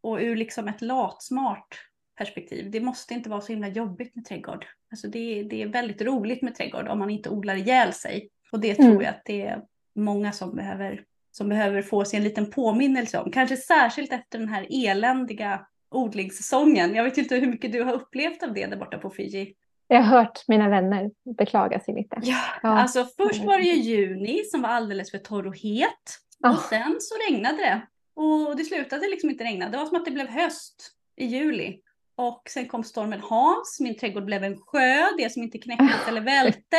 och 0.00 0.18
ur 0.20 0.36
liksom 0.36 0.68
ett 0.68 0.82
latsmart 0.82 1.87
perspektiv. 2.18 2.70
Det 2.70 2.80
måste 2.80 3.14
inte 3.14 3.30
vara 3.30 3.40
så 3.40 3.52
himla 3.52 3.68
jobbigt 3.68 4.16
med 4.16 4.24
trädgård. 4.24 4.66
Alltså 4.90 5.08
det, 5.08 5.42
det 5.42 5.62
är 5.62 5.66
väldigt 5.66 6.02
roligt 6.02 6.42
med 6.42 6.54
trädgård 6.54 6.88
om 6.88 6.98
man 6.98 7.10
inte 7.10 7.30
odlar 7.30 7.54
ihjäl 7.54 7.92
sig. 7.92 8.28
Och 8.52 8.60
det 8.60 8.74
tror 8.74 8.86
mm. 8.86 9.00
jag 9.00 9.10
att 9.10 9.22
det 9.24 9.42
är 9.42 9.62
många 9.94 10.32
som 10.32 10.56
behöver, 10.56 11.04
som 11.30 11.48
behöver 11.48 11.82
få 11.82 12.04
sig 12.04 12.16
en 12.16 12.24
liten 12.24 12.50
påminnelse 12.50 13.18
om. 13.18 13.30
Kanske 13.30 13.56
särskilt 13.56 14.12
efter 14.12 14.38
den 14.38 14.48
här 14.48 14.66
eländiga 14.70 15.66
odlingssäsongen. 15.90 16.94
Jag 16.94 17.04
vet 17.04 17.18
inte 17.18 17.36
hur 17.36 17.46
mycket 17.46 17.72
du 17.72 17.82
har 17.82 17.92
upplevt 17.92 18.42
av 18.42 18.54
det 18.54 18.66
där 18.66 18.76
borta 18.76 18.98
på 18.98 19.10
Fiji. 19.10 19.54
Jag 19.88 20.02
har 20.02 20.18
hört 20.18 20.48
mina 20.48 20.68
vänner 20.68 21.10
beklaga 21.38 21.80
sig 21.80 21.94
lite. 21.94 22.18
Ja, 22.22 22.40
ja. 22.62 22.68
alltså 22.68 23.06
först 23.16 23.44
var 23.44 23.58
det 23.58 23.64
ju 23.64 23.74
juni 23.74 24.44
som 24.44 24.62
var 24.62 24.68
alldeles 24.68 25.10
för 25.10 25.18
torr 25.18 25.46
och 25.46 25.56
het. 25.56 26.18
Oh. 26.44 26.50
Och 26.50 26.58
sen 26.58 26.96
så 27.00 27.14
regnade 27.28 27.56
det. 27.56 27.86
Och 28.14 28.56
det 28.56 28.64
slutade 28.64 29.08
liksom 29.08 29.30
inte 29.30 29.44
regna. 29.44 29.68
Det 29.68 29.78
var 29.78 29.86
som 29.86 29.96
att 29.96 30.04
det 30.04 30.10
blev 30.10 30.28
höst 30.28 30.92
i 31.16 31.24
juli. 31.24 31.80
Och 32.18 32.42
sen 32.50 32.68
kom 32.68 32.84
stormen 32.84 33.20
Hans, 33.20 33.80
min 33.80 33.96
trädgård 33.96 34.24
blev 34.24 34.44
en 34.44 34.60
sjö, 34.60 35.16
det 35.18 35.32
som 35.32 35.42
inte 35.42 35.58
knäcktes 35.58 36.08
eller 36.08 36.20
välte. 36.20 36.76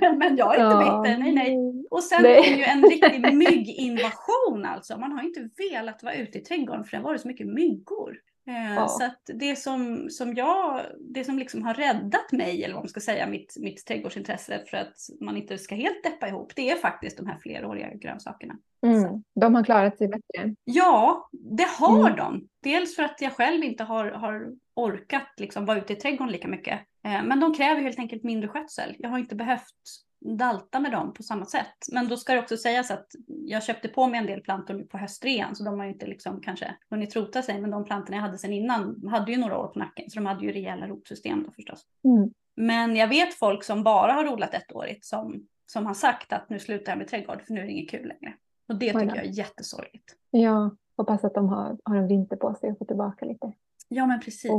Men 0.18 0.36
jag 0.36 0.54
är 0.54 0.64
inte 0.64 0.86
ja. 0.86 1.02
bitter, 1.02 1.18
nej 1.18 1.32
nej. 1.32 1.56
Och 1.90 2.02
sen 2.02 2.22
nej. 2.22 2.44
kom 2.44 2.58
ju 2.58 2.64
en 2.64 2.82
riktig 2.82 3.34
mygginvasion 3.34 4.64
alltså. 4.64 4.98
Man 4.98 5.12
har 5.12 5.22
ju 5.22 5.28
inte 5.28 5.48
velat 5.70 6.02
vara 6.02 6.14
ute 6.14 6.38
i 6.38 6.40
trädgården 6.40 6.84
för 6.84 6.90
det 6.90 6.96
har 6.96 7.04
varit 7.04 7.20
så 7.20 7.28
mycket 7.28 7.46
myggor. 7.46 8.16
Eh, 8.50 8.74
ja. 8.74 8.88
Så 8.88 9.04
att 9.04 9.20
det 9.24 9.56
som, 9.56 10.10
som 10.10 10.34
jag, 10.34 10.80
det 11.00 11.24
som 11.24 11.38
liksom 11.38 11.62
har 11.62 11.74
räddat 11.74 12.32
mig, 12.32 12.64
eller 12.64 12.74
vad 12.74 12.82
man 12.82 12.88
ska 12.88 13.00
säga, 13.00 13.26
mitt, 13.26 13.56
mitt 13.60 13.86
trädgårdsintresse 13.86 14.64
för 14.66 14.76
att 14.76 14.94
man 15.20 15.36
inte 15.36 15.58
ska 15.58 15.74
helt 15.74 16.02
deppa 16.02 16.28
ihop, 16.28 16.52
det 16.56 16.70
är 16.70 16.76
faktiskt 16.76 17.16
de 17.16 17.26
här 17.26 17.38
fleråriga 17.38 17.94
grönsakerna. 17.94 18.54
Mm. 18.86 19.22
De 19.34 19.54
har 19.54 19.64
klarat 19.64 19.98
sig 19.98 20.08
bättre? 20.08 20.54
Ja, 20.64 21.28
det 21.32 21.68
har 21.78 22.06
mm. 22.06 22.16
de. 22.16 22.48
Dels 22.62 22.96
för 22.96 23.02
att 23.02 23.20
jag 23.20 23.32
själv 23.32 23.64
inte 23.64 23.84
har, 23.84 24.10
har 24.10 24.52
orkat 24.74 25.34
liksom 25.36 25.66
vara 25.66 25.78
ute 25.78 25.92
i 25.92 25.96
trädgården 25.96 26.32
lika 26.32 26.48
mycket. 26.48 26.80
Eh, 27.04 27.22
men 27.24 27.40
de 27.40 27.54
kräver 27.54 27.80
helt 27.80 27.98
enkelt 27.98 28.22
mindre 28.22 28.48
skötsel. 28.48 28.96
Jag 28.98 29.10
har 29.10 29.18
inte 29.18 29.34
behövt 29.34 29.74
dalta 30.20 30.80
med 30.80 30.92
dem 30.92 31.12
på 31.14 31.22
samma 31.22 31.46
sätt. 31.46 31.86
Men 31.92 32.08
då 32.08 32.16
ska 32.16 32.32
det 32.32 32.38
också 32.38 32.56
sägas 32.56 32.90
att 32.90 33.06
jag 33.26 33.62
köpte 33.62 33.88
på 33.88 34.06
mig 34.06 34.20
en 34.20 34.26
del 34.26 34.40
plantor 34.40 34.74
nu 34.74 34.84
på 34.84 34.98
höstrean 34.98 35.56
så 35.56 35.64
de 35.64 35.78
har 35.78 35.86
ju 35.86 35.92
inte 35.92 36.06
liksom 36.06 36.40
kanske 36.40 36.74
hunnit 36.90 37.16
rota 37.16 37.42
sig 37.42 37.60
men 37.60 37.70
de 37.70 37.84
plantorna 37.84 38.16
jag 38.16 38.22
hade 38.22 38.38
sedan 38.38 38.52
innan 38.52 39.08
hade 39.08 39.32
ju 39.32 39.38
några 39.38 39.58
år 39.58 39.68
på 39.68 39.78
nacken 39.78 40.10
så 40.10 40.18
de 40.18 40.26
hade 40.26 40.46
ju 40.46 40.52
rejäla 40.52 40.86
rotsystem 40.86 41.42
då 41.42 41.52
förstås. 41.52 41.86
Mm. 42.04 42.30
Men 42.56 42.96
jag 42.96 43.08
vet 43.08 43.34
folk 43.34 43.64
som 43.64 43.82
bara 43.82 44.12
har 44.12 44.32
odlat 44.32 44.54
ettårigt 44.54 45.04
som, 45.04 45.46
som 45.66 45.86
har 45.86 45.94
sagt 45.94 46.32
att 46.32 46.50
nu 46.50 46.58
slutar 46.58 46.92
jag 46.92 46.98
med 46.98 47.08
trädgård 47.08 47.42
för 47.42 47.52
nu 47.52 47.60
är 47.60 47.64
det 47.64 47.72
inget 47.72 47.90
kul 47.90 48.08
längre. 48.08 48.34
Och 48.68 48.76
det 48.76 48.92
tycker 48.92 49.16
jag 49.16 49.24
är 49.24 49.38
jättesorgligt. 49.38 50.16
Ja, 50.30 50.76
hoppas 50.96 51.24
att 51.24 51.34
de 51.34 51.48
har, 51.48 51.78
har 51.84 51.96
en 51.96 52.08
vinter 52.08 52.36
på 52.36 52.54
sig 52.54 52.70
och 52.70 52.78
får 52.78 52.84
tillbaka 52.84 53.24
lite. 53.24 53.52
Ja 53.88 54.06
men 54.06 54.20
precis. 54.20 54.50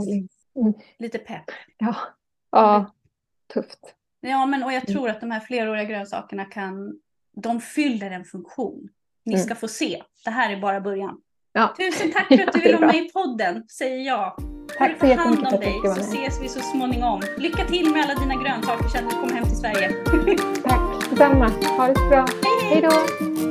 Mm. 0.55 0.74
Lite 0.97 1.18
pepp. 1.18 1.45
Ja, 1.78 1.95
ja 2.51 2.91
tufft. 3.53 3.95
Ja, 4.22 4.46
men 4.46 4.64
och 4.64 4.74
jag 4.74 4.84
mm. 4.90 4.94
tror 4.94 5.10
att 5.10 5.22
de 5.22 5.32
här 5.32 5.40
fleråriga 5.40 5.84
grönsakerna 5.84 6.46
kan, 6.46 7.00
de 7.44 7.62
fyller 7.62 8.12
en 8.12 8.26
funktion. 8.26 8.90
Ni 9.26 9.34
mm. 9.34 9.46
ska 9.46 9.56
få 9.56 9.68
se. 9.68 10.04
Det 10.26 10.32
här 10.32 10.54
är 10.54 10.62
bara 10.62 10.82
början. 10.82 11.18
Ja. 11.54 11.76
Tusen 11.78 12.12
tack 12.12 12.28
för 12.28 12.48
att 12.48 12.54
du 12.54 12.60
vill 12.64 12.76
vara 12.76 12.86
med 12.86 12.96
i 12.96 13.12
podden, 13.12 13.64
säger 13.68 14.08
jag. 14.08 14.36
Tack 14.78 15.00
så 15.00 15.06
jättemycket 15.06 15.50
för 15.50 15.56
att 15.56 15.62
dig 15.62 15.80
så 15.84 16.02
ses 16.02 16.42
vi 16.42 16.50
så 16.50 16.60
småningom. 16.60 17.22
Lycka 17.38 17.66
till 17.66 17.92
med 17.92 18.04
alla 18.04 18.20
dina 18.20 18.44
grönsaker 18.44 18.88
sen 18.88 19.04
du 19.10 19.16
kommer 19.16 19.34
hem 19.34 19.44
till 19.44 19.58
Sverige. 19.58 19.92
tack 20.64 21.10
detsamma. 21.10 21.50
Ha 21.78 21.88
det 21.88 21.96
så 21.96 22.10
bra. 22.10 22.26
Hej 22.70 22.82
då. 22.82 23.51